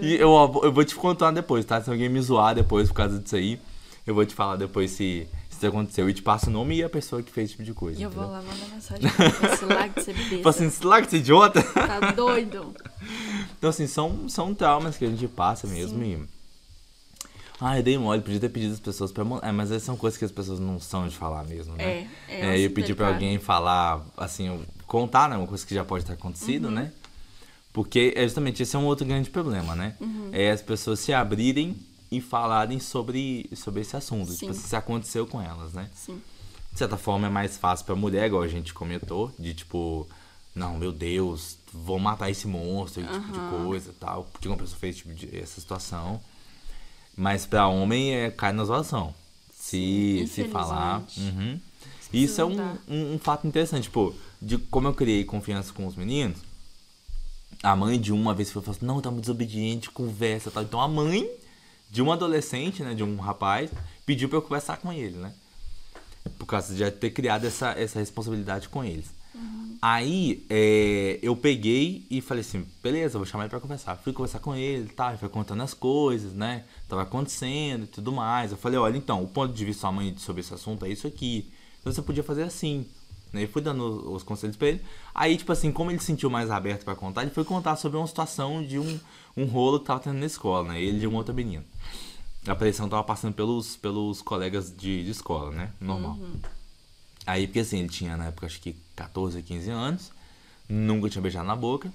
[0.00, 1.80] e eu, eu vou te contar depois, tá?
[1.80, 3.60] Se alguém me zoar depois por causa disso aí,
[4.06, 6.08] eu vou te falar depois se, isso aconteceu.
[6.08, 7.98] E te passo o nome e a pessoa que fez esse tipo de coisa.
[7.98, 10.36] E eu vou lá mandar mensagem pra esse lag de besta.
[10.36, 11.60] Tipo assim, esse lag de ser idiota?
[11.62, 12.72] Tá doido.
[13.58, 16.26] Então, assim, são, são traumas que a gente passa mesmo Sim.
[16.26, 16.39] e
[17.60, 19.46] ah, eu dei mole, podia ter pedido as pessoas pra mandar.
[19.46, 21.84] É, mas essas são coisas que as pessoas não são de falar mesmo, né?
[21.84, 22.56] É, é.
[22.56, 25.36] é eu pedi pra alguém falar, assim, contar, né?
[25.36, 26.70] Uma coisa que já pode ter acontecido, uhum.
[26.70, 26.92] né?
[27.72, 29.94] Porque é justamente esse é um outro grande problema, né?
[30.00, 30.30] Uhum.
[30.32, 31.76] É as pessoas se abrirem
[32.10, 34.32] e falarem sobre, sobre esse assunto.
[34.32, 34.46] Sim.
[34.46, 35.88] Tipo, se aconteceu com elas, né?
[35.94, 36.20] Sim.
[36.72, 40.08] De certa forma é mais fácil pra mulher, igual a gente comentou, de tipo,
[40.54, 43.20] não, meu Deus, vou matar esse monstro, esse uhum.
[43.20, 44.24] tipo de coisa tal.
[44.32, 46.20] Porque uma pessoa fez tipo, de, essa situação.
[47.20, 49.14] Mas para homem é cai na zoação.
[49.52, 51.04] Se, se falar.
[51.18, 51.60] Uhum.
[52.10, 55.94] Isso é um, um, um, fato interessante, tipo, de como eu criei confiança com os
[55.94, 56.38] meninos.
[57.62, 60.62] A mãe de uma vez falou assim: não, tá muito desobediente, conversa tal.
[60.62, 61.30] Então a mãe
[61.90, 63.70] de um adolescente, né, de um rapaz,
[64.06, 65.34] pediu para eu conversar com ele, né?
[66.38, 69.12] Por causa de já ter criado essa, essa responsabilidade com eles.
[69.34, 69.76] Uhum.
[69.80, 73.96] Aí é, eu peguei e falei assim, beleza, vou chamar ele pra conversar.
[73.96, 76.64] Fui conversar com ele, tá, ele foi contando as coisas, né?
[76.88, 78.50] Tava acontecendo e tudo mais.
[78.50, 81.06] Eu falei, olha, então, o ponto de vista da mãe sobre esse assunto é isso
[81.06, 81.50] aqui.
[81.80, 82.86] Então você podia fazer assim.
[83.32, 83.44] Né?
[83.44, 84.82] Eu fui dando os conselhos pra ele.
[85.14, 87.96] Aí, tipo assim, como ele se sentiu mais aberto para contar, ele foi contar sobre
[87.96, 89.00] uma situação de um,
[89.36, 90.82] um rolo que tava tendo na escola, né?
[90.82, 91.64] Ele de um outro menino.
[92.46, 95.72] A pressão tava passando pelos, pelos colegas de, de escola, né?
[95.80, 96.12] Normal.
[96.12, 96.59] Uhum.
[97.26, 100.12] Aí, porque assim, ele tinha na época acho que 14, 15 anos,
[100.68, 101.92] nunca tinha beijado na boca.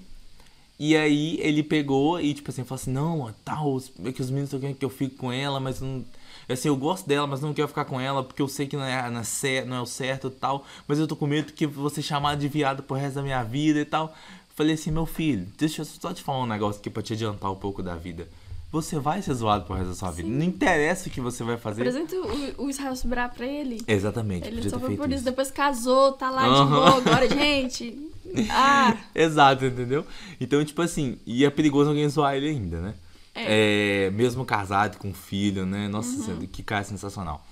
[0.78, 4.48] E aí ele pegou e, tipo assim, falou assim, não, tal, é que os meninos
[4.48, 6.04] estão querendo que eu fique com ela, mas não.
[6.48, 8.84] Assim, eu gosto dela, mas não quero ficar com ela, porque eu sei que não
[8.84, 10.64] é, não é, não é o certo e tal.
[10.86, 13.80] Mas eu tô com medo que você chamar de viado pro resto da minha vida
[13.80, 14.14] e tal.
[14.54, 17.50] Falei assim, meu filho, deixa eu só te falar um negócio aqui pra te adiantar
[17.50, 18.28] um pouco da vida
[18.70, 20.16] você vai ser zoado pro resto da sua Sim.
[20.16, 20.28] vida.
[20.28, 21.82] Não interessa o que você vai fazer.
[21.82, 23.80] Apresenta o, o Israel sobrar pra ele.
[23.86, 24.46] Exatamente.
[24.46, 25.24] Ele só foi por isso.
[25.24, 26.64] Depois casou, tá lá uhum.
[26.64, 28.12] de boa agora, gente.
[28.50, 28.94] Ah.
[29.14, 30.04] Exato, entendeu?
[30.38, 32.94] Então, tipo assim, e é perigoso alguém zoar ele ainda, né?
[33.34, 34.06] É.
[34.06, 35.88] é mesmo casado com filho, né?
[35.88, 36.46] Nossa, uhum.
[36.46, 37.46] que cara sensacional.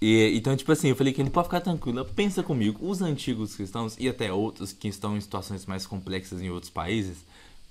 [0.00, 2.04] E, então, tipo assim, eu falei que ele pode ficar tranquilo.
[2.04, 6.50] Pensa comigo, os antigos cristãos e até outros que estão em situações mais complexas em
[6.50, 7.18] outros países,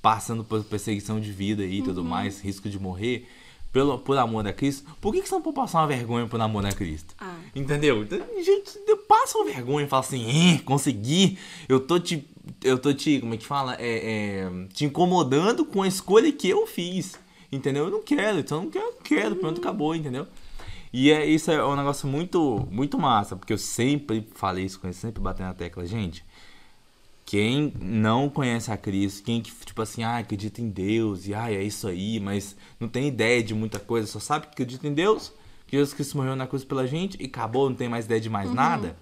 [0.02, 2.08] passando por perseguição de vida e tudo uhum.
[2.08, 3.28] mais, risco de morrer,
[3.72, 6.40] pelo, por amor a Cristo, por que, que você não pode passar uma vergonha por
[6.40, 7.14] amor a Cristo?
[7.20, 7.36] Ah.
[7.56, 8.06] Entendeu?
[8.44, 11.38] Gente, passa uma vergonha e fala assim, eh, consegui,
[11.68, 12.28] eu tô te.
[12.64, 13.20] Eu tô te.
[13.20, 13.76] Como é que fala?
[13.76, 17.20] É, é, te incomodando com a escolha que eu fiz.
[17.52, 17.86] Entendeu?
[17.86, 20.28] Eu não quero, então eu não quero, quero, pronto, acabou, entendeu?
[20.92, 24.88] E é, isso é um negócio muito, muito massa, porque eu sempre falei isso com
[24.88, 26.26] ele, sempre batendo na tecla, gente.
[27.28, 31.52] Quem não conhece a Cristo, quem que, tipo assim, ah, acredita em Deus, e ah,
[31.52, 34.94] é isso aí, mas não tem ideia de muita coisa, só sabe que acredita em
[34.94, 35.34] Deus,
[35.68, 38.30] que Jesus Cristo morreu na cruz pela gente e acabou, não tem mais ideia de
[38.30, 38.56] mais uhum.
[38.56, 38.96] nada.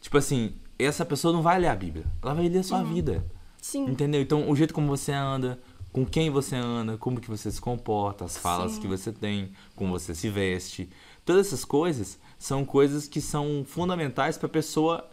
[0.00, 2.94] Tipo assim, essa pessoa não vai ler a Bíblia, ela vai ler a sua uhum.
[2.94, 3.26] vida.
[3.60, 3.84] Sim.
[3.84, 4.22] Entendeu?
[4.22, 5.58] Então, o jeito como você anda,
[5.92, 8.80] com quem você anda, como que você se comporta, as falas Sim.
[8.80, 10.88] que você tem, como você se veste.
[11.24, 15.10] Todas essas coisas são coisas que são fundamentais para a pessoa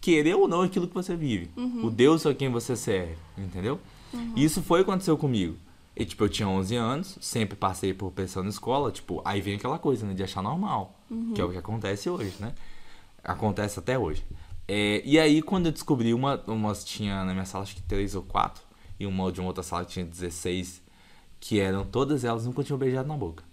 [0.00, 1.50] querer ou não aquilo que você vive.
[1.56, 1.86] Uhum.
[1.86, 3.80] O Deus a quem você serve, entendeu?
[4.12, 4.32] Uhum.
[4.36, 5.56] E isso foi o que aconteceu comigo.
[5.94, 9.54] E, tipo, eu tinha 11 anos, sempre passei por pressão na escola, tipo, aí vem
[9.54, 11.34] aquela coisa, né, de achar normal, uhum.
[11.34, 12.54] que é o que acontece hoje, né?
[13.22, 14.24] Acontece até hoje.
[14.66, 18.14] É, e aí, quando eu descobri, uma, umas tinha na minha sala, acho que três
[18.14, 18.62] ou quatro,
[18.98, 20.82] e uma de uma outra sala tinha 16,
[21.38, 23.44] que eram todas elas nunca tinham beijado na boca.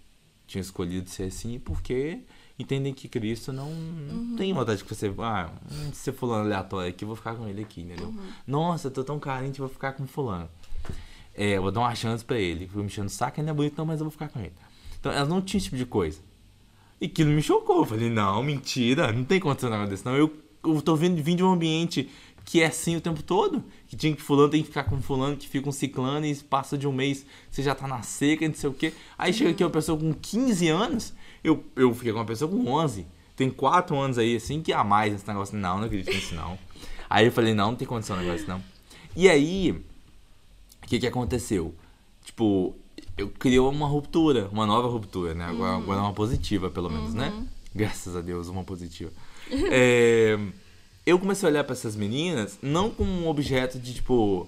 [0.47, 2.21] Tinham escolhido ser assim porque
[2.59, 4.35] entendem que Cristo não uhum.
[4.37, 5.11] tem vontade que você.
[5.19, 5.49] Ah,
[5.93, 8.09] se você fulano aleatório aqui, eu vou ficar com ele aqui, entendeu?
[8.09, 8.27] Uhum.
[8.45, 10.49] Nossa, eu tô tão carente, vou ficar com fulano.
[11.33, 12.67] É, eu vou dar uma chance pra ele.
[12.67, 14.51] Fui me enchendo o saco, ainda é bonito, não, mas eu vou ficar com ele.
[14.99, 16.19] Então, elas não tinham esse tipo de coisa.
[16.99, 17.77] E aquilo me chocou.
[17.77, 20.17] Eu falei, não, mentira, não tem condição nada desse, não.
[20.17, 20.31] Eu,
[20.65, 22.09] eu tô vindo, vindo de um ambiente
[22.43, 23.63] que é assim o tempo todo.
[23.87, 26.77] Que tinha que fulano tem que ficar com fulano, que fica um ciclano e passa
[26.77, 28.91] de um mês, você já tá na seca, não sei o quê.
[29.17, 31.13] Aí chega aqui uma pessoa com 15 anos,
[31.43, 33.05] eu, eu fiquei com uma pessoa com 11.
[33.35, 35.57] Tem 4 anos aí, assim, que a mais nesse negócio.
[35.57, 36.57] Não, não acredito nisso, não.
[37.09, 38.61] Aí eu falei, não, não tem condição de negócio, não.
[39.15, 41.73] E aí, o que que aconteceu?
[42.23, 42.75] Tipo,
[43.17, 45.45] eu criou uma ruptura, uma nova ruptura, né?
[45.45, 45.83] Agora, uhum.
[45.83, 47.29] agora é uma positiva, pelo menos, né?
[47.29, 47.41] uhum.
[47.41, 47.47] né?
[47.73, 49.11] Graças a Deus, uma positiva.
[49.49, 50.37] é
[51.09, 54.47] eu comecei a olhar para essas meninas não como um objeto de tipo.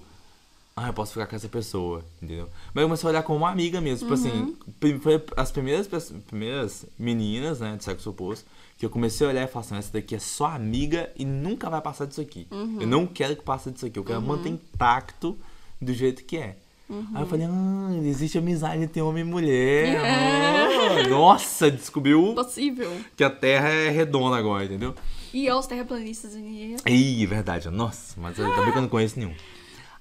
[0.82, 2.50] Ah, eu posso ficar com essa pessoa, entendeu?
[2.74, 4.10] Mas eu comecei a olhar como uma amiga mesmo.
[4.10, 5.00] Tipo assim, uhum.
[5.00, 5.88] foi as primeiras,
[6.28, 8.46] primeiras meninas, né, de sexo oposto,
[8.80, 11.70] que eu comecei a olhar e falar assim: essa daqui é só amiga e nunca
[11.70, 12.48] vai passar disso aqui.
[12.50, 12.78] Uhum.
[12.82, 14.00] Eu não quero que passe disso aqui.
[14.00, 14.26] Eu quero uhum.
[14.26, 15.38] manter intacto
[15.80, 16.56] do jeito que é.
[16.90, 17.06] Uhum.
[17.14, 20.02] Aí eu falei, ah, existe amizade entre homem e mulher.
[20.02, 21.06] Yeah.
[21.06, 22.92] Ah, nossa, descobriu Possível.
[23.16, 24.96] que a Terra é redonda agora, entendeu?
[25.34, 27.70] E aos terraplanistas em Ih, verdade.
[27.70, 29.34] Nossa, mas eu também que eu não conheço nenhum.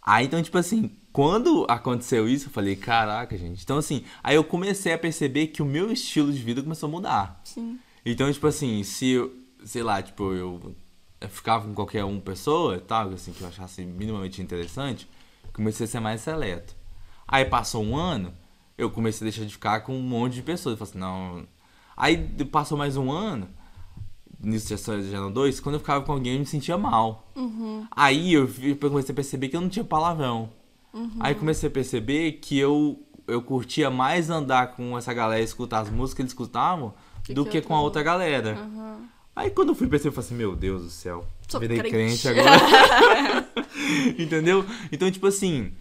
[0.03, 3.63] Aí, então, tipo assim, quando aconteceu isso, eu falei, caraca, gente.
[3.63, 6.91] Então, assim, aí eu comecei a perceber que o meu estilo de vida começou a
[6.91, 7.41] mudar.
[7.45, 7.79] Sim.
[8.05, 10.75] Então, tipo assim, se eu, sei lá, tipo, eu,
[11.29, 15.09] ficava com qualquer uma pessoa, tal, assim, que eu achasse minimamente interessante,
[15.53, 16.75] comecei a ser mais seleto.
[17.29, 18.33] Aí passou um ano,
[18.79, 20.79] eu comecei a deixar de ficar com um monte de pessoas.
[20.79, 21.47] Eu falei assim, não.
[21.97, 22.17] Aí
[22.47, 23.49] passou mais um ano,
[24.43, 27.31] nisso já já dois, quando eu ficava com alguém eu me sentia mal.
[27.37, 27.87] Uhum.
[27.91, 28.49] Aí eu,
[28.81, 30.51] comecei a perceber que eu não tinha palavrão.
[30.93, 31.11] Uhum.
[31.21, 35.81] Aí comecei a perceber que eu, eu curtia mais andar com essa galera e escutar
[35.81, 38.59] as músicas que eles escutavam que do que, que com a outra galera.
[38.59, 39.07] Uhum.
[39.37, 42.23] Aí quando eu fui perceber, eu falei assim, meu Deus do céu, Sou virei crente,
[42.23, 43.49] crente agora.
[44.19, 44.65] Entendeu?
[44.91, 45.73] Então, tipo assim,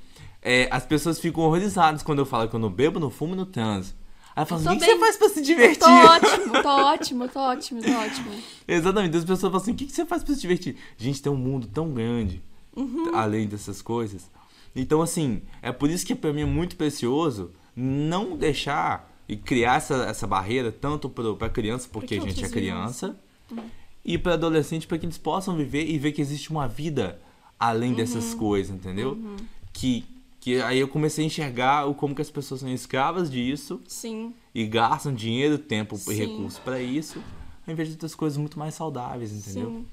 [0.42, 3.46] é, as pessoas ficam horrorizadas quando eu falo que eu não bebo, não fumo, não
[3.46, 3.96] transo.
[4.36, 4.80] Aí fala o que, bem...
[4.80, 5.80] você faz pra se divertir?
[5.80, 8.32] Tô ótimo, tô ótimo, tô ótimo, tô ótimo.
[8.68, 10.76] Exatamente, as pessoas falam assim, o que, que você faz pra se divertir?
[10.98, 12.42] Gente, tem um mundo tão grande,
[12.76, 13.16] uhum.
[13.16, 14.30] além dessas coisas.
[14.76, 19.76] Então, assim, é por isso que pra mim é muito precioso não deixar e criar
[19.76, 23.16] essa, essa barreira tanto pro, pra criança, porque, porque a gente é criança,
[23.52, 23.64] uhum.
[24.04, 27.20] e pra adolescente, para que eles possam viver e ver que existe uma vida
[27.60, 27.98] além uhum.
[27.98, 29.12] dessas coisas, entendeu?
[29.12, 29.36] Uhum.
[29.74, 30.04] Que
[30.40, 33.82] que aí eu comecei a enxergar o como que as pessoas são escravas disso.
[33.88, 34.34] Sim.
[34.56, 36.12] E gastam dinheiro, tempo Sim.
[36.12, 37.22] e recursos para isso,
[37.68, 39.70] ao invés de outras coisas muito mais saudáveis, entendeu?
[39.70, 39.86] Sim.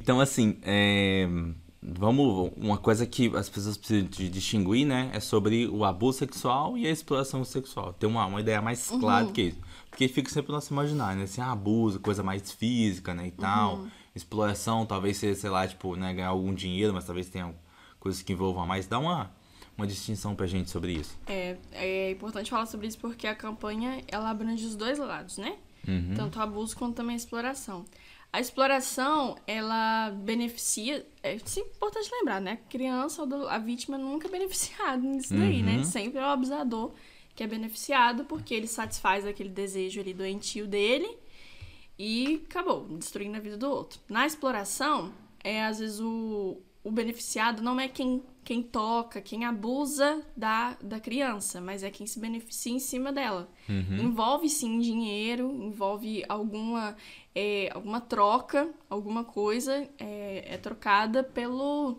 [0.00, 1.28] Então, assim, é...
[1.82, 2.52] vamos.
[2.56, 5.10] Uma coisa que as pessoas precisam de distinguir, né?
[5.12, 7.92] É sobre o abuso sexual e a exploração sexual.
[7.92, 9.00] Ter uma, uma ideia mais uhum.
[9.00, 9.58] clara do que isso.
[9.90, 11.24] Porque fica sempre no nosso imaginário, né?
[11.24, 13.28] Assim, ah, abuso, coisa mais física, né?
[13.28, 13.76] E tal.
[13.76, 13.88] Uhum.
[14.14, 17.54] Exploração, talvez seja, sei lá, tipo, né, ganhar algum dinheiro, mas talvez tenha
[18.00, 18.86] coisas que envolvam mais.
[18.86, 19.30] Dá uma
[19.76, 21.18] uma distinção pra gente sobre isso.
[21.26, 25.56] É, é importante falar sobre isso porque a campanha ela abrange os dois lados, né?
[25.86, 26.14] Uhum.
[26.16, 27.84] Tanto o abuso quanto também a exploração.
[28.32, 31.06] A exploração, ela beneficia.
[31.22, 32.52] É importante lembrar, né?
[32.52, 35.40] A criança ou a vítima nunca é beneficiada nisso uhum.
[35.40, 35.76] daí, né?
[35.76, 35.84] Uhum.
[35.84, 36.92] Sempre é o abusador
[37.34, 41.18] que é beneficiado porque ele satisfaz aquele desejo ali doentio dele
[41.98, 44.00] e acabou, destruindo a vida do outro.
[44.08, 45.12] Na exploração,
[45.44, 51.00] é às vezes o, o beneficiado não é quem quem toca, quem abusa da, da
[51.00, 53.50] criança, mas é quem se beneficia em cima dela.
[53.68, 54.04] Uhum.
[54.04, 56.96] Envolve sim dinheiro, envolve alguma,
[57.34, 61.98] é, alguma troca, alguma coisa é, é, trocada pelo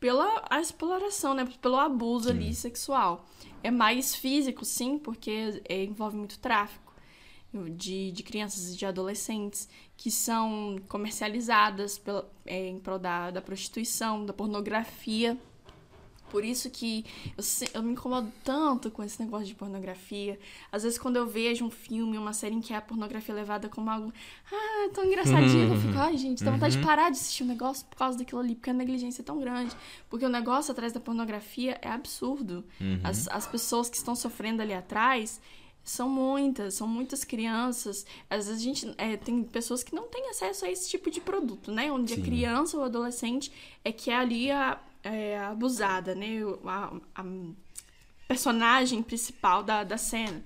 [0.00, 1.46] pela a exploração, né?
[1.60, 2.36] Pelo abuso sim.
[2.36, 3.26] ali sexual.
[3.62, 6.83] É mais físico, sim, porque é, envolve muito tráfico
[7.62, 13.40] de, de crianças e de adolescentes que são comercializadas pela, é, em prol da, da
[13.40, 15.38] prostituição, da pornografia.
[16.30, 17.04] Por isso que
[17.38, 17.44] eu,
[17.74, 20.36] eu, me incomodo tanto com esse negócio de pornografia.
[20.72, 23.68] Às vezes, quando eu vejo um filme, uma série em que a pornografia é levada
[23.68, 24.12] como algo.
[24.52, 25.72] Ah, tão engraçadinho.
[25.72, 26.80] eu fico, ai, gente, dá vontade uhum.
[26.80, 29.38] de parar de assistir um negócio por causa daquilo ali, porque a negligência é tão
[29.38, 29.76] grande.
[30.10, 32.64] Porque o negócio atrás da pornografia é absurdo.
[32.80, 32.98] Uhum.
[33.04, 35.40] As, as pessoas que estão sofrendo ali atrás
[35.84, 38.06] são muitas, são muitas crianças.
[38.30, 41.20] Às vezes a gente é, tem pessoas que não têm acesso a esse tipo de
[41.20, 41.92] produto, né?
[41.92, 42.22] Onde Sim.
[42.22, 43.52] a criança ou adolescente
[43.84, 46.38] é que é ali a, é, abusada, né?
[46.64, 47.24] A, a,
[48.26, 50.42] personagem principal da, da cena.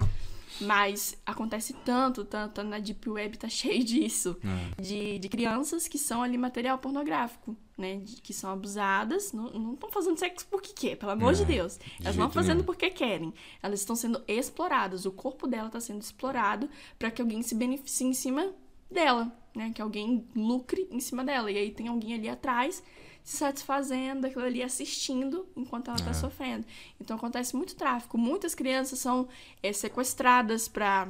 [0.60, 4.36] Mas acontece tanto, tanto, na Deep Web tá cheio disso.
[4.42, 4.82] É.
[4.82, 7.98] De, de crianças que são ali material pornográfico, né?
[7.98, 9.32] De, que são abusadas.
[9.32, 11.36] Não estão fazendo sexo porque quer, pelo amor é.
[11.36, 11.78] de Deus.
[12.00, 12.66] Elas não estão fazendo nenhum.
[12.66, 13.32] porque querem.
[13.62, 15.06] Elas estão sendo exploradas.
[15.06, 16.68] O corpo dela está sendo explorado
[16.98, 18.52] para que alguém se beneficie em cima
[18.90, 19.70] dela, né?
[19.72, 21.50] Que alguém lucre em cima dela.
[21.50, 22.82] E aí tem alguém ali atrás
[23.22, 26.14] se satisfazendo daquilo ali, assistindo enquanto ela está é.
[26.14, 26.64] sofrendo.
[26.98, 28.16] Então acontece muito tráfico.
[28.16, 29.28] Muitas crianças são
[29.62, 31.08] é, sequestradas para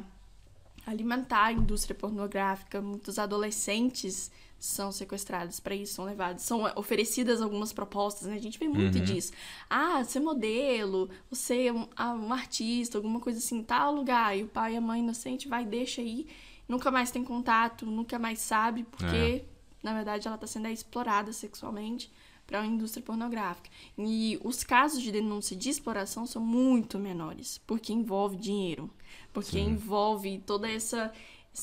[0.85, 2.81] alimentar a indústria pornográfica.
[2.83, 8.35] Muitos adolescentes são sequestrados para isso, são levados, são oferecidas algumas propostas, né?
[8.35, 9.05] A gente vê muito uhum.
[9.05, 9.33] disso.
[9.71, 14.37] Ah, ser modelo, você é um, ah, um, artista, alguma coisa assim, tal lugar.
[14.37, 16.27] E o pai e a mãe inocente vai, deixa aí,
[16.69, 21.33] nunca mais tem contato, nunca mais sabe, porque é na verdade, ela está sendo explorada
[21.33, 22.11] sexualmente
[22.47, 23.71] para a indústria pornográfica.
[23.97, 28.91] E os casos de denúncia de exploração são muito menores, porque envolve dinheiro,
[29.33, 29.71] porque Sim.
[29.71, 31.13] envolve toda essa,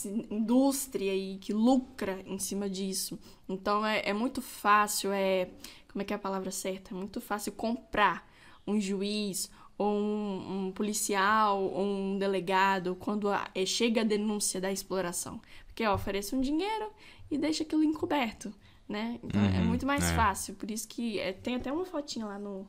[0.04, 3.18] indústria aí que lucra em cima disso.
[3.48, 5.50] Então é, é muito fácil, é
[5.92, 6.94] como é que é a palavra certa?
[6.94, 8.30] É muito fácil comprar
[8.68, 14.60] um juiz ou um, um policial ou um delegado quando a, é, chega a denúncia
[14.60, 15.42] da exploração.
[15.68, 16.90] Porque ó, oferece um dinheiro,
[17.30, 18.54] e deixa aquilo encoberto,
[18.88, 19.20] né?
[19.24, 20.16] Então é uhum, é muito mais é.
[20.16, 20.56] fácil.
[20.56, 22.68] Por isso que é, tem até uma fotinha lá no.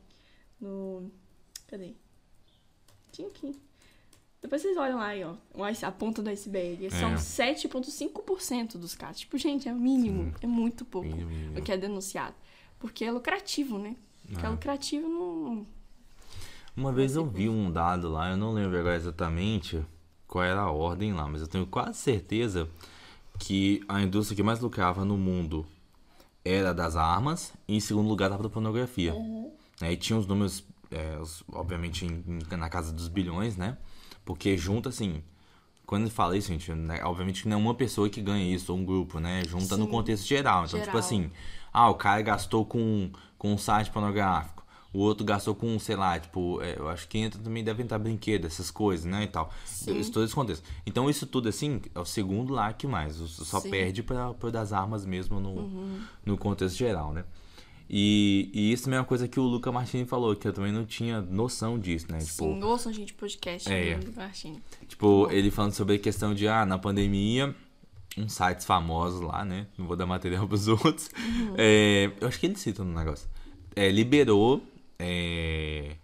[0.59, 1.11] no
[1.67, 1.93] cadê?
[3.11, 3.55] Tinha aqui.
[4.41, 5.33] Depois vocês olham lá aí, ó,
[5.81, 6.85] a ponta do iceberg.
[6.85, 6.89] É.
[6.89, 9.21] São 7,5% dos casos.
[9.21, 10.25] Tipo, gente, é o mínimo.
[10.25, 10.33] Sim.
[10.41, 12.35] É muito pouco mínimo, o que é denunciado.
[12.79, 13.95] Porque é lucrativo, né?
[14.27, 15.65] Porque é, é lucrativo não.
[16.75, 19.83] Uma vez eu vi um dado lá, eu não lembro agora exatamente
[20.27, 22.69] qual era a ordem lá, mas eu tenho quase certeza
[23.39, 25.65] que a indústria que mais lucrava no mundo
[26.45, 29.13] era das armas e em segundo lugar estava da pornografia.
[29.13, 29.51] Uhum.
[29.81, 29.93] Né?
[29.93, 33.77] E tinha os números, é, os, obviamente, em, na casa dos bilhões, né?
[34.27, 35.23] Porque junta, assim,
[35.85, 38.71] quando ele fala isso, gente, né, obviamente que não é uma pessoa que ganha isso,
[38.71, 39.41] ou um grupo, né?
[39.47, 39.81] Junta Sim.
[39.81, 40.65] no contexto geral.
[40.65, 40.85] Então, tipo geral.
[40.85, 41.31] tipo assim,
[41.73, 44.57] ah, o cara gastou com, com um site pornográfico
[44.93, 47.99] o outro gastou com, sei lá, tipo, é, eu acho que entra também devem estar
[47.99, 49.51] brinquedos, essas coisas, né, e tal.
[49.63, 49.99] Sim.
[49.99, 50.67] Isso, todo esse contexto.
[50.85, 53.15] Então, isso tudo, assim, é o segundo lá que mais.
[53.15, 53.69] Só Sim.
[53.69, 56.01] perde para das armas mesmo no, uhum.
[56.25, 57.25] no contexto geral, né?
[57.89, 60.85] E, e isso é uma coisa que o Luca Martini falou, que eu também não
[60.85, 62.19] tinha noção disso, né?
[62.19, 64.61] Tipo, Sim, ouçam, gente, podcast é, do Martini.
[64.87, 67.55] Tipo, ele falando sobre a questão de, ah, na pandemia,
[68.17, 69.67] uns sites famosos lá, né?
[69.77, 71.09] Não vou dar material pros outros.
[71.17, 71.53] Uhum.
[71.57, 73.29] É, eu acho que ele cita no negócio.
[73.73, 74.61] É, liberou
[74.99, 75.95] é,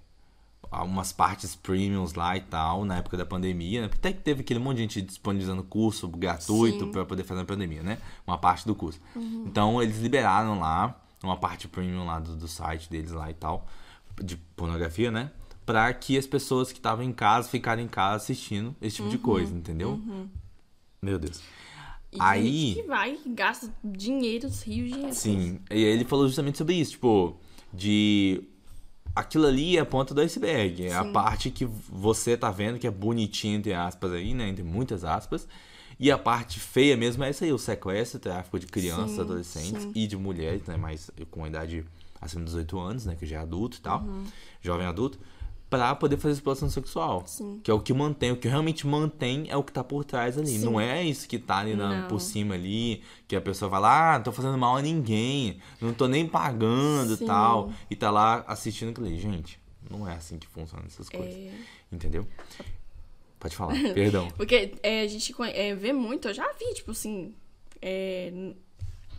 [0.71, 3.89] umas partes premiums lá e tal, na época da pandemia, né?
[3.93, 7.83] Até que teve aquele monte de gente disponibilizando curso gratuito para poder fazer na pandemia,
[7.83, 7.97] né?
[8.25, 9.01] Uma parte do curso.
[9.15, 9.45] Uhum.
[9.47, 13.67] Então eles liberaram lá uma parte premium lá do, do site deles lá e tal,
[14.21, 15.31] de pornografia, né?
[15.65, 19.11] Pra que as pessoas que estavam em casa ficarem em casa assistindo esse tipo uhum.
[19.11, 19.91] de coisa, entendeu?
[19.91, 20.27] Uhum.
[21.01, 21.41] Meu Deus.
[22.11, 22.75] E aí.
[22.75, 25.13] que vai, gasta dinheiro, rios de dinheiro.
[25.13, 27.37] Sim, e ele falou justamente sobre isso, tipo,
[27.73, 28.43] de
[29.15, 30.85] aquilo ali é a ponta do iceberg.
[30.85, 30.95] É Sim.
[30.95, 34.47] a parte que você tá vendo que é bonitinha, entre aspas, aí, né?
[34.49, 35.47] Entre muitas aspas.
[36.03, 39.21] E a parte feia mesmo é essa aí, o sequestro, o tráfico de crianças, sim,
[39.21, 39.91] adolescentes sim.
[39.95, 40.75] e de mulheres, né?
[40.75, 41.85] Mas com a idade
[42.19, 43.15] acima dos 18 anos, né?
[43.17, 44.01] Que já é adulto e tal.
[44.01, 44.25] Uhum.
[44.61, 45.17] Jovem adulto
[45.69, 47.23] para poder fazer exploração sexual.
[47.25, 47.61] Sim.
[47.63, 50.37] Que é o que mantém, o que realmente mantém é o que tá por trás
[50.37, 50.57] ali.
[50.57, 54.15] Não é isso que tá ali na, por cima ali, que a pessoa vai lá,
[54.15, 57.71] ah, não tô fazendo mal a ninguém, não tô nem pagando e tal.
[57.89, 59.17] E tá lá assistindo aquilo ali.
[59.17, 59.57] Gente,
[59.89, 61.33] não é assim que funcionam essas coisas.
[61.33, 61.53] É...
[61.89, 62.27] Entendeu?
[63.43, 64.29] Pode falar, perdão.
[64.37, 67.35] Porque é, a gente é, vê muito, eu já vi, tipo assim,
[67.81, 68.31] é,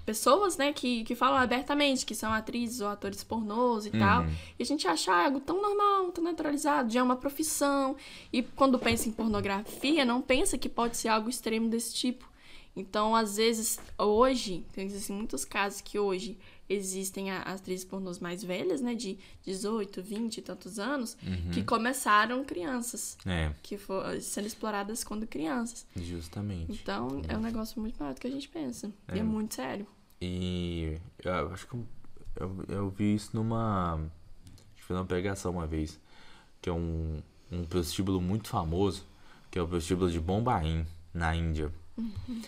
[0.07, 3.99] pessoas, né, que, que falam abertamente que são atrizes ou atores pornôs e uhum.
[3.99, 4.25] tal.
[4.59, 7.97] E a gente acha algo tão normal, tão naturalizado, já é uma profissão.
[8.33, 12.27] E quando pensa em pornografia, não pensa que pode ser algo extremo desse tipo.
[12.75, 16.39] Então, às vezes, hoje, tem assim, muitos casos que hoje
[16.69, 21.51] existem atrizes pornôs mais velhas, né, de 18, 20 e tantos anos, uhum.
[21.53, 23.17] que começaram crianças.
[23.27, 23.53] É.
[23.63, 25.87] Que foram sendo exploradas quando crianças.
[25.97, 26.73] Justamente.
[26.73, 28.91] Então, é um negócio muito maior do que a gente pensa.
[29.09, 29.17] É.
[29.17, 29.87] E é muito sério.
[30.21, 31.77] E eu acho que
[32.37, 34.01] eu, eu vi isso numa.
[34.77, 36.01] fiz uma pregação uma vez,
[36.63, 39.05] que é um, um prostíbulo muito famoso,
[39.51, 41.71] que é o prostíbulo de Bombaim, na Índia.
[41.97, 42.43] Uhum.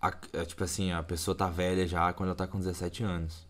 [0.00, 3.46] A, é, tipo assim, a pessoa tá velha já quando ela tá com 17 anos.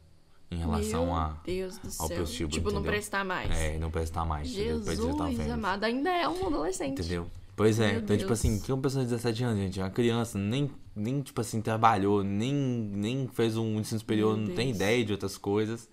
[0.50, 2.16] Em relação Meu a, Deus do ao céu.
[2.16, 2.52] prostíbulo.
[2.54, 2.92] Tipo, não entendeu?
[2.92, 3.50] prestar mais.
[3.50, 4.50] É, não prestar mais.
[4.50, 6.98] Depois Jesus tá amado, ainda é um adolescente.
[7.00, 7.30] Entendeu?
[7.54, 8.38] Pois é, Meu então, tipo Deus.
[8.38, 11.60] assim, que uma pessoa de 17 anos, gente, é uma criança, nem, nem tipo assim,
[11.60, 14.76] trabalhou, nem, nem fez um ensino superior, Meu não tem Deus.
[14.76, 15.86] ideia de outras coisas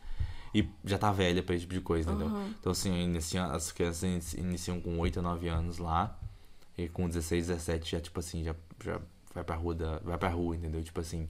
[0.54, 2.28] e já tá velha pra esse tipo de coisa, entendeu?
[2.28, 2.50] Aham.
[2.58, 6.18] Então, assim, inicia, as crianças inici- iniciam com 8 ou 9 anos lá
[6.78, 9.02] e com 16, 17 já, tipo assim, já, já
[9.36, 10.82] vai pra rua, da, vai pra rua, entendeu?
[10.84, 11.30] Tipo assim,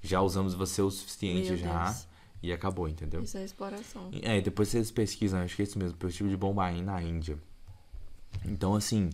[0.00, 2.08] já usamos você o suficiente Meu já Deus.
[2.42, 3.22] e acabou, entendeu?
[3.22, 4.08] Isso é exploração.
[4.22, 7.38] É, depois vocês pesquisam, acho que é isso mesmo, prostíbulo de Bombaim na Índia.
[8.44, 9.10] Então, assim,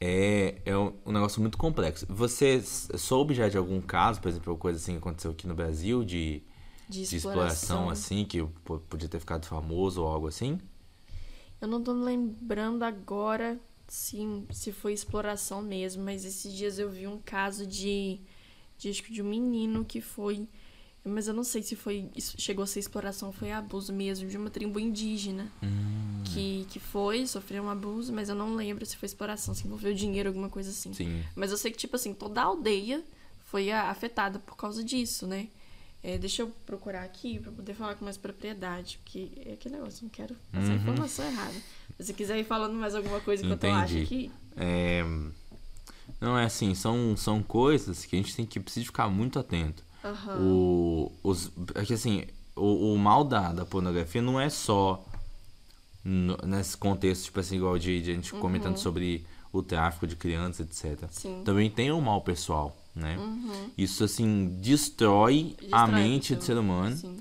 [0.00, 2.06] é, é um negócio muito complexo.
[2.08, 6.04] Você soube já de algum caso, por exemplo, coisa assim que aconteceu aqui no Brasil,
[6.04, 6.42] de,
[6.88, 7.86] De de exploração.
[7.86, 10.58] exploração, assim, que po- podia ter ficado famoso ou algo assim?
[11.60, 13.58] Eu não tô lembrando agora
[13.90, 14.20] se,
[14.52, 18.20] se foi exploração mesmo, mas esses dias eu vi um caso de,
[18.78, 20.46] de de um menino que foi.
[21.04, 22.08] Mas eu não sei se foi.
[22.16, 25.50] chegou a ser exploração foi abuso mesmo, de uma tribo indígena.
[25.60, 26.22] Hum.
[26.24, 29.92] Que, que foi, sofreu um abuso, mas eu não lembro se foi exploração, se envolveu
[29.92, 30.92] dinheiro, alguma coisa assim.
[30.94, 31.24] Sim.
[31.34, 33.02] Mas eu sei que, tipo assim, toda a aldeia
[33.46, 35.48] foi afetada por causa disso, né?
[36.02, 40.04] É, deixa eu procurar aqui pra poder falar com mais propriedade, porque é aquele negócio,
[40.04, 40.76] não quero passar Uhum.
[40.76, 41.56] informação errada.
[42.00, 44.30] Se você quiser ir falando mais alguma coisa enquanto eu acho aqui.
[44.56, 45.04] É,
[46.20, 49.82] não, é assim, são, são coisas que a gente tem que precisa ficar muito atento.
[50.04, 50.38] Aham.
[50.40, 52.24] O, os, é que assim,
[52.56, 55.04] o, o mal da, da pornografia não é só
[56.04, 60.16] no- nesse contexto, tipo assim, igual de, de a gente comentando sobre o tráfico de
[60.16, 61.02] crianças, etc.
[61.02, 61.08] Uhum.
[61.10, 61.42] Sim.
[61.44, 63.18] Também tem o mal pessoal, né?
[63.18, 63.70] Uhum.
[63.76, 66.96] Isso, assim, destrói, a Destrói mente a do pessoa, ser humano.
[66.96, 67.16] sim.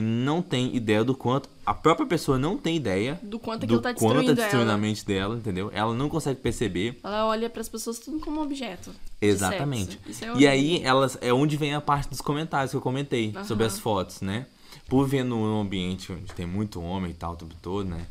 [0.00, 1.50] Não tem ideia do quanto.
[1.66, 4.78] A própria pessoa não tem ideia Do quanto aquilo tá quanto destruindo tá destruindo ela.
[4.78, 5.70] a mente dela, entendeu?
[5.74, 6.98] Ela não consegue perceber.
[7.04, 8.90] Ela olha pras pessoas tudo como objeto.
[9.20, 9.98] Exatamente.
[10.22, 13.44] é E aí, elas é onde vem a parte dos comentários que eu comentei Aham.
[13.44, 14.46] sobre as fotos, né?
[14.88, 18.06] Por ver num ambiente onde tem muito homem e tal o tempo todo, né?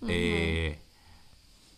[0.00, 0.08] Uhum.
[0.10, 0.76] É,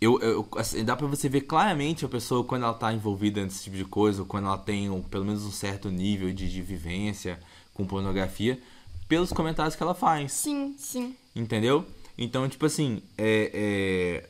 [0.01, 3.65] eu, eu- assim, dá pra você ver claramente a pessoa quando ela tá envolvida nesse
[3.65, 6.62] tipo de coisa, ou quando ela tem um- pelo menos um certo nível de, de
[6.62, 7.41] vivência
[7.75, 8.61] com pornografia,
[9.09, 10.32] pelos comentários que ela faz.
[10.32, 11.16] Sim, sim.
[11.35, 11.86] Entendeu?
[12.16, 14.28] Então, tipo assim, é, é...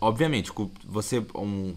[0.00, 0.52] obviamente,
[0.84, 1.74] você, um,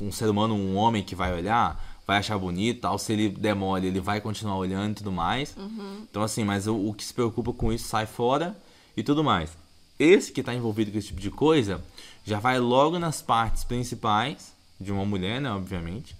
[0.00, 3.54] um ser humano, um homem que vai olhar, vai achar bonito, tal, se ele der
[3.54, 5.54] mole, ele vai continuar olhando e tudo mais.
[6.02, 8.56] Então, assim, mas o, o que se preocupa com isso sai fora
[8.96, 9.56] e tudo mais.
[9.98, 11.82] Esse que tá envolvido com esse tipo de coisa,
[12.24, 16.16] já vai logo nas partes principais de uma mulher, né, obviamente.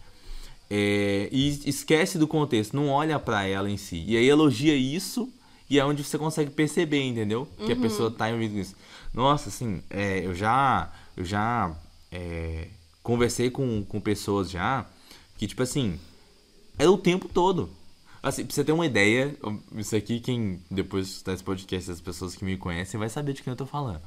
[0.70, 4.05] É, e esquece do contexto, não olha pra ela em si.
[4.07, 5.32] E aí elogia isso
[5.70, 7.47] e é onde você consegue perceber, entendeu?
[7.66, 8.74] Que a pessoa tá envolvida nisso.
[9.12, 11.74] Nossa, assim, é, eu já, eu já
[12.11, 12.69] é,
[13.03, 14.86] conversei com, com pessoas já
[15.36, 15.99] que, tipo assim,
[16.78, 17.70] é o tempo todo.
[18.23, 19.36] Assim, pra você ter uma ideia,
[19.77, 23.43] isso aqui, quem depois escutar esse podcast, as pessoas que me conhecem, vai saber de
[23.43, 24.01] quem eu tô falando.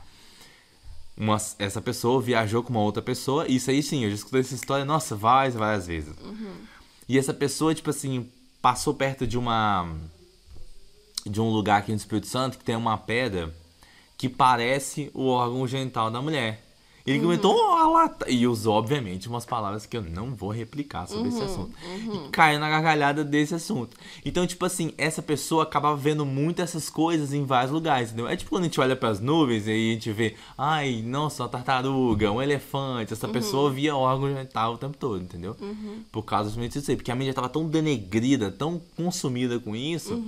[1.17, 4.55] Uma, essa pessoa viajou com uma outra pessoa, isso aí sim, eu já escutei essa
[4.55, 6.15] história, nossa, várias, várias vezes.
[7.07, 8.29] E essa pessoa, tipo assim,
[8.61, 9.87] passou perto de uma.
[11.25, 13.53] de um lugar aqui no Espírito Santo que tem uma pedra
[14.17, 16.63] que parece o órgão genital da mulher.
[17.05, 21.07] Ele comentou, ó, lá tá", E usou, obviamente, umas palavras que eu não vou replicar
[21.07, 21.71] sobre esse assunto.
[22.27, 23.97] E caiu na gargalhada desse assunto.
[24.23, 28.27] Então, tipo assim, essa pessoa acabava vendo muito essas coisas em vários lugares, entendeu?
[28.27, 31.49] É tipo quando a gente olha pras nuvens e a gente vê, ai, nossa, uma
[31.49, 33.13] tartaruga, um elefante.
[33.13, 35.55] Essa pessoa via órgão genital o tempo todo, entendeu?
[36.11, 36.97] Por causa justamente disso aí.
[36.97, 40.23] Porque a mídia tava tão denegrida, tão consumida com isso.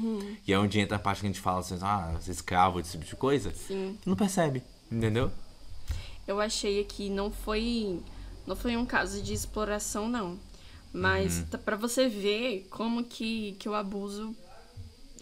[0.47, 2.79] E é onde entra a parte que a gente fala assim, ah, você é escravo,
[2.79, 3.53] esse tipo de coisa.
[3.53, 3.97] Sim.
[4.05, 5.31] Não percebe, entendeu?
[6.27, 7.99] Eu achei aqui, não foi,
[8.47, 10.37] não foi um caso de exploração, não.
[10.93, 11.45] Mas Uhum.
[11.47, 14.35] tá pra você ver como que, que o abuso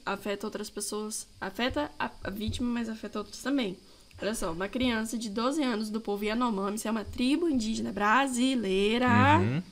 [0.05, 1.27] afeta outras pessoas.
[1.39, 3.77] Afeta a, a vítima, mas afeta outros também.
[4.21, 7.91] Olha só, uma criança de 12 anos do povo Yanomami, isso é uma tribo indígena
[7.91, 9.07] brasileira,
[9.39, 9.63] Uhum.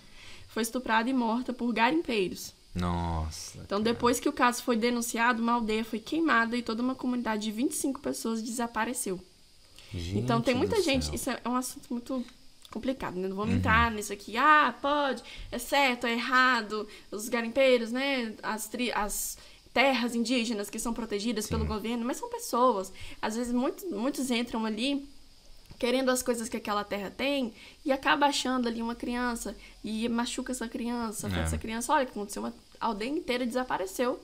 [0.47, 2.53] foi estuprada e morta por garimpeiros.
[2.73, 3.59] Nossa.
[3.63, 7.43] Então, depois que o caso foi denunciado, uma aldeia foi queimada e toda uma comunidade
[7.43, 9.19] de 25 pessoas desapareceu.
[9.93, 11.15] Então tem Gente muita gente, céu.
[11.15, 12.25] isso é um assunto muito
[12.69, 13.23] complicado, né?
[13.27, 13.43] Não Uhum.
[13.43, 14.37] vamos entrar nisso aqui.
[14.37, 16.87] Ah, pode, é certo, é errado.
[17.11, 18.35] Os garimpeiros, né?
[18.43, 19.37] As, tri- as
[19.73, 22.91] terras indígenas que são protegidas pelo governo, mas são pessoas.
[23.21, 25.07] Às vezes muitos, muitos entram ali
[25.79, 27.53] querendo as coisas que aquela terra tem
[27.85, 31.39] e acaba achando ali uma criança e machuca essa criança, É.
[31.39, 31.93] essa criança.
[31.93, 34.19] Olha o que aconteceu, uma aldeia inteira desapareceu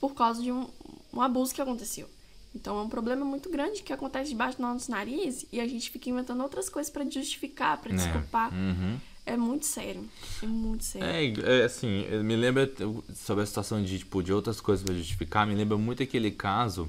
[0.00, 0.66] por causa de um,
[1.12, 2.08] um abuso que aconteceu.
[2.56, 5.90] Então é um problema muito grande que acontece debaixo do nosso nariz e a gente
[5.90, 7.96] fica inventando outras coisas para justificar, para É.
[7.96, 8.52] desculpar.
[8.52, 8.98] Uhum.
[9.26, 10.08] É muito sério.
[10.42, 11.44] É muito sério.
[11.44, 12.70] É, é, assim, me lembra
[13.14, 16.88] sobre a situação de, tipo, de outras coisas pra justificar, me lembra muito aquele caso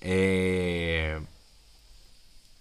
[0.00, 1.20] é,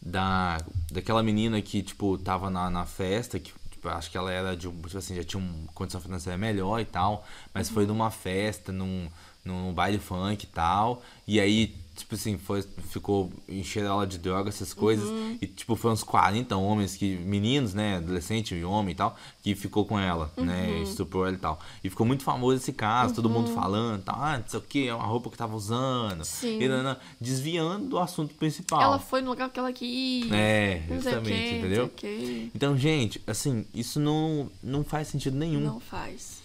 [0.02, 0.58] da,
[0.92, 4.70] daquela menina que, tipo, tava na, na festa, que tipo, acho que ela era de,
[4.70, 9.10] tipo assim, já tinha uma condição financeira melhor e tal, mas foi numa festa, num,
[9.44, 14.50] num baile funk e tal, e aí, tipo assim, foi, ficou encheram ela de droga,
[14.50, 15.08] essas coisas,
[15.42, 19.54] e tipo, foi uns 40 homens, que meninos, né, adolescente e homem e tal, que
[19.54, 21.60] ficou com ela, né, estuprou ela e tal.
[21.84, 24.88] E ficou muito famoso esse caso, todo mundo falando, tal, ah, não sei o que,
[24.88, 26.60] é uma roupa que tava usando, Sim.
[26.62, 28.82] e, nanã, desviando do assunto principal.
[28.82, 30.32] Ela foi no lugar que ela quis.
[30.32, 31.92] É, não justamente, quê, entendeu?
[32.02, 32.50] Não.
[32.56, 35.60] Então, gente, assim, isso não, não faz sentido nenhum.
[35.62, 36.42] Não faz.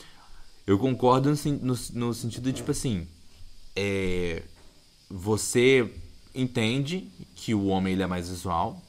[0.66, 3.09] Eu concordo no, sen- no, no sentido de, tipo assim,
[3.75, 4.43] é,
[5.10, 5.90] você
[6.35, 8.80] entende que o homem ele é mais visual,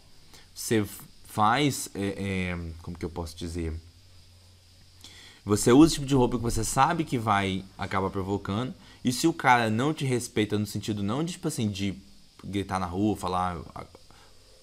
[0.53, 0.85] você
[1.25, 2.07] faz, é,
[2.51, 3.73] é, como que eu posso dizer?
[5.45, 8.73] Você usa o tipo de roupa que você sabe que vai acabar provocando,
[9.03, 11.95] e se o cara não te respeita no sentido não de, tipo assim, de
[12.43, 13.85] gritar na rua, falar ah,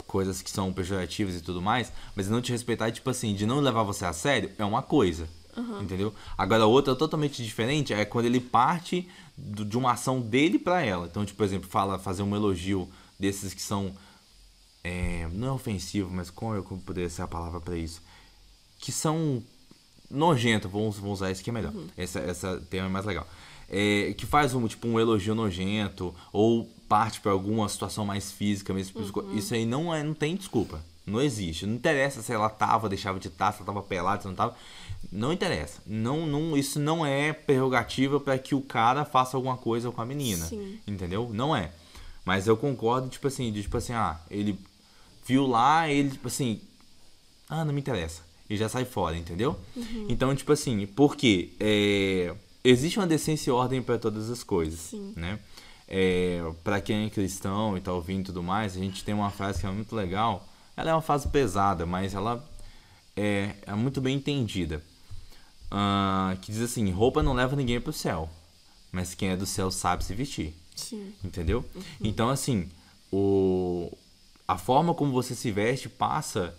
[0.06, 3.60] coisas que são pejorativas e tudo mais, mas não te respeitar, tipo assim, de não
[3.60, 5.28] levar você a sério, é uma coisa.
[5.80, 6.14] Entendeu?
[6.36, 11.06] Agora, outra totalmente diferente é quando ele parte do- de uma ação dele pra ela.
[11.06, 12.88] Então, tipo, por exemplo, fala, fazer um elogio
[13.18, 13.94] desses que são.
[14.84, 18.00] é, não é ofensivo, mas como, como poderia ser a palavra pra isso?
[18.78, 19.42] Que são
[20.10, 21.72] nojento, vamos, vamos usar esse que é melhor.
[21.96, 23.26] Essa, essa termo é mais legal.
[23.68, 28.72] É, que faz um tipo um elogio nojento ou parte para alguma situação mais física
[28.72, 28.92] mesmo.
[29.36, 30.80] Isso aí não é, não tem desculpa.
[31.06, 31.64] Não existe.
[31.66, 34.56] Não interessa se ela tava, deixava de estar, se ela tava pelada, se não tava.
[35.12, 35.80] Não interessa.
[35.86, 40.06] Não, não, isso não é prerrogativa para que o cara faça alguma coisa com a
[40.06, 40.44] menina.
[40.44, 40.80] Sim.
[40.86, 41.30] Entendeu?
[41.32, 41.70] Não é.
[42.24, 44.58] Mas eu concordo, tipo assim, de tipo assim, ah, ele
[45.24, 46.60] viu lá, ele, tipo assim,
[47.48, 48.22] ah, não me interessa.
[48.50, 49.58] E já sai fora, entendeu?
[50.08, 52.34] Então, tipo assim, porque é,
[52.64, 55.12] existe uma decência e ordem para todas as coisas, Sim.
[55.16, 55.38] né?
[55.88, 59.30] É, para quem é cristão e tá ouvindo e tudo mais, a gente tem uma
[59.30, 60.46] frase que é muito legal.
[60.76, 62.44] Ela é uma frase pesada, mas ela
[63.16, 64.82] é, é muito bem entendida.
[65.70, 68.28] Ah, que diz assim: roupa não leva ninguém pro céu,
[68.92, 70.54] mas quem é do céu sabe se vestir.
[70.74, 71.12] Sim.
[71.24, 71.64] Entendeu?
[72.00, 72.68] Então, assim,
[73.10, 73.90] o,
[74.46, 76.54] a forma como você se veste passa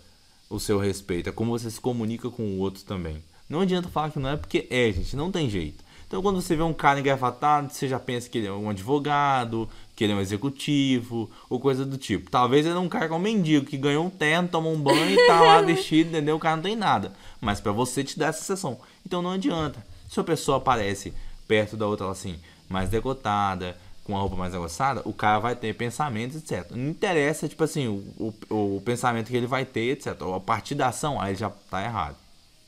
[0.50, 1.28] o seu respeito.
[1.28, 3.22] É como você se comunica com o outro também.
[3.48, 5.14] Não adianta falar que não é porque é, gente.
[5.14, 5.84] Não tem jeito.
[6.08, 9.68] Então, quando você vê um cara engravatado, você já pensa que ele é um advogado,
[9.94, 12.30] que ele é um executivo, ou coisa do tipo.
[12.30, 14.80] Talvez ele é um cara que é um mendigo, que ganhou um terno, tomou um
[14.80, 16.36] banho e tá lá vestido, entendeu?
[16.36, 17.12] O cara não tem nada.
[17.42, 18.80] Mas pra você te dá essa sensação.
[19.04, 19.84] Então não adianta.
[20.10, 21.12] Se a pessoa aparece
[21.46, 22.38] perto da outra, assim,
[22.70, 26.70] mais decotada, com a roupa mais aguçada, o cara vai ter pensamentos, etc.
[26.70, 30.16] Não interessa, tipo assim, o, o, o pensamento que ele vai ter, etc.
[30.34, 32.16] A partir da ação, aí ele já tá errado.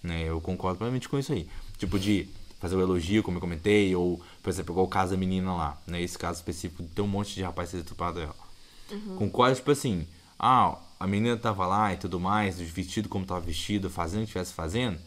[0.03, 0.25] Né?
[0.25, 1.49] Eu concordo plenamente com isso aí.
[1.79, 2.29] Tipo de
[2.61, 5.78] fazer o elogio, como eu comentei, ou, por exemplo, igual o caso da menina lá,
[5.87, 6.01] né?
[6.01, 8.35] Esse caso específico, tem um monte de rapaz sendo estuprado ela.
[9.16, 10.07] Concordo, tipo assim,
[10.39, 14.28] ah, a menina tava lá e tudo mais, vestido como tava vestido, fazendo o que
[14.28, 14.99] estivesse fazendo,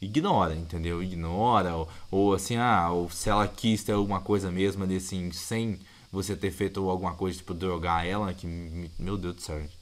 [0.00, 1.02] ignora, entendeu?
[1.02, 5.32] Ignora, ou, ou assim, ah, ou se ela quis ter alguma coisa mesmo ali, assim,
[5.32, 5.80] sem
[6.12, 8.46] você ter feito alguma coisa, tipo, drogar ela, que,
[8.98, 9.76] meu Deus do céu, gente.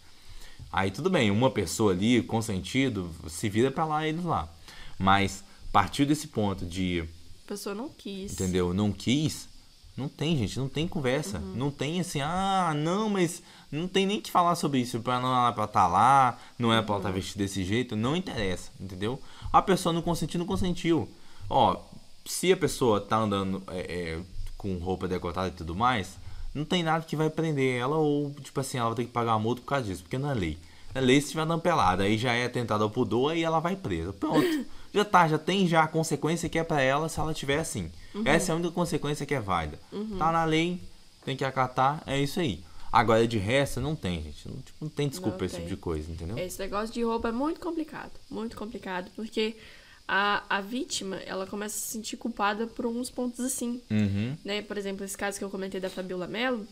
[0.73, 4.49] Aí tudo bem, uma pessoa ali, consentido, se vira pra lá eles lá.
[4.99, 5.43] Mas
[5.73, 7.05] partiu desse ponto de,
[7.45, 8.33] A pessoa não quis.
[8.33, 9.49] entendeu, não quis,
[9.97, 11.39] não tem, gente, não tem conversa.
[11.39, 15.01] Não tem assim, ah, não, mas não tem nem que falar sobre isso.
[15.01, 18.17] Pra não é pra estar lá, não é pra ela estar vestida desse jeito, não
[18.17, 19.21] interessa, entendeu?
[19.53, 21.09] A pessoa não consentiu, não consentiu.
[21.49, 21.77] Ó,
[22.25, 24.21] se a pessoa tá andando é, é,
[24.57, 26.17] com roupa decotada e tudo mais,
[26.55, 29.33] não tem nada que vai prender ela ou, tipo assim, ela vai ter que pagar
[29.33, 30.59] uma multa por causa disso, porque não é lei.
[30.95, 33.77] É lei se estiver andando pelada, aí já é atentado ao pudor e ela vai
[33.77, 34.13] presa.
[34.13, 34.41] Pronto.
[34.93, 37.91] Já tá, já tem já a consequência que é pra ela se ela tiver assim.
[38.25, 39.79] Essa é a única consequência que é válida.
[40.19, 40.81] Tá na lei,
[41.25, 42.63] tem que acatar, é isso aí.
[42.93, 44.49] Agora de resto não tem, gente.
[44.49, 45.65] Não, tipo, não tem desculpa Não pra esse tem.
[45.65, 46.37] tipo de coisa, entendeu?
[46.37, 48.11] Esse negócio de roupa é muito complicado.
[48.29, 49.09] Muito complicado.
[49.15, 49.55] Porque
[50.09, 53.81] a, a vítima, ela começa a se sentir culpada por uns pontos assim.
[53.89, 54.37] Uhum.
[54.45, 54.61] né?
[54.63, 56.67] Por exemplo, esse caso que eu comentei da Fabiola Mello,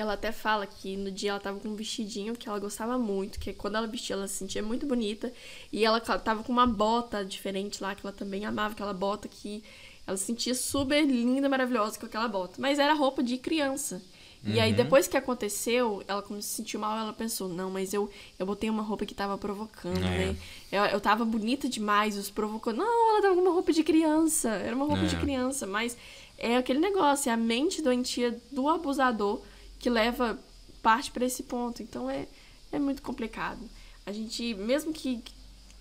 [0.00, 3.38] ela até fala que no dia ela tava com um vestidinho que ela gostava muito,
[3.38, 5.32] que quando ela vestia ela se sentia muito bonita,
[5.72, 9.62] e ela tava com uma bota diferente lá, que ela também amava aquela bota que
[10.06, 14.00] ela se sentia super linda, maravilhosa com aquela bota, mas era roupa de criança.
[14.44, 18.08] E aí, depois que aconteceu, ela como se sentiu mal, ela pensou, não, mas eu,
[18.38, 20.00] eu botei uma roupa que tava provocando, É.
[20.28, 20.36] né?
[20.70, 22.72] Eu, eu tava bonita demais, os provocou.
[22.72, 24.48] Não, ela tava com uma roupa de criança.
[24.48, 25.18] Era uma roupa de É.
[25.18, 25.96] criança, mas
[26.38, 29.40] é aquele negócio, é a mente doentia do abusador
[29.78, 30.38] que leva
[30.82, 31.82] parte para esse ponto.
[31.82, 32.26] Então é,
[32.72, 33.60] é muito complicado.
[34.06, 35.22] A gente, mesmo que,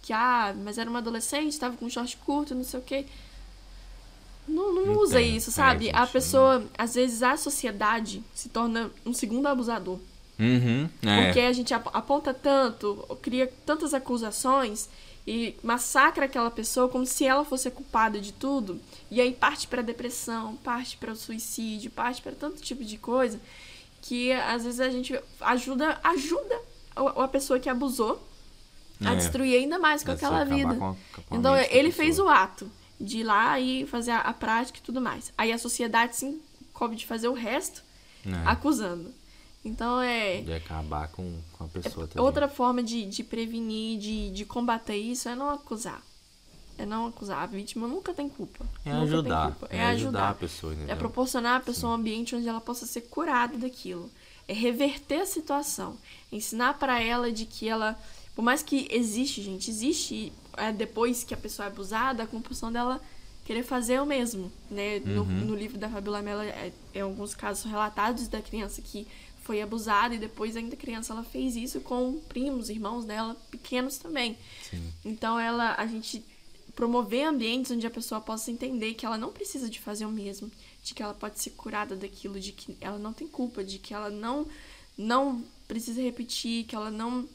[0.02, 3.06] que ah, mas era uma adolescente, estava com short curto, não sei o quê.
[4.48, 5.90] Não, não, não usa isso, sabe?
[5.90, 10.00] É, a pessoa, às vezes, a sociedade se torna um segundo abusador.
[10.40, 11.26] Uhum, é.
[11.26, 14.88] Porque a gente aponta tanto, cria tantas acusações
[15.26, 18.80] e massacra aquela pessoa como se ela fosse a culpada de tudo.
[19.12, 23.40] E aí parte para depressão, parte para o suicídio, parte para tanto tipo de coisa
[24.08, 26.62] que às vezes a gente ajuda ajuda
[26.96, 28.26] a pessoa que abusou
[29.04, 29.16] a é.
[29.18, 30.74] destruir ainda mais com aquela vida.
[30.76, 34.22] Com a, com a então ele fez o ato de ir lá e fazer a,
[34.22, 35.34] a, prática e tudo mais.
[35.38, 37.84] Aí a sociedade se encobre de fazer o resto
[38.26, 38.32] é.
[38.50, 39.14] acusando.
[39.64, 40.42] Então é.
[40.42, 42.24] De acabar com, com a pessoa é, também.
[42.24, 46.02] Outra forma de, de prevenir, de, de combater isso é não acusar.
[46.78, 47.42] É não acusar.
[47.42, 48.66] A vítima nunca tem culpa.
[48.86, 49.52] É nunca ajudar.
[49.52, 49.68] Culpa.
[49.76, 50.30] É, é ajudar.
[50.30, 50.74] a pessoa.
[50.74, 50.94] Entendeu?
[50.94, 51.98] É proporcionar a pessoa Sim.
[51.98, 54.10] um ambiente onde ela possa ser curada daquilo.
[54.48, 55.98] É reverter a situação.
[56.32, 57.98] Ensinar para ela de que ela.
[58.36, 62.72] Por mais que existe, gente, existe é, depois que a pessoa é abusada, a compulsão
[62.72, 63.02] dela
[63.48, 65.00] querer fazer o mesmo, né?
[65.00, 65.46] No, uhum.
[65.46, 69.08] no livro da Fabiola Mello, é, é, alguns casos relatados da criança que
[69.42, 74.38] foi abusada e depois ainda criança ela fez isso com primos, irmãos dela, pequenos também.
[74.70, 74.92] Sim.
[75.06, 76.22] Então ela a gente
[76.78, 80.50] promover ambientes onde a pessoa possa entender que ela não precisa de fazer o mesmo,
[80.84, 83.96] de que ela pode ser curada daquilo, de que ela não tem culpa, de que
[83.96, 84.46] ela não
[84.96, 87.28] não precisa repetir, que ela não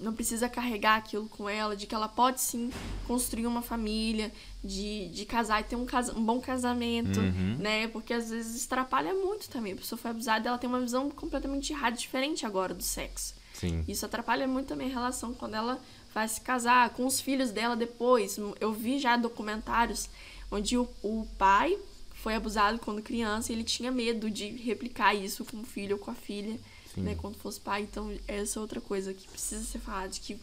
[0.00, 2.70] não precisa carregar aquilo com ela, de que ela pode sim
[3.06, 4.32] construir uma família,
[4.64, 7.58] de, de casar e ter um, casa, um bom casamento, uhum.
[7.58, 7.88] né?
[7.88, 9.74] Porque às vezes atrapalha muito também.
[9.74, 13.34] A pessoa foi abusada, ela tem uma visão completamente errada, diferente agora do sexo.
[13.52, 13.84] Sim.
[13.86, 15.78] Isso atrapalha muito também a relação quando ela
[16.14, 18.38] vai se casar com os filhos dela depois.
[18.60, 20.08] Eu vi já documentários
[20.50, 21.78] onde o, o pai
[22.14, 25.98] foi abusado quando criança e ele tinha medo de replicar isso com o filho ou
[25.98, 26.58] com a filha
[26.96, 27.82] né, quando fosse pai.
[27.82, 30.38] Então, essa é outra coisa que precisa ser falada, que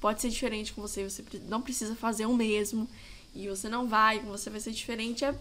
[0.00, 2.88] pode ser diferente com você, você não precisa fazer o mesmo,
[3.34, 5.34] e você não vai, você vai ser diferente, é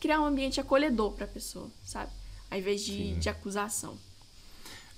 [0.00, 2.10] criar um ambiente acolhedor para a pessoa, sabe?
[2.50, 3.98] Ao invés de, de acusação.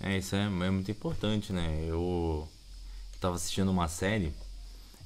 [0.00, 1.84] É, isso é, é, muito importante, né?
[1.86, 2.48] Eu
[3.20, 4.32] tava assistindo uma série,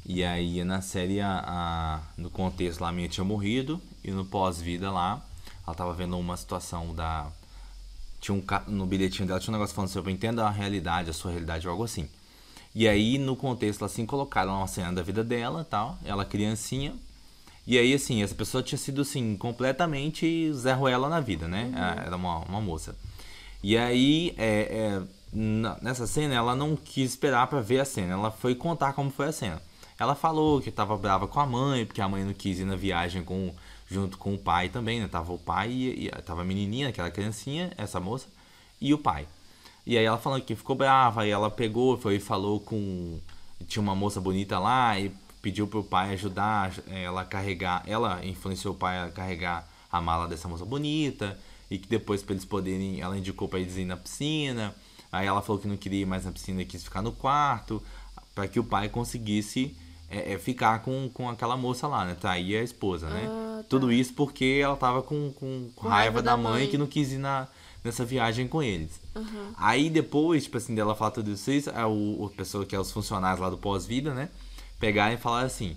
[0.05, 4.25] e aí na série, a, a, no contexto lá, a minha tinha morrido, e no
[4.25, 5.25] pós-vida lá,
[5.67, 7.31] ela tava vendo uma situação da
[8.21, 11.33] tinha um no bilhetinho dela tinha um negócio falando sobre entenda a realidade, a sua
[11.33, 12.09] realidade ou algo assim.
[12.75, 16.95] E aí no contexto assim colocaram uma cena da vida dela, tal, ela criancinha.
[17.67, 21.65] E aí assim, essa pessoa tinha sido assim completamente Zé Ruela na vida, né?
[21.65, 21.73] Uhum.
[21.77, 22.97] Ah, era uma, uma moça.
[23.63, 25.03] E aí é, é,
[25.33, 29.29] nessa cena ela não quis esperar para ver a cena, ela foi contar como foi
[29.29, 29.63] a cena.
[29.99, 32.77] Ela falou que estava brava com a mãe, porque a mãe não quis ir na
[32.77, 33.55] viagem com
[33.87, 35.09] junto com o pai também, né?
[35.09, 38.27] Tava o pai e, e tava a menininha, aquela criancinha, essa moça,
[38.81, 39.27] e o pai.
[39.87, 43.21] E aí ela falando que ficou brava, aí ela pegou, foi e falou com
[43.69, 48.75] tinha uma moça bonita lá e pediu pro pai ajudar ela a carregar, ela influenciou
[48.75, 51.39] o pai a carregar a mala dessa moça bonita
[51.71, 54.75] e que depois para eles poderem, ela indicou para eles ir na piscina.
[55.13, 57.83] Aí ela falou que não queria ir mais na piscina quis ficar no quarto
[58.35, 59.77] para que o pai conseguisse
[60.09, 62.17] é, é, ficar com, com aquela moça lá, né?
[62.19, 63.27] Tá aí a esposa, né?
[63.27, 63.65] Ah, tá.
[63.69, 66.87] Tudo isso porque ela tava com, com, com raiva, raiva, da, mãe, mãe, que não
[66.87, 67.47] quis ir na,
[67.85, 69.01] nessa viagem com eles.
[69.15, 69.53] Uhum.
[69.57, 72.91] Aí depois, tipo assim, dela falar tudo isso, a, o, a pessoa que é os
[72.91, 74.29] funcionários lá do pós-vida, né?
[74.79, 75.77] Pegar e falar assim: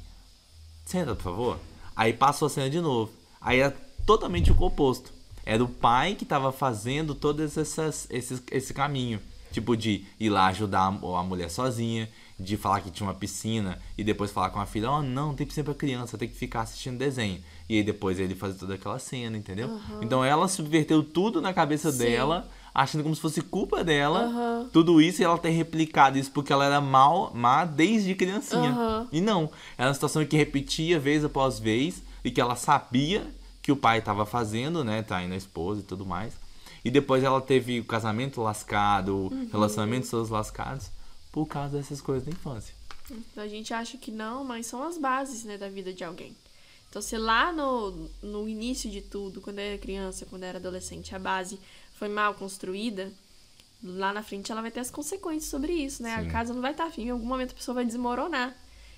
[0.86, 1.60] senta, por favor.
[1.96, 3.12] Aí passou a cena de novo.
[3.40, 3.76] Aí era
[4.06, 5.14] totalmente o oposto.
[5.46, 9.20] Era o pai que tava fazendo todo essas, esses, esse caminho.
[9.52, 14.04] Tipo, de ir lá ajudar a mulher sozinha, de falar que tinha uma piscina e
[14.04, 16.62] depois falar com a filha, oh não, não tem piscina pra criança, tem que ficar
[16.62, 17.42] assistindo desenho.
[17.70, 19.70] E aí depois ele fazer toda aquela cena, entendeu?
[19.70, 20.00] Uhum.
[20.02, 22.00] Então ela subverteu tudo na cabeça Sim.
[22.00, 24.70] dela, achando como se fosse culpa dela, uhum.
[24.70, 28.72] tudo isso e ela ter replicado isso porque ela era mal, má desde criancinha.
[28.72, 29.08] Uhum.
[29.12, 33.26] E não, era uma situação que repetia vez após vez e que ela sabia
[33.66, 36.36] que o pai estava fazendo, né, tá aí na esposa e tudo mais.
[36.84, 39.50] E depois ela teve o casamento lascado, uhum.
[39.52, 40.92] relacionamentos todos lascados
[41.32, 42.76] por causa dessas coisas da infância.
[43.36, 46.38] A gente acha que não, mas são as bases né, da vida de alguém.
[46.88, 51.20] Então, se lá no, no início de tudo, quando era criança, quando era adolescente, a
[51.20, 51.60] base
[51.96, 53.12] foi mal construída,
[53.84, 56.22] lá na frente ela vai ter as consequências sobre isso, né?
[56.22, 56.28] Sim.
[56.28, 58.56] A casa não vai estar firme, em algum momento a pessoa vai desmoronar.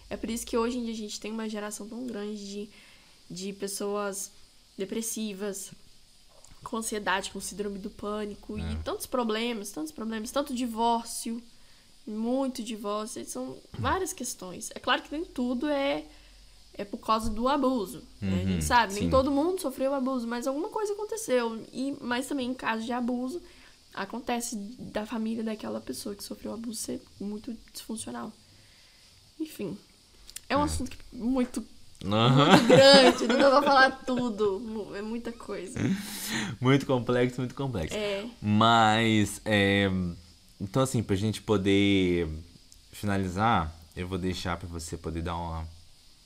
[0.10, 2.69] É por isso que hoje em dia a gente tem uma geração tão grande de,
[3.31, 4.35] de pessoas
[4.78, 5.72] depressivas,
[6.64, 8.74] com ansiedade, com síndrome do pânico é.
[8.74, 11.41] e tantos problemas, tantos problemas, tanto divórcio
[12.08, 14.70] muito divórcio, são várias questões.
[14.74, 16.06] É claro que nem tudo é
[16.80, 18.36] é por causa do abuso, uhum, né?
[18.36, 18.99] A gente uhum, sabe, sim.
[19.02, 21.66] nem todo mundo sofreu abuso, mas alguma coisa aconteceu.
[21.74, 23.41] E mas também em caso de abuso,
[23.95, 28.32] acontece da família daquela pessoa que sofreu abuso ser muito disfuncional.
[29.40, 29.76] Enfim,
[30.48, 30.64] é um é.
[30.64, 31.66] assunto muito,
[32.03, 32.45] uhum.
[32.48, 35.80] muito grande, não dá pra falar tudo, é muita coisa.
[36.60, 37.95] Muito complexo, muito complexo.
[37.95, 38.26] É.
[38.41, 39.90] Mas, é,
[40.60, 42.28] então assim, pra gente poder
[42.91, 45.68] finalizar, eu vou deixar para você poder dar uma,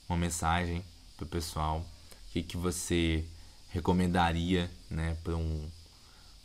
[0.09, 0.83] uma mensagem
[1.17, 1.79] pro pessoal.
[1.79, 3.23] O que, que você
[3.69, 5.67] recomendaria, né, para um,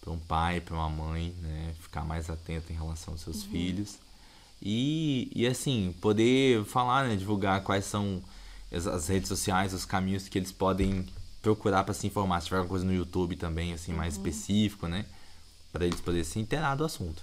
[0.00, 3.50] pra um pai, para uma mãe, né, ficar mais atento em relação aos seus uhum.
[3.50, 3.98] filhos.
[4.62, 8.22] E, e assim, poder falar, né, divulgar quais são
[8.72, 11.06] as, as redes sociais, os caminhos que eles podem
[11.42, 12.40] procurar para se informar.
[12.40, 14.22] Se tiver alguma coisa no YouTube também, assim, mais uhum.
[14.22, 15.06] específico, né?
[15.72, 17.22] Para eles poderem se inteirar do assunto.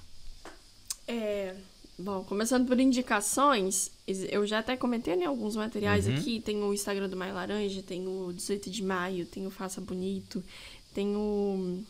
[1.07, 1.55] É,
[1.97, 6.15] Bom, começando por indicações, eu já até comentei né, alguns materiais uhum.
[6.15, 6.41] aqui.
[6.41, 10.43] Tem o Instagram do Maio Laranja, tem o 18 de Maio, tem o Faça Bonito,
[10.93, 11.83] tem o.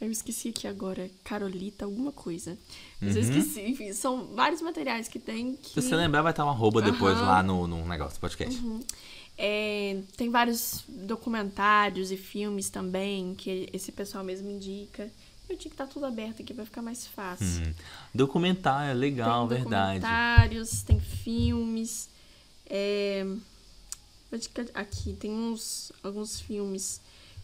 [0.00, 2.56] Eu esqueci aqui agora, Carolita, alguma coisa.
[3.00, 3.22] Mas uhum.
[3.22, 5.74] eu esqueci, enfim, são vários materiais que tem que.
[5.74, 7.24] Se você lembrar, vai estar uma arroba depois uhum.
[7.24, 8.58] lá no, no negócio, podcast.
[8.58, 8.80] Uhum.
[9.36, 15.10] É, tem vários documentários e filmes também que esse pessoal mesmo indica.
[15.48, 17.66] Eu tinha que estar tá tudo aberto aqui para ficar mais fácil.
[17.66, 17.74] Hum.
[18.14, 20.00] Documentário, é legal, tem verdade.
[20.00, 22.08] Documentários, tem filmes.
[22.66, 23.26] É...
[24.74, 27.00] Aqui tem uns alguns filmes.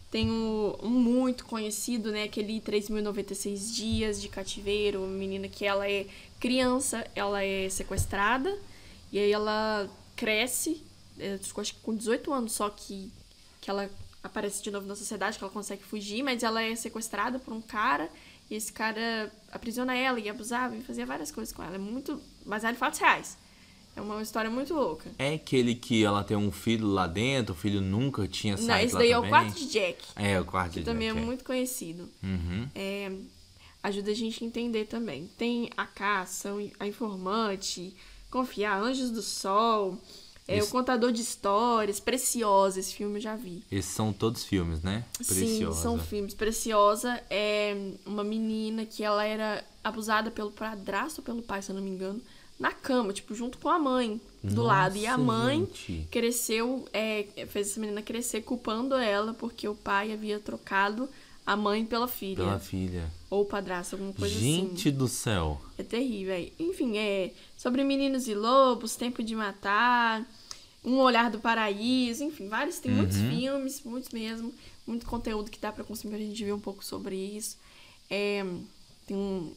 [0.09, 2.23] Tem um, um muito conhecido, né?
[2.23, 5.01] Aquele 3.096 Dias de Cativeiro.
[5.01, 6.05] Menina que ela é
[6.39, 8.57] criança, ela é sequestrada.
[9.11, 10.81] E aí ela cresce,
[11.19, 13.11] é, acho que com 18 anos só que,
[13.61, 13.89] que ela
[14.23, 17.61] aparece de novo na sociedade, que ela consegue fugir, mas ela é sequestrada por um
[17.61, 18.09] cara
[18.49, 21.75] e esse cara aprisiona ela e abusava e fazia várias coisas com ela.
[21.75, 23.37] É muito baseado em fatos reais.
[23.97, 25.09] É uma história muito louca.
[25.17, 28.79] É aquele que ela tem um filho lá dentro, o filho nunca tinha saído Não,
[28.79, 30.03] esse daí é o quarto de Jack.
[30.15, 30.85] É, o quarto de Jack.
[30.85, 32.07] também é, é, muito conhecido.
[32.21, 32.69] Uhum.
[32.75, 33.11] É,
[33.81, 35.27] ajuda a gente a entender também.
[35.35, 37.95] Tem a caça, a informante,
[38.29, 39.99] confiar, Anjos do Sol,
[40.47, 40.67] é esse...
[40.67, 43.63] o Contador de Histórias, Preciosa, esse filme eu já vi.
[43.71, 45.05] Esses são todos filmes, né?
[45.17, 45.75] Preciosa.
[45.75, 46.35] Sim, são filmes.
[46.35, 47.75] Preciosa é
[48.05, 51.89] uma menina que ela era abusada pelo padrasto ou pelo pai, se eu não me
[51.89, 52.21] engano,
[52.59, 54.97] na cama, tipo, junto com a mãe do Nossa, lado.
[54.97, 56.07] E a mãe gente.
[56.09, 61.07] cresceu, é, fez essa menina crescer culpando ela porque o pai havia trocado
[61.45, 62.43] a mãe pela filha.
[62.43, 63.11] Pela filha.
[63.29, 64.69] Ou o padrasto, alguma coisa Gente assim.
[64.69, 65.61] Gente do céu.
[65.77, 66.33] É terrível.
[66.33, 66.49] É.
[66.59, 70.25] Enfim, é sobre meninos e lobos, tempo de matar.
[70.83, 72.99] Um Olhar do Paraíso, enfim, vários, tem uhum.
[72.99, 74.53] muitos filmes, muitos mesmo,
[74.85, 77.57] muito conteúdo que dá para consumir pra gente ver um pouco sobre isso.
[78.09, 78.45] É,
[79.05, 79.53] tem um,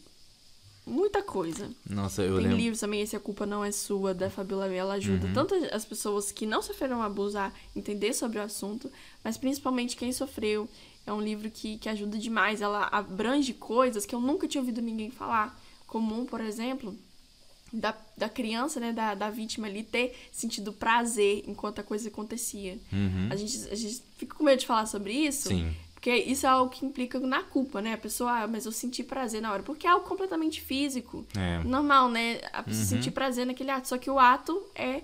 [0.86, 1.70] muita coisa.
[1.88, 2.58] Nossa, eu tem lembro.
[2.58, 5.32] livros também, Esse A Culpa Não É Sua, da Fabiola Ela ajuda uhum.
[5.32, 8.90] tanto as pessoas que não sofreram abuso a entender sobre o assunto,
[9.22, 10.68] mas principalmente quem sofreu.
[11.06, 14.82] É um livro que, que ajuda demais, ela abrange coisas que eu nunca tinha ouvido
[14.82, 15.58] ninguém falar.
[15.86, 16.96] Comum, por exemplo,
[17.72, 22.78] da, da criança, né, da, da vítima ali, ter sentido prazer enquanto a coisa acontecia.
[22.92, 23.28] Uhum.
[23.30, 25.48] A, gente, a gente fica com medo de falar sobre isso.
[25.48, 25.74] Sim.
[26.00, 27.92] Porque isso é algo que implica na culpa, né?
[27.92, 29.62] A pessoa, ah, mas eu senti prazer na hora.
[29.62, 31.26] Porque é algo completamente físico.
[31.36, 31.62] É.
[31.62, 32.40] Normal, né?
[32.54, 32.88] A pessoa uhum.
[32.88, 33.86] sentir prazer naquele ato.
[33.86, 35.02] Só que o ato é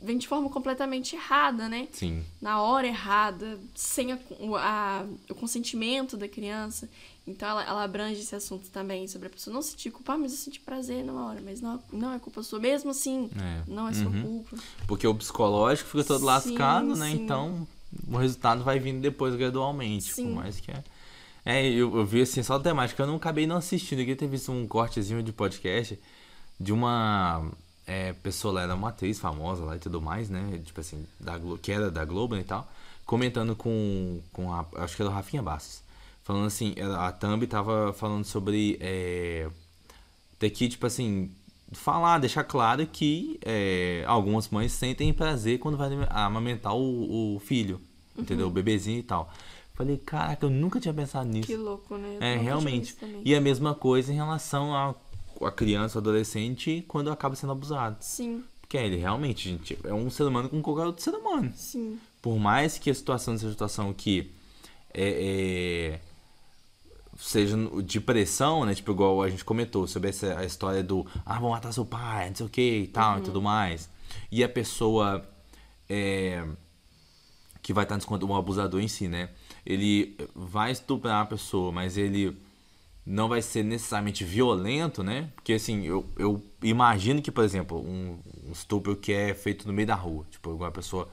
[0.00, 1.86] vem de forma completamente errada, né?
[1.92, 2.24] Sim.
[2.40, 4.18] Na hora errada, sem a,
[4.58, 6.88] a, o consentimento da criança.
[7.26, 10.32] Então ela, ela abrange esse assunto também, sobre a pessoa não sentir culpa, ah, mas
[10.32, 13.62] eu senti prazer na hora, mas não, não é culpa sua, mesmo assim, é.
[13.70, 14.22] não é sua uhum.
[14.22, 14.56] culpa.
[14.88, 17.10] Porque o psicológico fica todo sim, lascado, né?
[17.10, 17.22] Sim.
[17.22, 17.68] Então
[18.08, 20.26] o resultado vai vindo depois gradualmente, sim.
[20.26, 20.84] por mais que é.
[21.44, 24.16] É, eu, eu vi assim, só a temática, eu não acabei não assistindo, eu queria
[24.16, 25.98] ter visto um cortezinho de podcast
[26.58, 27.44] de uma
[27.86, 30.60] é, pessoa lá, era uma atriz famosa lá e tudo mais, né?
[30.64, 32.70] Tipo assim, da Glo que era da Globo e tal,
[33.04, 35.82] comentando com, com a, acho que era o Rafinha Bastos
[36.22, 39.48] falando assim, a Thumb tava falando sobre é,
[40.38, 41.30] ter que, tipo assim,
[41.72, 47.80] falar, deixar claro que é, algumas mães sentem prazer quando vai amamentar o, o filho,
[48.16, 48.22] uhum.
[48.22, 48.46] entendeu?
[48.46, 49.32] O bebezinho e tal.
[49.74, 51.46] Falei, caraca, eu nunca tinha pensado nisso.
[51.46, 52.16] Que louco, né?
[52.16, 52.96] Eu é, realmente.
[53.24, 54.94] E a mesma coisa em relação a,
[55.40, 57.96] a criança, adolescente, quando acaba sendo abusado.
[58.00, 58.44] Sim.
[58.60, 61.52] Porque ele realmente, gente, é um ser humano como qualquer outro ser humano.
[61.56, 61.98] Sim.
[62.20, 64.30] Por mais que a situação seja situação que
[64.94, 66.11] é, é
[67.22, 68.74] seja de pressão, né?
[68.74, 72.28] Tipo, igual a gente comentou sobre essa a história do ah, vou matar seu pai,
[72.28, 73.18] não sei o que e tal uhum.
[73.20, 73.88] e tudo mais.
[74.30, 75.24] E a pessoa
[75.88, 76.44] é,
[77.62, 79.30] que vai estar descontando o abusador em si, né?
[79.64, 82.36] Ele vai estuprar a pessoa, mas ele
[83.06, 85.30] não vai ser necessariamente violento, né?
[85.36, 88.18] Porque assim, eu, eu imagino que, por exemplo, um,
[88.48, 91.08] um estupro que é feito no meio da rua, tipo, igual a pessoa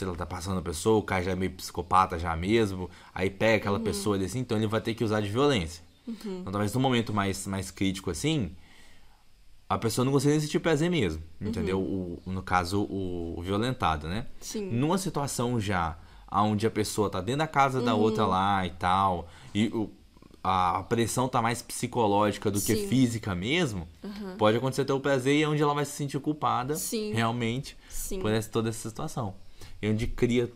[0.00, 3.28] se ela tá passando a pessoa, o cara já é meio psicopata já mesmo, aí
[3.28, 3.84] pega aquela uhum.
[3.84, 5.84] pessoa ali assim, então ele vai ter que usar de violência.
[6.08, 6.40] Uhum.
[6.40, 8.56] Então, talvez num momento mais, mais crítico assim,
[9.68, 11.80] a pessoa não consegue sentir prazer mesmo, entendeu?
[11.80, 12.18] Uhum.
[12.24, 14.26] O, no caso, o, o, violentado, né?
[14.40, 14.70] Sim.
[14.70, 15.98] Numa situação já
[16.32, 17.84] onde a pessoa tá dentro da casa uhum.
[17.84, 19.90] da outra lá e tal, e o,
[20.42, 22.74] a pressão tá mais psicológica do Sim.
[22.74, 24.36] que física mesmo, uhum.
[24.38, 27.12] pode acontecer até o prazer e é onde ela vai se sentir culpada Sim.
[27.12, 28.18] realmente Sim.
[28.20, 29.34] por essa, toda essa situação.
[29.82, 30.50] E onde cria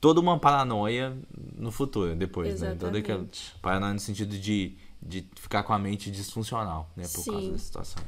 [0.00, 1.16] toda uma paranoia
[1.56, 2.74] no futuro, depois, Exatamente.
[2.74, 2.86] né?
[2.86, 3.26] Toda aquela
[3.60, 7.04] paranoia no sentido de, de ficar com a mente disfuncional, né?
[7.12, 8.02] Por causa da situação.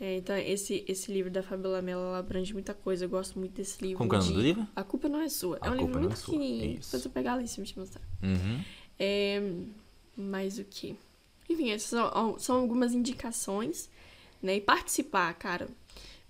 [0.00, 3.04] É, então, esse, esse livro da Fabiola Mello abrange muita coisa.
[3.04, 3.98] Eu gosto muito desse livro.
[3.98, 4.66] Como é o nome do livro?
[4.74, 5.58] A Culpa Não É Sua.
[5.60, 6.78] A é um livro Não muito é pequenininho.
[6.78, 6.88] Isso.
[6.88, 8.02] Depois eu pegar lá em te mostrar.
[8.22, 8.64] Uhum.
[8.98, 9.42] É,
[10.16, 10.96] mas o que?
[11.50, 13.90] Enfim, essas são, são algumas indicações,
[14.42, 14.56] né?
[14.56, 15.68] E participar, cara.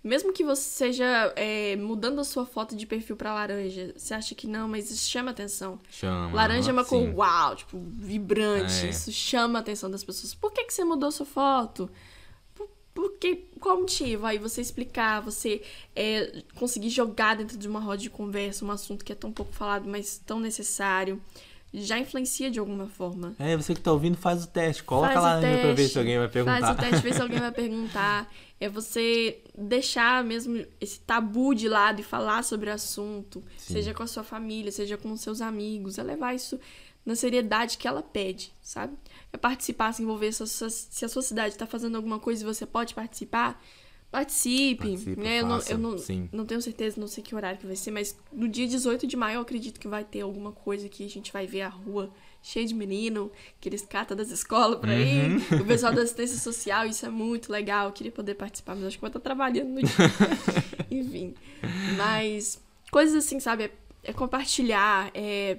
[0.02, 4.34] Mesmo que você seja é, mudando a sua foto de perfil pra laranja, você acha
[4.34, 5.78] que não, mas isso chama atenção.
[5.90, 6.34] Chama.
[6.34, 8.86] Laranja é uma cor uau, tipo, vibrante.
[8.86, 8.88] É.
[8.88, 10.34] Isso chama a atenção das pessoas.
[10.34, 11.90] Por que, que você mudou sua foto?
[12.54, 14.24] Por, por que, qual motivo?
[14.24, 15.60] Aí você explicar, você
[15.94, 19.52] é, conseguir jogar dentro de uma roda de conversa um assunto que é tão pouco
[19.52, 21.20] falado, mas tão necessário.
[21.72, 23.34] Já influencia de alguma forma.
[23.38, 24.82] É, você que tá ouvindo, faz o teste.
[24.82, 26.60] Coloca Faz o lá pra ver teste, se alguém vai perguntar.
[26.60, 28.32] Faz o teste, vê se alguém vai perguntar.
[28.58, 33.44] É você deixar mesmo esse tabu de lado e falar sobre o assunto.
[33.56, 33.74] Sim.
[33.74, 35.96] Seja com a sua família, seja com os seus amigos.
[35.96, 36.58] É levar isso
[37.04, 38.96] na seriedade que ela pede, sabe?
[39.32, 40.32] É participar, se envolver.
[40.32, 43.62] Se a sua, se a sua cidade tá fazendo alguma coisa e você pode participar,
[44.10, 44.88] participe.
[44.88, 45.40] Participe, né?
[45.40, 45.96] Eu, não, eu não,
[46.32, 49.16] não tenho certeza, não sei que horário que vai ser, mas no dia 18 de
[49.16, 52.12] maio eu acredito que vai ter alguma coisa que a gente vai ver a rua
[52.42, 53.30] cheia de menino,
[53.60, 55.60] que eles catam das escolas por aí, Uhum.
[55.60, 58.96] o pessoal da assistência social, isso é muito legal, eu queria poder participar, mas acho
[58.96, 59.94] que vou estar trabalhando no dia.
[60.90, 61.34] Enfim,
[61.98, 62.60] mas
[62.90, 63.70] coisas assim, sabe, é,
[64.04, 65.58] é compartilhar, é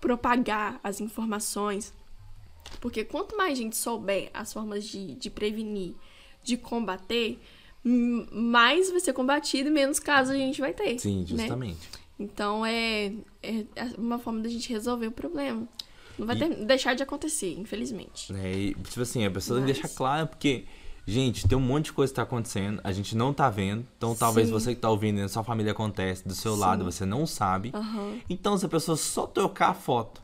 [0.00, 1.92] propagar as informações,
[2.80, 5.94] porque quanto mais gente souber as formas de, de prevenir,
[6.42, 7.40] de combater,
[7.84, 10.98] mais vai ser combatido e menos casos a gente vai ter.
[10.98, 11.26] Sim, né?
[11.26, 11.78] justamente.
[12.18, 13.64] Então é, é
[13.98, 15.66] uma forma da gente resolver o problema.
[16.18, 18.32] Não vai E- ter- deixar de acontecer, infelizmente.
[18.34, 20.64] É, e, tipo assim, a pessoa tem que Mas- deixar claro, porque,
[21.06, 23.84] gente, tem um monte de coisa que tá acontecendo, a gente não tá vendo.
[23.96, 24.52] Então, talvez Sim.
[24.52, 26.60] você que tá ouvindo, na sua família acontece, do seu Sim.
[26.60, 27.70] lado, você não sabe.
[27.74, 28.18] Aham.
[28.28, 30.22] Então, se a pessoa só trocar a foto,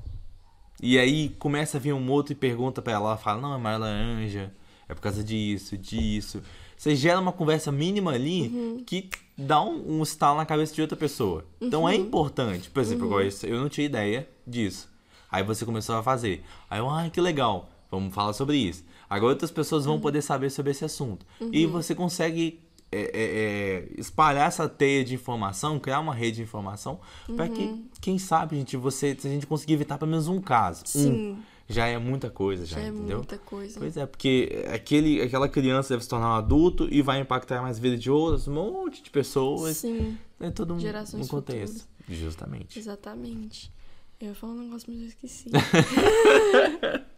[0.80, 3.58] e aí começa a vir um outro e pergunta pra ela, ela fala, não, é
[3.58, 4.52] mais laranja,
[4.88, 6.42] é por causa disso, disso.
[6.78, 8.82] Você gera uma conversa mínima ali Uhum.
[8.86, 11.44] que dá um, um estalo na cabeça de outra pessoa.
[11.60, 11.88] Então Uhum.
[11.88, 12.70] é importante.
[12.70, 14.88] Por exemplo, isso, eu não tinha ideia disso.
[15.30, 16.42] Aí você começou a fazer.
[16.70, 18.84] Aí eu, ai, que legal, vamos falar sobre isso.
[19.10, 19.92] Agora outras pessoas Uhum.
[19.94, 21.26] vão poder saber sobre esse assunto.
[21.52, 22.60] E você consegue
[22.90, 26.98] é, é, é, espalhar essa teia de informação, criar uma rede de informação,
[27.36, 27.52] para Uhum.
[27.54, 30.84] que, quem sabe, gente, você, se a gente conseguir evitar pelo menos um caso.
[30.86, 31.12] Sim.
[31.12, 31.38] Um,
[31.68, 33.18] já é muita coisa, já, Já é entendeu?
[33.18, 33.78] muita coisa.
[33.78, 37.76] Pois é, porque aquele, aquela criança deve se tornar um adulto e vai impactar mais
[37.78, 39.76] a vida de outras, um monte de pessoas.
[39.76, 41.86] Sim, É todo um, Gerações um contexto.
[42.08, 42.78] Justamente.
[42.78, 43.70] exatamente.
[44.20, 45.50] Eu ia falar um negócio, mas eu esqueci.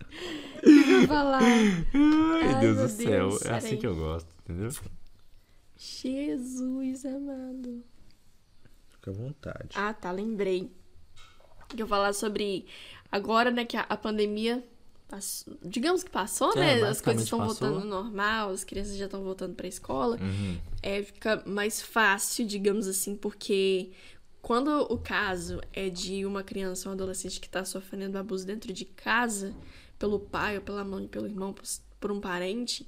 [0.59, 1.41] O que eu ia falar?
[1.41, 1.87] Ai,
[2.43, 3.29] Ai, Deus do céu.
[3.29, 3.79] Deus, é assim peraí.
[3.81, 4.71] que eu gosto, entendeu?
[5.77, 7.83] Jesus amado.
[8.91, 9.69] Fica à vontade.
[9.75, 10.71] Ah, tá, lembrei.
[11.69, 12.67] Que eu falar sobre
[13.11, 14.63] agora, né, que a, a pandemia
[15.09, 16.83] passou, digamos que passou, É, né?
[16.89, 20.17] As coisas estão voltando ao normal, as crianças já estão voltando pra escola.
[20.21, 20.59] Uhum.
[20.83, 23.91] É, fica mais fácil, digamos assim, porque
[24.41, 28.73] quando o caso é de uma criança ou um adolescente que tá sofrendo abuso dentro
[28.73, 29.55] de casa,
[29.99, 31.65] pelo pai ou pela mãe, pelo irmão, por,
[31.99, 32.87] por um parente,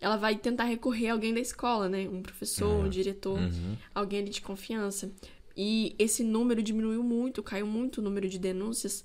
[0.00, 2.08] ela vai tentar recorrer a alguém da escola, né?
[2.08, 3.76] Um professor, um diretor, Uhum.
[3.94, 5.10] alguém ali de confiança.
[5.56, 9.04] E esse número diminuiu muito, caiu muito o número de denúncias.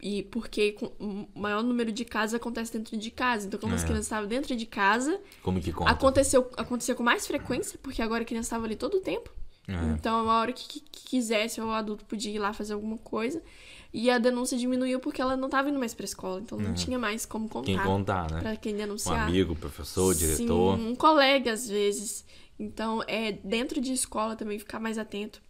[0.00, 3.46] E porque o maior número de casos acontece dentro de casa.
[3.48, 3.84] Então, como as É.
[3.84, 5.90] crianças estavam dentro de casa, Como que conta?
[5.90, 9.30] aconteceu, aconteceu com mais frequência, porque agora a criança estava ali todo o tempo.
[9.66, 9.74] É.
[9.94, 13.42] Então, a hora que, que- que quisesse, o adulto podia ir lá fazer alguma coisa.
[13.92, 16.40] E a denúncia diminuiu porque ela não estava indo mais pra escola.
[16.40, 17.66] Então, não tinha mais como contar.
[17.66, 18.40] Quem contar, né?
[18.40, 19.26] Pra quem Um denunciar.
[19.26, 20.76] amigo, professor, diretor.
[20.78, 22.24] Sim, um colega às vezes.
[22.58, 25.40] Então, é dentro de escola também ficar mais atento.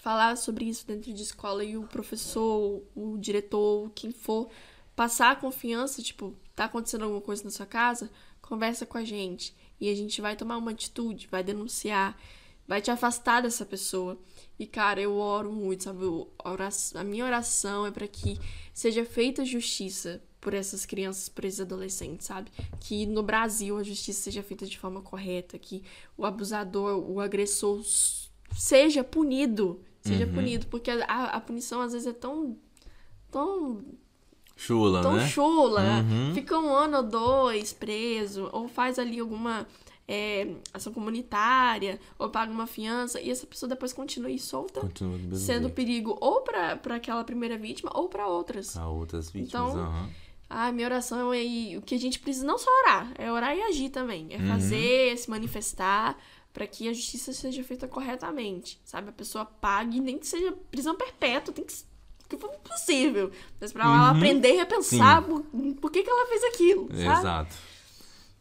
[0.00, 4.48] Falar sobre isso dentro de escola e o professor, o diretor, quem for,
[4.96, 8.10] passar a confiança, tipo, tá acontecendo alguma coisa na sua casa,
[8.40, 9.54] conversa com a gente.
[9.78, 12.18] E a gente vai tomar uma atitude, vai denunciar,
[12.66, 14.18] vai te afastar dessa pessoa.
[14.58, 16.00] E, cara, eu oro muito, sabe?
[16.94, 18.38] A, minha oração é para que
[18.72, 22.50] seja feita justiça por essas crianças, por esses adolescentes, sabe?
[22.80, 25.82] Que no Brasil a justiça seja feita de forma correta, que
[26.16, 27.82] o abusador, o agressor
[28.56, 30.32] seja punido, seja Uhum.
[30.32, 32.56] punido, porque a, a punição às vezes é tão
[33.30, 33.84] tão
[34.56, 35.26] chula, tão né?
[35.26, 36.34] chula, Uhum.
[36.34, 39.66] fica um ano ou dois preso, ou faz ali alguma
[40.08, 45.18] é, ação comunitária, ou paga uma fiança, e essa pessoa depois continua aí solta, Continua
[45.36, 45.74] sendo jeito.
[45.74, 48.72] perigo ou pra aquela primeira vítima ou pra outras.
[48.72, 50.08] Pra outras vítimas, Então, aham.
[50.52, 53.56] Ah, minha oração é e o que a gente precisa não só orar, é orar
[53.56, 54.26] e agir também.
[54.30, 54.48] É Uhum.
[54.48, 56.18] fazer, se manifestar
[56.52, 59.08] para que a justiça seja feita corretamente, sabe?
[59.08, 61.74] A pessoa pague, nem que seja prisão perpétua, tem que
[62.28, 63.32] que for possível.
[63.60, 64.16] Mas pra ela Uhum.
[64.16, 65.42] aprender e repensar por,
[65.80, 67.18] por que, que ela fez aquilo, sabe?
[67.18, 67.56] Exato.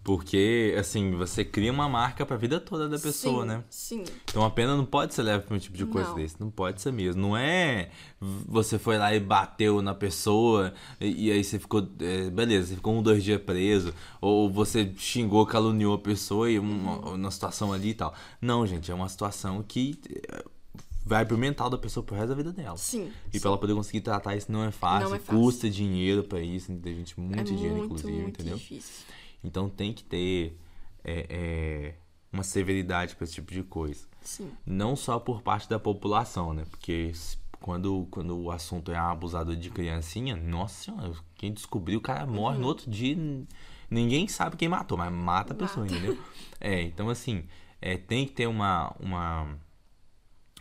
[0.02, 3.64] Porque, assim, você cria uma marca pra vida toda da pessoa, Sim, né?
[3.70, 4.04] Sim.
[4.24, 6.16] Então a pena não pode ser leve pra um tipo de coisa Não.
[6.16, 6.40] desse.
[6.40, 7.22] Não pode ser mesmo.
[7.22, 7.90] Não é
[8.20, 11.88] você foi lá e bateu na pessoa e, e aí você ficou.
[12.00, 13.94] é, beleza, você ficou um, dois dias preso.
[14.22, 18.14] Ou você xingou, caluniou a pessoa e uma, uma situação ali e tal.
[18.42, 20.00] Não, gente, é uma situação que
[20.32, 20.44] é,
[21.06, 22.78] vai pro mental da pessoa pro resto da vida dela.
[22.78, 23.12] Sim.
[23.34, 25.42] E pra ela poder conseguir tratar isso não é fácil, Não é fácil.
[25.42, 28.58] custa dinheiro pra isso, tem gente muito é dinheiro, muito, inclusive, muito entendeu?
[28.58, 29.06] difícil.
[29.44, 30.58] Então tem que ter
[31.04, 31.96] é, é,
[32.32, 34.06] uma severidade pra esse tipo de coisa.
[34.22, 34.52] Sim.
[34.66, 36.66] Não só por parte da população, né?
[36.70, 37.12] Porque
[37.60, 42.58] quando, quando o assunto é abusador de criancinha, nossa senhora, quem descobriu, o cara morre
[42.58, 43.18] no outro dia.
[43.90, 45.98] Ninguém sabe quem matou, mas mata a pessoa, Mata.
[45.98, 46.18] entendeu?
[46.60, 47.46] É, então assim,
[47.82, 49.58] é, tem que ter uma, uma,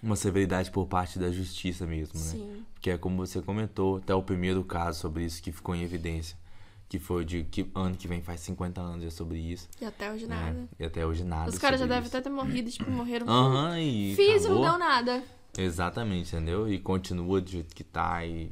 [0.03, 2.27] uma severidade por parte da justiça mesmo, né?
[2.27, 2.65] Sim.
[2.81, 6.39] Que é como você comentou, até o primeiro caso sobre isso que ficou em evidência.
[6.89, 9.69] Que foi de que ano que vem faz 50 anos já sobre isso.
[9.81, 10.35] E até hoje né?
[10.35, 10.69] nada.
[10.79, 11.51] E até hoje nada.
[11.51, 13.29] Os caras já devem até ter morrido, tipo, morreram.
[13.29, 14.15] Aham, e.
[14.17, 14.71] Fiz e não acabou.
[14.71, 15.23] deu nada.
[15.57, 16.73] Exatamente, entendeu?
[16.73, 18.51] E continua do jeito que tá e,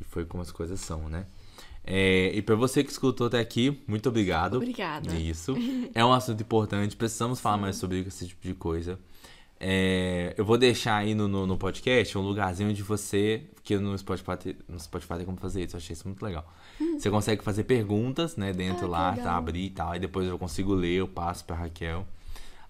[0.00, 1.24] e foi como as coisas são, né?
[1.82, 4.56] É, e pra você que escutou até aqui, muito obrigado.
[4.56, 5.14] Obrigada.
[5.14, 5.54] Isso.
[5.94, 8.98] É um assunto importante, precisamos falar mais sobre esse tipo de coisa.
[9.62, 13.42] É, eu vou deixar aí no, no, no podcast um lugarzinho onde você.
[13.54, 16.44] Porque no Spotify, tem- no Spotify tem como fazer isso, eu achei isso muito legal.
[16.98, 19.24] Você consegue fazer perguntas, né, dentro Ah, lá, legal.
[19.26, 19.36] tá?
[19.36, 19.92] Abrir e tal.
[19.92, 22.06] Aí depois eu consigo ler, eu passo pra Raquel.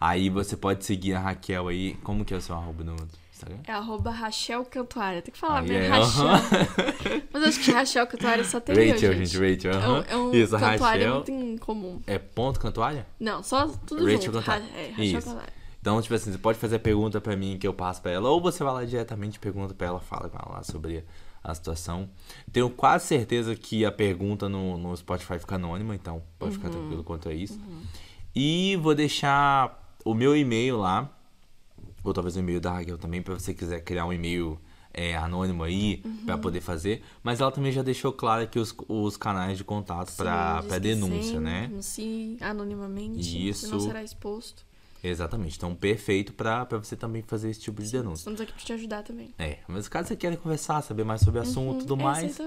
[0.01, 1.95] Aí você pode seguir a Raquel aí.
[2.03, 2.97] Como que é o seu arroba no
[3.33, 3.59] Instagram?
[3.69, 5.23] É arroba Rachel Cantuária.
[5.23, 6.27] Tem que falar Aí bem é, Rachel.
[7.33, 9.27] Mas acho que Rachel Cantuária só tem eu, Rachel, gente.
[9.29, 9.81] gente, Rachel.
[9.81, 11.15] É um, é um Isso, Cantuária Rachel.
[11.15, 12.01] muito incomum.
[12.07, 13.07] É ponto cantuária?
[13.21, 14.39] Não, só tudo Rachel junto.
[14.39, 14.65] Cantuária.
[14.65, 15.29] Ra- é, Rachel Isso.
[15.29, 15.60] Cantuária.
[15.81, 18.41] Então, tipo assim, você pode fazer pergunta pra mim que eu passo pra ela, ou
[18.41, 21.05] você vai lá diretamente e pergunta pra ela, fala com ela lá sobre
[21.43, 22.09] a situação.
[22.53, 27.03] Tenho quase certeza que a pergunta no, no Spotify fica anônima, então pode ficar tranquilo
[27.03, 27.59] quanto a isso.
[28.35, 31.11] E vou deixar o meu e-mail lá,
[32.05, 34.59] ou talvez o e-mail da Raquel também, pra você quiser criar um e-mail
[34.93, 37.03] é, anônimo aí, pra poder fazer.
[37.23, 40.13] Mas ela também já deixou claro aqui os, os canais de contato
[40.69, 41.69] que denúncia, né?
[41.69, 43.49] Denuncie anonimamente.
[43.49, 43.71] Isso.
[43.71, 44.69] Não será exposto.
[45.03, 45.57] Exatamente.
[45.57, 48.21] Então, perfeito pra, pra você também fazer esse tipo de denúncia.
[48.21, 49.35] Estamos aqui pra te ajudar também.
[49.39, 52.39] É, mas caso você queira conversar, saber mais sobre o assunto e tudo é mais,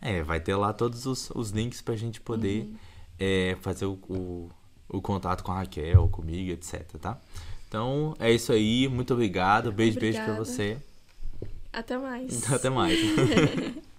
[0.00, 2.74] é, vai ter lá todos os, os links pra gente poder Uhum.
[3.18, 4.50] é, fazer o, o,
[4.88, 7.18] o contato com a Raquel, comigo, etc, tá?
[7.68, 8.88] Então, é isso aí.
[8.88, 9.70] Muito obrigado.
[9.70, 10.44] Beijo, beijo pra Obrigada.
[10.44, 10.76] você.
[11.72, 12.50] Até mais.
[12.52, 12.98] Até mais.